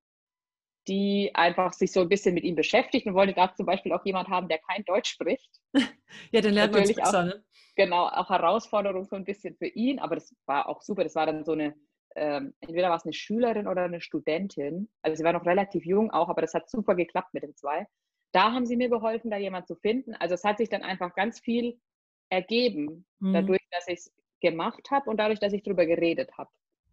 die 0.86 1.30
einfach 1.34 1.72
sich 1.72 1.92
so 1.92 2.00
ein 2.00 2.08
bisschen 2.08 2.34
mit 2.34 2.44
ihm 2.44 2.54
beschäftigt 2.54 3.06
und 3.06 3.14
wollte 3.14 3.34
da 3.34 3.54
zum 3.54 3.66
Beispiel 3.66 3.92
auch 3.92 4.04
jemand 4.04 4.28
haben, 4.28 4.48
der 4.48 4.58
kein 4.58 4.84
Deutsch 4.84 5.10
spricht. 5.10 5.60
ja, 6.32 6.40
dann 6.40 6.54
lernt 6.54 6.72
man 6.72 6.82
es 6.82 6.94
besser, 6.94 7.20
auch, 7.20 7.24
ne? 7.24 7.44
Genau, 7.76 8.06
auch 8.08 8.30
Herausforderung 8.30 9.04
so 9.04 9.16
ein 9.16 9.24
bisschen 9.24 9.54
für 9.56 9.68
ihn, 9.68 9.98
aber 9.98 10.16
das 10.16 10.34
war 10.46 10.68
auch 10.68 10.82
super. 10.82 11.04
Das 11.04 11.14
war 11.14 11.26
dann 11.26 11.44
so 11.44 11.52
eine 11.52 11.74
ähm, 12.18 12.54
entweder 12.60 12.90
war 12.90 12.96
es 12.96 13.04
eine 13.04 13.12
Schülerin 13.12 13.68
oder 13.68 13.84
eine 13.84 14.00
Studentin. 14.00 14.88
Also 15.02 15.16
sie 15.16 15.24
war 15.24 15.32
noch 15.32 15.46
relativ 15.46 15.84
jung 15.84 16.10
auch, 16.10 16.28
aber 16.28 16.40
das 16.40 16.54
hat 16.54 16.68
super 16.68 16.94
geklappt 16.94 17.32
mit 17.32 17.44
den 17.44 17.54
zwei. 17.54 17.86
Da 18.32 18.52
haben 18.52 18.66
sie 18.66 18.76
mir 18.76 18.88
geholfen, 18.88 19.30
da 19.30 19.38
jemand 19.38 19.66
zu 19.68 19.76
finden. 19.76 20.14
Also 20.14 20.34
es 20.34 20.44
hat 20.44 20.58
sich 20.58 20.68
dann 20.68 20.82
einfach 20.82 21.14
ganz 21.14 21.40
viel 21.40 21.80
ergeben, 22.28 23.06
mhm. 23.20 23.32
dadurch, 23.32 23.66
dass 23.70 23.88
ich 23.88 24.00
es 24.00 24.12
gemacht 24.40 24.90
habe 24.90 25.10
und 25.10 25.18
dadurch, 25.18 25.40
dass 25.40 25.52
ich 25.52 25.62
darüber 25.62 25.86
geredet 25.86 26.36
habe. 26.36 26.50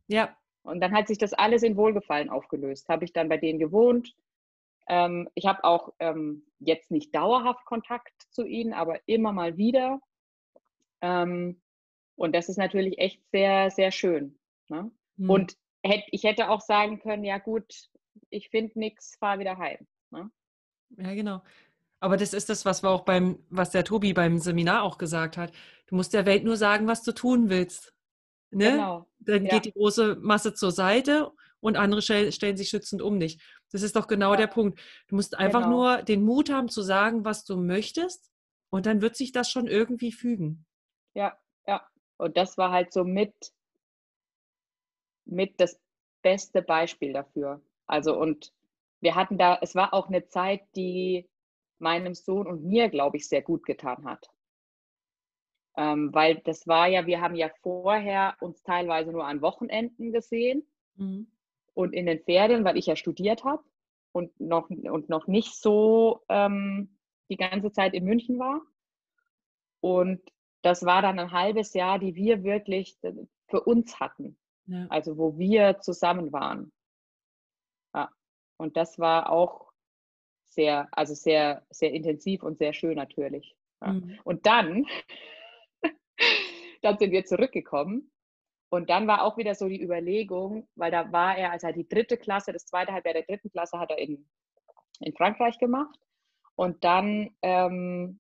Ja. 0.08 0.36
Und 0.63 0.81
dann 0.81 0.93
hat 0.93 1.08
sich 1.08 1.17
das 1.17 1.34
alles 1.34 1.63
in 1.63 1.77
Wohlgefallen 1.77 2.29
aufgelöst. 2.29 2.89
Habe 2.89 3.05
ich 3.05 3.13
dann 3.13 3.29
bei 3.29 3.38
denen 3.38 3.60
gewohnt. 3.60 4.15
Ähm, 4.88 5.29
ich 5.36 5.45
habe 5.45 5.63
auch 5.63 5.93
ähm, 5.99 6.45
jetzt 6.60 6.91
nicht 6.91 7.13
dauerhaft 7.13 7.65
Kontakt 7.65 8.13
zu 8.31 8.45
ihnen, 8.45 8.73
aber 8.73 8.99
immer 9.05 9.31
mal 9.31 9.58
wieder. 9.58 9.99
Ähm, 11.01 11.62
und 12.15 12.36
das 12.36 12.49
ist 12.49 12.58
natürlich 12.58 12.97
echt 12.97 13.21
sehr, 13.31 13.69
sehr 13.69 13.91
schön. 13.91 14.38
Ne? 14.69 14.91
Mhm. 15.17 15.29
Und 15.29 15.58
hätt, 15.84 16.03
ich 16.12 16.23
hätte 16.23 16.49
auch 16.49 16.62
sagen 16.62 16.99
können, 16.99 17.23
ja 17.23 17.38
gut, 17.38 17.89
ich 18.29 18.49
finde 18.49 18.77
nichts, 18.79 19.15
fahr 19.17 19.39
wieder 19.39 19.58
heim. 19.58 19.86
Ne? 20.12 20.31
Ja, 20.97 21.13
genau. 21.13 21.41
Aber 21.99 22.17
das 22.17 22.34
ist 22.34 22.49
das, 22.49 22.65
was 22.65 22.84
wir 22.84 22.89
auch 22.89 23.01
beim, 23.01 23.39
was 23.49 23.71
der 23.71 23.84
Tobi 23.84 24.13
beim 24.13 24.38
Seminar 24.38 24.84
auch 24.84 24.97
gesagt 24.97 25.38
hat. 25.38 25.51
Du 25.88 25.95
musst 25.95 26.13
der 26.13 26.26
Welt 26.26 26.43
nur 26.43 26.58
sagen, 26.58 26.88
was 26.88 27.04
du 27.04 27.12
tun 27.12 27.50
willst. 27.50 27.93
Ne? 28.52 28.71
Genau. 28.71 29.10
Dann 29.19 29.45
ja. 29.45 29.52
geht 29.52 29.65
die 29.65 29.74
große 29.74 30.15
Masse 30.21 30.54
zur 30.54 30.71
Seite 30.71 31.32
und 31.60 31.78
andere 31.78 32.02
stellen 32.02 32.58
sich 32.58 32.69
schützend 32.69 33.02
um 33.02 33.19
dich. 33.19 33.41
Das 33.71 33.82
ist 33.82 33.95
doch 33.95 34.08
genau 34.08 34.32
ja. 34.32 34.38
der 34.38 34.48
Punkt. 34.48 34.80
Du 35.08 35.15
musst 35.15 35.38
einfach 35.38 35.63
genau. 35.63 35.71
nur 35.71 36.02
den 36.04 36.24
Mut 36.24 36.50
haben 36.50 36.69
zu 36.69 36.82
sagen, 36.82 37.26
was 37.26 37.43
du 37.43 37.58
möchtest 37.58 38.32
und 38.69 38.86
dann 38.86 39.02
wird 39.02 39.15
sich 39.15 39.32
das 39.32 39.50
schon 39.50 39.67
irgendwie 39.67 40.12
fügen. 40.12 40.65
Ja, 41.13 41.38
ja. 41.67 41.86
Und 42.17 42.38
das 42.38 42.58
war 42.58 42.71
halt 42.71 42.93
so 42.93 43.04
mit 43.04 43.34
mit 45.26 45.60
das 45.60 45.80
beste 46.21 46.62
Beispiel 46.62 47.13
dafür. 47.13 47.62
Also 47.88 48.17
und 48.17 48.54
wir 49.02 49.15
hatten 49.15 49.38
da, 49.38 49.60
es 49.62 49.76
war 49.76 49.93
auch 49.93 50.08
eine 50.08 50.28
Zeit, 50.28 50.62
die 50.76 51.28
meinem 51.78 52.15
Sohn 52.15 52.48
und 52.48 52.63
mir, 52.63 52.89
glaube 52.89 53.17
ich, 53.17 53.28
sehr 53.28 53.41
gut 53.41 53.65
getan 53.65 54.06
hat. 54.06 54.30
Ähm, 55.77 56.13
weil 56.13 56.41
das 56.45 56.67
war 56.67 56.88
ja, 56.88 57.05
wir 57.05 57.21
haben 57.21 57.35
ja 57.35 57.49
vorher 57.61 58.35
uns 58.39 58.63
teilweise 58.63 59.11
nur 59.11 59.25
an 59.25 59.41
Wochenenden 59.41 60.13
gesehen 60.13 60.65
mhm. 60.95 61.27
und 61.73 61.93
in 61.93 62.05
den 62.05 62.23
Ferien, 62.23 62.63
weil 62.63 62.77
ich 62.77 62.85
ja 62.85 62.95
studiert 62.95 63.43
habe 63.43 63.63
und 64.13 64.39
noch, 64.39 64.69
und 64.69 65.09
noch 65.09 65.27
nicht 65.27 65.53
so 65.55 66.21
ähm, 66.29 66.97
die 67.29 67.38
ganze 67.38 67.71
Zeit 67.71 67.93
in 67.93 68.05
München 68.05 68.39
war. 68.39 68.61
Und 69.81 70.21
das 70.61 70.85
war 70.85 71.01
dann 71.01 71.19
ein 71.19 71.31
halbes 71.31 71.73
Jahr, 71.73 71.99
die 71.99 72.15
wir 72.15 72.43
wirklich 72.43 72.97
für 73.47 73.61
uns 73.61 73.99
hatten. 73.99 74.38
Ja. 74.67 74.88
Also 74.89 75.17
wo 75.17 75.38
wir 75.38 75.79
zusammen 75.79 76.31
waren. 76.31 76.71
Ja. 77.93 78.09
Und 78.57 78.77
das 78.77 78.97
war 78.97 79.29
auch 79.29 79.71
sehr, 80.45 80.88
also 80.91 81.13
sehr, 81.13 81.65
sehr 81.69 81.91
intensiv 81.91 82.41
und 82.41 82.57
sehr 82.57 82.73
schön 82.73 82.95
natürlich. 82.95 83.55
Ja. 83.81 83.93
Mhm. 83.93 84.19
Und 84.23 84.45
dann, 84.45 84.85
dann 86.86 86.98
sind 86.98 87.12
wir 87.12 87.26
zurückgekommen. 87.26 88.12
Und 88.69 88.89
dann 88.89 89.08
war 89.08 89.24
auch 89.24 89.38
wieder 89.38 89.56
so 89.56 89.67
die 89.67 89.82
Überlegung, 89.82 90.67
weil 90.76 90.91
da 90.91 91.12
war 91.12 91.38
er, 91.38 91.52
also 91.52 91.71
die 91.71 91.88
dritte 91.88 92.17
Klasse, 92.17 92.52
das 92.52 92.65
zweite 92.65 92.93
Halbjahr 92.93 93.13
der 93.13 93.24
dritten 93.24 93.50
Klasse 93.52 93.80
hat 93.80 93.91
er 93.91 94.00
in, 94.00 94.28
in 95.00 95.13
Frankreich 95.13 95.58
gemacht. 95.60 96.00
Und 96.56 96.84
dann 96.84 97.36
ähm, 97.41 98.19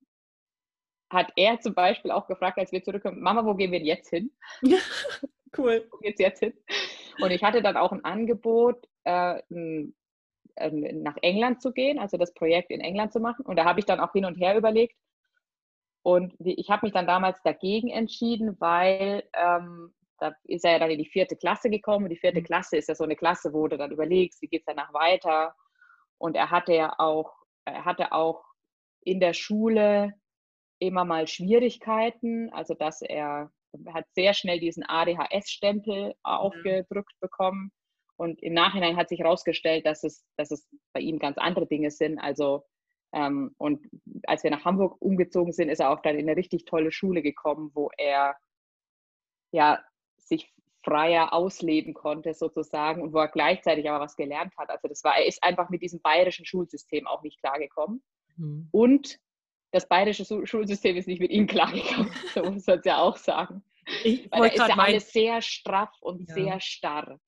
hat 1.09 1.31
er 1.35 1.59
zum 1.61 1.73
Beispiel 1.73 2.11
auch 2.11 2.27
gefragt, 2.27 2.57
als 2.57 2.71
wir 2.71 2.83
zurückkommen, 2.83 3.21
Mama, 3.21 3.45
wo 3.45 3.55
gehen 3.55 3.71
wir 3.71 3.81
jetzt 3.81 4.09
hin? 4.09 4.31
Cool. 5.57 5.87
Wo 5.89 5.97
geht's 5.99 6.19
jetzt 6.19 6.39
hin? 6.39 6.53
Und 7.21 7.31
ich 7.31 7.41
hatte 7.41 7.61
dann 7.61 7.77
auch 7.77 7.93
ein 7.93 8.03
Angebot, 8.03 8.89
äh, 9.05 9.41
nach 10.57 11.17
England 11.21 11.61
zu 11.61 11.71
gehen, 11.71 11.99
also 11.99 12.17
das 12.17 12.33
Projekt 12.33 12.71
in 12.71 12.81
England 12.81 13.13
zu 13.13 13.19
machen. 13.19 13.45
Und 13.45 13.57
da 13.57 13.65
habe 13.65 13.79
ich 13.79 13.85
dann 13.85 13.99
auch 13.99 14.11
hin 14.13 14.25
und 14.25 14.35
her 14.35 14.57
überlegt. 14.57 14.95
Und 16.05 16.35
ich 16.37 16.69
habe 16.69 16.85
mich 16.85 16.93
dann 16.93 17.07
damals 17.07 17.41
dagegen 17.41 17.89
entschieden, 17.89 18.55
weil 18.59 19.27
ähm, 19.33 19.91
da 20.19 20.35
ist 20.43 20.63
er 20.63 20.73
ja 20.73 20.79
dann 20.79 20.91
in 20.91 20.99
die 20.99 21.09
vierte 21.09 21.35
Klasse 21.35 21.71
gekommen. 21.71 22.05
Und 22.05 22.11
die 22.11 22.19
vierte 22.19 22.41
mhm. 22.41 22.45
Klasse 22.45 22.77
ist 22.77 22.89
ja 22.89 22.93
so 22.93 23.03
eine 23.03 23.15
Klasse, 23.15 23.53
wo 23.53 23.67
du 23.67 23.75
dann 23.75 23.89
überlegst, 23.89 24.39
wie 24.43 24.47
geht 24.47 24.61
es 24.61 24.65
danach 24.67 24.93
weiter. 24.93 25.55
Und 26.19 26.35
er 26.35 26.51
hatte 26.51 26.75
ja 26.75 26.93
auch, 26.99 27.33
er 27.65 27.85
hatte 27.85 28.11
auch 28.11 28.45
in 29.01 29.19
der 29.19 29.33
Schule 29.33 30.13
immer 30.77 31.05
mal 31.05 31.27
Schwierigkeiten, 31.27 32.53
also 32.53 32.75
dass 32.75 33.01
er 33.01 33.49
hat 33.91 34.05
sehr 34.13 34.35
schnell 34.35 34.59
diesen 34.59 34.83
ADHS-Stempel 34.87 36.09
mhm. 36.09 36.13
aufgedrückt 36.21 37.19
bekommen. 37.19 37.71
Und 38.15 38.43
im 38.43 38.53
Nachhinein 38.53 38.95
hat 38.95 39.09
sich 39.09 39.21
herausgestellt, 39.21 39.87
dass 39.87 40.03
es, 40.03 40.23
dass 40.37 40.51
es 40.51 40.67
bei 40.93 40.99
ihm 40.99 41.17
ganz 41.17 41.39
andere 41.39 41.65
Dinge 41.65 41.89
sind. 41.89 42.19
Also, 42.19 42.63
ähm, 43.15 43.55
und 43.57 43.87
als 44.27 44.43
wir 44.43 44.51
nach 44.51 44.65
Hamburg 44.65 44.97
umgezogen 44.99 45.53
sind, 45.53 45.69
ist 45.69 45.79
er 45.79 45.89
auch 45.89 46.01
dann 46.01 46.17
in 46.17 46.27
eine 46.27 46.37
richtig 46.37 46.65
tolle 46.65 46.91
Schule 46.91 47.21
gekommen, 47.21 47.71
wo 47.73 47.89
er 47.97 48.35
ja 49.51 49.81
sich 50.17 50.53
freier 50.83 51.31
ausleben 51.33 51.93
konnte 51.93 52.33
sozusagen 52.33 53.01
und 53.01 53.13
wo 53.13 53.19
er 53.19 53.29
gleichzeitig 53.29 53.89
aber 53.89 54.03
was 54.03 54.17
gelernt 54.17 54.55
hat. 54.57 54.69
Also 54.69 54.89
das 54.89 55.03
war, 55.05 55.17
er 55.17 55.25
ist 55.25 55.41
einfach 55.43 55.69
mit 55.69 55.81
diesem 55.81 56.01
bayerischen 56.01 56.45
Schulsystem 56.45 57.07
auch 57.07 57.23
nicht 57.23 57.39
klargekommen. 57.39 58.03
Mhm. 58.35 58.67
Und 58.71 59.17
das 59.71 59.87
bayerische 59.87 60.25
Schulsystem 60.45 60.97
ist 60.97 61.07
nicht 61.07 61.21
mit 61.21 61.31
ihm 61.31 61.47
klargekommen, 61.47 62.11
so 62.33 62.43
muss 62.43 62.67
man 62.67 62.79
es 62.79 62.85
ja 62.85 62.97
auch 62.97 63.15
sagen. 63.15 63.63
Ich 64.03 64.29
Weil 64.29 64.49
da 64.49 64.65
ist 64.65 64.75
ja 64.75 64.77
alles 64.77 65.13
sehr 65.13 65.41
straff 65.41 65.95
und 66.01 66.27
ja. 66.27 66.35
sehr 66.35 66.59
starr. 66.59 67.19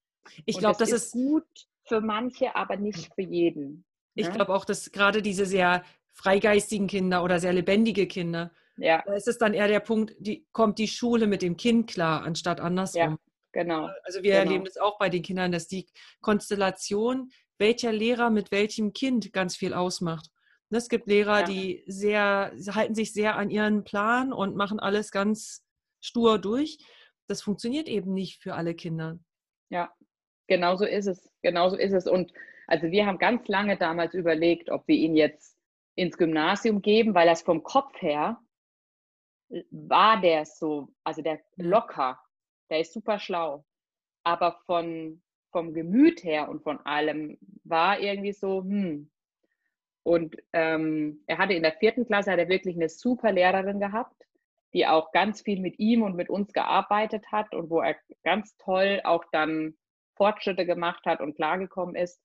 Ich 0.46 0.58
glaube, 0.58 0.78
das, 0.78 0.90
das, 0.90 1.04
ist 1.04 1.12
gut 1.14 1.48
für 1.86 2.02
manche, 2.02 2.56
aber 2.58 2.76
nicht 2.76 3.14
für 3.16 3.22
jeden. 3.22 3.86
Ich 4.20 4.32
glaube 4.32 4.54
auch, 4.54 4.66
dass 4.66 4.92
gerade 4.92 5.22
diese 5.22 5.46
sehr 5.46 5.84
freigeistigen 6.14 6.88
Kinder 6.88 7.24
oder 7.24 7.40
sehr 7.40 7.54
lebendige 7.54 8.08
Kinder, 8.08 8.52
ja. 8.78 9.04
da 9.06 9.14
ist 9.14 9.28
es 9.28 9.38
dann 9.38 9.54
eher 9.54 9.68
der 9.68 9.80
Punkt, 9.80 10.16
die, 10.20 10.48
kommt 10.52 10.80
die 10.80 10.88
Schule 10.88 11.28
mit 11.28 11.42
dem 11.42 11.58
Kind 11.58 11.90
klar, 11.90 12.24
anstatt 12.24 12.60
andersrum. 12.60 13.02
Ja, 13.02 13.18
genau. 13.52 13.90
Also 14.04 14.24
wir 14.24 14.34
genau. 14.34 14.44
erleben 14.46 14.66
das 14.66 14.78
auch 14.78 14.98
bei 14.98 15.10
den 15.10 15.22
Kindern, 15.22 15.52
dass 15.52 15.68
die 15.68 15.88
Konstellation, 16.22 17.30
welcher 17.60 17.92
Lehrer 17.92 18.30
mit 18.30 18.52
welchem 18.52 18.94
Kind 18.94 19.32
ganz 19.34 19.56
viel 19.56 19.74
ausmacht. 19.74 20.30
Ne, 20.70 20.80
es 20.80 20.90
gibt 20.90 21.08
Lehrer, 21.08 21.42
ja. 21.42 21.46
die 21.46 21.84
sehr, 21.88 22.52
halten 22.70 22.96
sich 22.96 23.14
sehr 23.14 23.36
an 23.36 23.50
ihren 23.50 23.84
Plan 23.84 24.34
und 24.34 24.56
machen 24.56 24.80
alles 24.80 25.12
ganz 25.12 25.64
stur 26.02 26.40
durch. 26.40 26.78
Das 27.28 27.42
funktioniert 27.42 27.88
eben 27.88 28.14
nicht 28.14 28.42
für 28.42 28.56
alle 28.56 28.74
Kinder. 28.74 29.20
Ja, 29.70 29.92
genau 30.48 30.76
so 30.76 30.86
ist 30.86 31.08
es. 31.08 31.30
Genau 31.42 31.70
so 31.70 31.78
ist 31.78 31.94
es. 31.94 32.08
Und 32.08 32.34
also 32.68 32.92
wir 32.92 33.06
haben 33.06 33.18
ganz 33.18 33.48
lange 33.48 33.78
damals 33.78 34.14
überlegt, 34.14 34.70
ob 34.70 34.88
wir 34.88 34.96
ihn 34.96 35.16
jetzt 35.16 35.58
ins 35.96 36.18
Gymnasium 36.18 36.82
geben, 36.82 37.16
weil 37.16 37.28
das 37.28 37.42
vom 37.42 37.64
Kopf 37.64 38.02
her 38.02 38.40
war 39.72 40.22
der 40.22 40.46
so, 40.46 40.90
also 41.04 41.22
der 41.22 41.40
locker, 41.56 42.20
der 42.70 42.82
ist 42.82 42.94
super 42.94 43.18
schlau. 43.18 43.66
Aber 44.24 44.60
von, 44.66 45.22
vom 45.52 45.74
Gemüt 45.74 46.24
her 46.24 46.50
und 46.50 46.62
von 46.62 46.80
allem 46.86 47.38
war 47.64 48.00
irgendwie 48.00 48.34
so, 48.34 48.62
hm, 48.62 49.10
und 50.08 50.38
ähm, 50.54 51.22
er 51.28 51.38
hatte 51.38 51.54
in 51.54 51.64
der 51.64 51.74
vierten 51.74 52.06
Klasse 52.06 52.32
hat 52.32 52.40
er 52.40 52.48
wirklich 52.48 52.78
eine 52.78 52.88
super 52.88 53.34
Lehrerin 53.34 53.82
gehabt, 53.82 54.16
die 54.74 54.88
auch 54.88 55.12
ganz 55.12 55.42
viel 55.42 55.60
mit 55.60 55.80
ihm 55.80 56.02
und 56.02 56.16
mit 56.16 56.30
uns 56.30 56.54
gearbeitet 56.54 57.26
hat 57.30 57.54
und 57.54 57.70
wo 57.70 57.82
er 57.82 57.98
ganz 58.24 58.56
toll 58.56 59.02
auch 59.04 59.26
dann 59.34 59.76
Fortschritte 60.16 60.66
gemacht 60.66 61.06
hat 61.06 61.20
und 61.20 61.36
klargekommen 61.36 61.96
ist. 61.96 62.22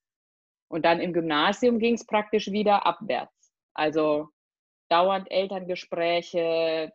Und 0.73 0.87
dann 0.87 1.01
im 1.01 1.13
Gymnasium 1.13 1.79
ging 1.79 1.97
es 1.97 2.07
praktisch 2.07 2.51
wieder 2.51 2.87
abwärts. 2.87 3.53
Also 3.75 4.31
dauernd 4.89 5.31
Elterngespräche. 5.31 6.91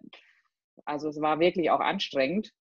Also 0.83 1.09
es 1.09 1.21
war 1.21 1.39
wirklich 1.39 1.69
auch 1.69 1.79
anstrengend. 1.79 2.51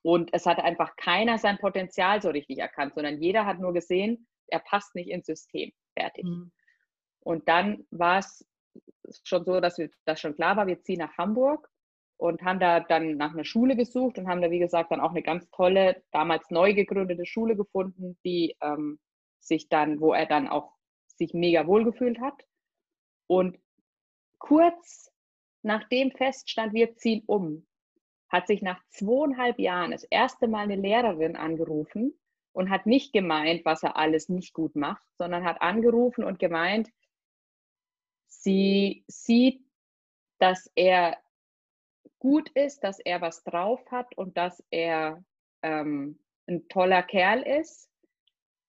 Und 0.00 0.30
es 0.32 0.46
hat 0.46 0.58
einfach 0.58 0.96
keiner 0.96 1.36
sein 1.36 1.58
Potenzial 1.58 2.22
so 2.22 2.30
richtig 2.30 2.60
erkannt, 2.60 2.94
sondern 2.94 3.20
jeder 3.20 3.44
hat 3.44 3.60
nur 3.60 3.74
gesehen, 3.74 4.26
er 4.46 4.60
passt 4.60 4.94
nicht 4.94 5.10
ins 5.10 5.26
System. 5.26 5.70
Fertig. 5.98 6.24
Mhm. 6.24 6.50
Und 7.20 7.46
dann 7.46 7.86
war 7.90 8.20
es 8.20 8.48
schon 9.24 9.44
so, 9.44 9.60
dass 9.60 9.76
wir, 9.76 9.90
das 10.06 10.18
schon 10.18 10.34
klar 10.34 10.56
war, 10.56 10.66
wir 10.66 10.80
ziehen 10.80 11.00
nach 11.00 11.18
Hamburg 11.18 11.68
und 12.16 12.40
haben 12.40 12.58
da 12.58 12.80
dann 12.80 13.18
nach 13.18 13.34
einer 13.34 13.44
Schule 13.44 13.76
gesucht 13.76 14.16
und 14.16 14.28
haben 14.28 14.40
da, 14.40 14.50
wie 14.50 14.60
gesagt, 14.60 14.92
dann 14.92 15.00
auch 15.00 15.10
eine 15.10 15.22
ganz 15.22 15.50
tolle, 15.50 16.02
damals 16.10 16.48
neu 16.48 16.72
gegründete 16.72 17.26
Schule 17.26 17.54
gefunden, 17.54 18.18
die 18.24 18.56
ähm, 18.62 18.98
sich 19.42 19.68
dann, 19.68 20.00
wo 20.00 20.12
er 20.12 20.26
dann 20.26 20.48
auch 20.48 20.72
sich 21.06 21.34
mega 21.34 21.66
wohl 21.66 21.84
gefühlt 21.84 22.20
hat. 22.20 22.46
Und 23.26 23.58
kurz 24.38 25.12
nachdem 25.62 26.10
feststand, 26.10 26.72
wir 26.72 26.96
ziehen 26.96 27.22
um, 27.26 27.66
hat 28.28 28.46
sich 28.46 28.62
nach 28.62 28.82
zweieinhalb 28.88 29.58
Jahren 29.58 29.92
das 29.92 30.04
erste 30.04 30.48
Mal 30.48 30.62
eine 30.62 30.76
Lehrerin 30.76 31.36
angerufen 31.36 32.18
und 32.52 32.70
hat 32.70 32.86
nicht 32.86 33.12
gemeint, 33.12 33.64
was 33.64 33.82
er 33.82 33.96
alles 33.96 34.28
nicht 34.28 34.52
gut 34.52 34.74
macht, 34.74 35.06
sondern 35.18 35.44
hat 35.44 35.62
angerufen 35.62 36.24
und 36.24 36.38
gemeint, 36.38 36.90
Sie 38.28 39.04
sieht, 39.06 39.64
dass 40.38 40.68
er 40.74 41.16
gut 42.18 42.48
ist, 42.50 42.82
dass 42.82 42.98
er 42.98 43.20
was 43.20 43.44
drauf 43.44 43.80
hat 43.90 44.16
und 44.16 44.36
dass 44.36 44.64
er 44.70 45.22
ähm, 45.62 46.18
ein 46.48 46.66
toller 46.68 47.04
Kerl 47.04 47.42
ist. 47.42 47.88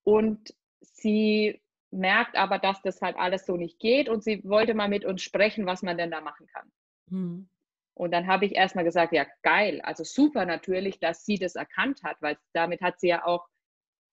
Und 0.03 0.53
sie 0.83 1.61
merkt 1.91 2.35
aber, 2.35 2.59
dass 2.59 2.81
das 2.81 3.01
halt 3.01 3.15
alles 3.17 3.45
so 3.45 3.55
nicht 3.55 3.79
geht 3.79 4.09
und 4.09 4.23
sie 4.23 4.43
wollte 4.43 4.73
mal 4.73 4.89
mit 4.89 5.05
uns 5.05 5.21
sprechen, 5.21 5.65
was 5.65 5.83
man 5.83 5.97
denn 5.97 6.11
da 6.11 6.21
machen 6.21 6.47
kann. 6.47 6.71
Mhm. 7.09 7.49
Und 7.95 8.11
dann 8.11 8.27
habe 8.27 8.45
ich 8.45 8.55
erstmal 8.55 8.83
gesagt, 8.83 9.13
ja, 9.13 9.25
geil, 9.43 9.79
also 9.81 10.03
super 10.03 10.45
natürlich, 10.45 10.99
dass 10.99 11.25
sie 11.25 11.37
das 11.37 11.55
erkannt 11.55 12.01
hat, 12.03 12.17
weil 12.21 12.37
damit 12.53 12.81
hat 12.81 12.99
sie 12.99 13.09
ja 13.09 13.25
auch 13.25 13.47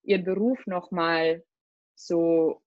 ihren 0.02 0.24
Beruf 0.24 0.66
nochmal 0.66 1.42
so, 1.94 2.62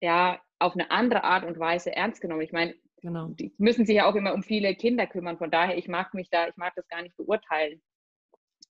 ja, 0.00 0.40
auf 0.58 0.74
eine 0.74 0.90
andere 0.90 1.24
Art 1.24 1.44
und 1.44 1.58
Weise 1.58 1.94
ernst 1.94 2.22
genommen. 2.22 2.40
Ich 2.40 2.52
meine, 2.52 2.74
genau. 3.02 3.28
die 3.28 3.54
müssen 3.58 3.84
sich 3.84 3.96
ja 3.96 4.06
auch 4.06 4.14
immer 4.14 4.32
um 4.32 4.42
viele 4.42 4.74
Kinder 4.74 5.06
kümmern. 5.06 5.36
Von 5.36 5.50
daher, 5.50 5.76
ich 5.76 5.88
mag 5.88 6.14
mich 6.14 6.30
da, 6.30 6.48
ich 6.48 6.56
mag 6.56 6.72
das 6.76 6.88
gar 6.88 7.02
nicht 7.02 7.16
beurteilen, 7.16 7.82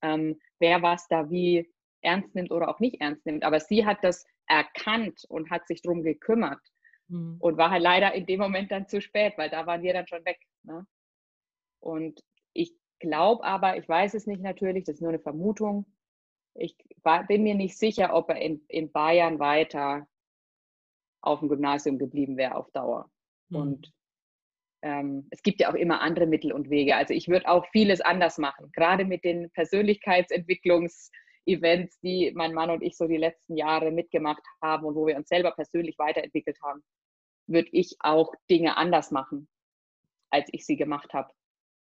ähm, 0.03 0.41
wer 0.59 0.83
was 0.83 1.07
da 1.07 1.31
wie 1.31 1.71
ernst 2.03 2.35
nimmt 2.35 2.51
oder 2.51 2.69
auch 2.69 2.81
nicht 2.81 3.01
ernst 3.01 3.25
nimmt. 3.25 3.45
Aber 3.45 3.61
sie 3.61 3.87
hat 3.87 4.03
das 4.03 4.27
erkannt 4.47 5.25
und 5.29 5.51
hat 5.51 5.67
sich 5.67 5.83
darum 5.83 6.03
gekümmert 6.03 6.61
mhm. 7.09 7.37
und 7.41 7.57
war 7.57 7.71
halt 7.71 7.83
leider 7.83 8.15
in 8.15 8.27
dem 8.27 8.41
Moment 8.41 8.71
dann 8.71 8.89
zu 8.89 9.01
spät, 9.01 9.35
weil 9.37 9.51
da 9.51 9.67
waren 9.67 9.83
wir 9.83 9.93
dann 9.93 10.07
schon 10.07 10.25
weg. 10.25 10.41
Ne? 10.63 10.87
Und 11.81 12.21
ich 12.53 12.73
glaube 12.99 13.45
aber, 13.45 13.77
ich 13.77 13.89
weiß 13.89 14.15
es 14.15 14.27
nicht 14.27 14.43
natürlich, 14.43 14.85
das 14.85 14.97
ist 14.97 15.01
nur 15.01 15.11
eine 15.11 15.21
Vermutung. 15.21 15.87
Ich 16.55 16.77
war, 17.03 17.27
bin 17.27 17.43
mir 17.43 17.55
nicht 17.55 17.77
sicher, 17.79 18.15
ob 18.15 18.31
er 18.31 18.41
in, 18.41 18.65
in 18.69 18.93
Bayern 18.93 19.39
weiter 19.39 20.07
auf 21.21 21.41
dem 21.41 21.49
Gymnasium 21.49 21.99
geblieben 21.99 22.37
wäre 22.37 22.55
auf 22.55 22.71
Dauer. 22.71 23.11
Mhm. 23.49 23.57
Und 23.57 23.93
ähm, 24.83 25.27
es 25.31 25.43
gibt 25.43 25.61
ja 25.61 25.71
auch 25.71 25.75
immer 25.75 26.01
andere 26.01 26.27
Mittel 26.27 26.53
und 26.53 26.71
Wege. 26.71 26.97
Also 26.97 27.15
ich 27.15 27.29
würde 27.29 27.49
auch 27.49 27.67
vieles 27.73 28.01
anders 28.01 28.39
machen, 28.39 28.71
gerade 28.73 29.05
mit 29.05 29.25
den 29.25 29.51
Persönlichkeitsentwicklungs-Events, 31.45 32.01
die 32.01 32.33
mein 32.35 32.55
Mann 32.55 32.71
und 32.71 32.83
ich 32.83 32.97
so 32.97 33.07
die 33.07 33.17
letzten 33.17 33.57
Jahre 33.57 33.91
mitgemacht 33.91 34.43
haben 34.63 34.85
und 34.87 34.95
wo 34.95 35.07
wir 35.07 35.17
uns 35.17 35.29
selber 35.29 35.53
persönlich 35.53 35.99
weiterentwickelt 35.99 36.59
haben, 36.63 36.83
würde 37.47 37.69
ich 37.73 37.97
auch 38.01 38.35
Dinge 38.51 38.77
anders 38.77 39.11
machen, 39.11 39.49
als 40.31 40.49
ich 40.53 40.65
sie 40.65 40.77
gemacht 40.77 41.13
habe 41.13 41.33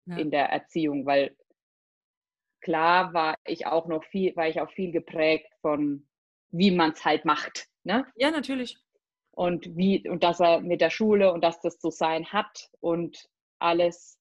ja. 0.06 0.18
in 0.18 0.32
der 0.32 0.50
Erziehung, 0.50 1.06
weil 1.06 1.36
klar 2.62 3.14
war 3.14 3.36
ich 3.46 3.66
auch 3.66 3.88
noch 3.88 4.04
viel, 4.06 4.36
war 4.36 4.48
ich 4.48 4.62
auch 4.62 4.72
viel 4.72 4.92
geprägt 4.92 5.52
von, 5.62 6.08
wie 6.52 6.72
man 6.72 6.92
es 6.92 7.04
halt 7.06 7.26
macht. 7.26 7.68
Ne? 7.84 8.06
Ja, 8.16 8.32
natürlich 8.32 8.78
und 9.40 9.78
wie 9.78 10.06
und 10.10 10.24
dass 10.24 10.42
er 10.42 10.60
mit 10.60 10.82
der 10.82 10.90
Schule 10.90 11.32
und 11.32 11.42
dass 11.46 11.62
das 11.62 11.80
so 11.80 11.90
sein 11.90 12.34
hat 12.34 12.70
und 12.82 13.30
alles. 13.58 14.20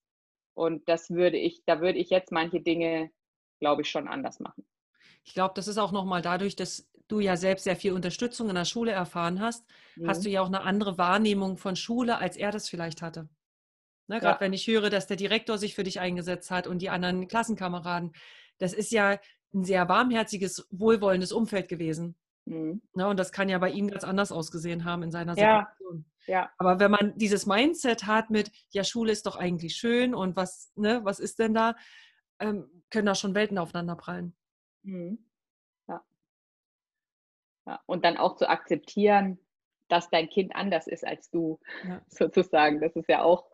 Und 0.54 0.88
das 0.88 1.10
würde 1.10 1.36
ich, 1.36 1.64
da 1.66 1.80
würde 1.80 1.98
ich 1.98 2.10
jetzt 2.10 2.30
manche 2.30 2.60
Dinge, 2.60 3.10
glaube 3.58 3.82
ich, 3.82 3.90
schon 3.90 4.06
anders 4.06 4.38
machen. 4.38 4.64
Ich 5.28 5.34
glaube, 5.34 5.52
das 5.54 5.68
ist 5.68 5.76
auch 5.76 5.92
nochmal 5.92 6.22
dadurch, 6.22 6.56
dass 6.56 6.88
du 7.06 7.20
ja 7.20 7.36
selbst 7.36 7.64
sehr 7.64 7.76
viel 7.76 7.92
Unterstützung 7.92 8.48
in 8.48 8.54
der 8.54 8.64
Schule 8.64 8.92
erfahren 8.92 9.40
hast, 9.40 9.66
mhm. 9.96 10.08
hast 10.08 10.24
du 10.24 10.30
ja 10.30 10.40
auch 10.40 10.46
eine 10.46 10.62
andere 10.62 10.96
Wahrnehmung 10.96 11.58
von 11.58 11.76
Schule, 11.76 12.16
als 12.16 12.34
er 12.38 12.50
das 12.50 12.66
vielleicht 12.66 13.02
hatte. 13.02 13.28
Ne, 14.06 14.20
Gerade 14.20 14.36
ja. 14.36 14.40
wenn 14.40 14.54
ich 14.54 14.66
höre, 14.66 14.88
dass 14.88 15.06
der 15.06 15.18
Direktor 15.18 15.58
sich 15.58 15.74
für 15.74 15.82
dich 15.82 16.00
eingesetzt 16.00 16.50
hat 16.50 16.66
und 16.66 16.80
die 16.80 16.88
anderen 16.88 17.28
Klassenkameraden. 17.28 18.14
Das 18.56 18.72
ist 18.72 18.90
ja 18.90 19.18
ein 19.52 19.64
sehr 19.64 19.86
warmherziges, 19.90 20.66
wohlwollendes 20.70 21.30
Umfeld 21.30 21.68
gewesen. 21.68 22.16
Mhm. 22.46 22.80
Ne, 22.94 23.06
und 23.06 23.18
das 23.18 23.30
kann 23.30 23.50
ja 23.50 23.58
bei 23.58 23.68
ihm 23.68 23.88
ganz 23.88 24.04
anders 24.04 24.32
ausgesehen 24.32 24.86
haben 24.86 25.02
in 25.02 25.10
seiner 25.10 25.34
Situation. 25.34 26.06
Ja, 26.26 26.34
ja. 26.34 26.50
Aber 26.56 26.80
wenn 26.80 26.90
man 26.90 27.18
dieses 27.18 27.44
Mindset 27.44 28.06
hat 28.06 28.30
mit, 28.30 28.50
ja, 28.70 28.82
Schule 28.82 29.12
ist 29.12 29.26
doch 29.26 29.36
eigentlich 29.36 29.76
schön 29.76 30.14
und 30.14 30.36
was, 30.36 30.72
ne, 30.74 31.00
was 31.04 31.20
ist 31.20 31.38
denn 31.38 31.52
da, 31.52 31.74
ähm, 32.40 32.64
können 32.88 33.04
da 33.04 33.14
schon 33.14 33.34
Welten 33.34 33.58
aufeinander 33.58 33.94
prallen. 33.94 34.37
Mhm. 34.88 35.18
Ja. 35.86 36.02
ja. 37.66 37.80
Und 37.86 38.04
dann 38.04 38.16
auch 38.16 38.36
zu 38.36 38.48
akzeptieren, 38.48 39.38
dass 39.88 40.10
dein 40.10 40.28
Kind 40.28 40.54
anders 40.56 40.86
ist 40.86 41.06
als 41.06 41.30
du, 41.30 41.60
ja. 41.84 42.00
sozusagen. 42.08 42.80
Das 42.80 42.96
ist 42.96 43.08
ja 43.08 43.22
auch 43.22 43.50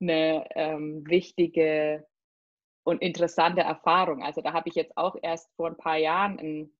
eine 0.00 0.46
ähm, 0.54 1.06
wichtige 1.06 2.06
und 2.84 3.02
interessante 3.02 3.60
Erfahrung. 3.62 4.22
Also 4.22 4.40
da 4.40 4.52
habe 4.52 4.68
ich 4.68 4.74
jetzt 4.74 4.96
auch 4.96 5.16
erst 5.22 5.54
vor 5.54 5.68
ein 5.68 5.76
paar 5.76 5.98
Jahren 5.98 6.38
ein 6.38 6.72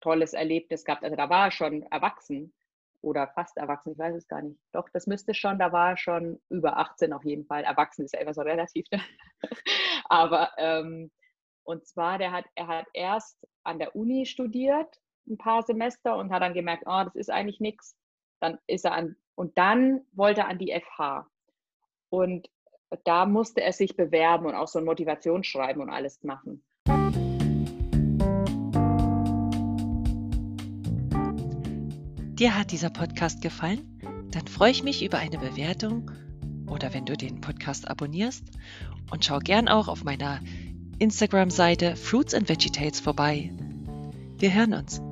tolles 0.00 0.34
Erlebnis 0.34 0.84
gehabt. 0.84 1.02
Also 1.02 1.16
da 1.16 1.30
war 1.30 1.46
er 1.46 1.50
schon 1.50 1.82
erwachsen 1.90 2.52
oder 3.00 3.26
fast 3.28 3.56
erwachsen, 3.56 3.92
ich 3.92 3.98
weiß 3.98 4.14
es 4.14 4.28
gar 4.28 4.42
nicht. 4.42 4.60
Doch, 4.72 4.88
das 4.92 5.06
müsste 5.08 5.34
schon, 5.34 5.58
da 5.58 5.72
war 5.72 5.90
er 5.90 5.96
schon 5.96 6.40
über 6.50 6.76
18 6.76 7.12
auf 7.12 7.24
jeden 7.24 7.46
Fall. 7.46 7.64
Erwachsen 7.64 8.04
ist 8.04 8.14
ja 8.14 8.20
immer 8.20 8.34
so 8.34 8.42
relativ. 8.42 8.86
Ne? 8.92 9.00
Aber 10.08 10.50
ähm, 10.58 11.10
und 11.64 11.86
zwar, 11.86 12.18
der 12.18 12.32
hat, 12.32 12.44
er 12.54 12.66
hat 12.66 12.86
erst 12.92 13.46
an 13.62 13.78
der 13.78 13.94
Uni 13.94 14.26
studiert, 14.26 15.00
ein 15.28 15.38
paar 15.38 15.62
Semester 15.62 16.16
und 16.16 16.32
hat 16.32 16.42
dann 16.42 16.54
gemerkt, 16.54 16.84
oh, 16.86 17.04
das 17.04 17.14
ist 17.14 17.30
eigentlich 17.30 17.60
nichts. 17.60 17.96
Dann 18.40 18.58
ist 18.66 18.84
er 18.84 18.92
an, 18.92 19.16
und 19.34 19.56
dann 19.56 20.00
wollte 20.12 20.40
er 20.42 20.48
an 20.48 20.58
die 20.58 20.72
FH. 20.72 21.26
Und 22.10 22.50
da 23.04 23.24
musste 23.24 23.62
er 23.62 23.72
sich 23.72 23.96
bewerben 23.96 24.46
und 24.46 24.54
auch 24.54 24.68
so 24.68 24.78
ein 24.78 24.84
Motivationsschreiben 24.84 25.80
und 25.80 25.90
alles 25.90 26.22
machen. 26.22 26.64
Dir 32.34 32.58
hat 32.58 32.72
dieser 32.72 32.90
Podcast 32.90 33.40
gefallen? 33.40 34.00
Dann 34.32 34.46
freue 34.48 34.72
ich 34.72 34.82
mich 34.82 35.04
über 35.04 35.18
eine 35.18 35.38
Bewertung 35.38 36.10
oder 36.68 36.92
wenn 36.92 37.06
du 37.06 37.16
den 37.16 37.40
Podcast 37.40 37.88
abonnierst 37.88 38.44
und 39.10 39.24
schau 39.24 39.38
gern 39.38 39.68
auch 39.68 39.88
auf 39.88 40.04
meiner 40.04 40.40
Instagram-Seite 41.02 41.96
Fruits 41.96 42.32
and 42.32 42.48
Vegetables 42.48 43.00
vorbei. 43.00 43.50
Wir 44.38 44.54
hören 44.54 44.74
uns. 44.74 45.02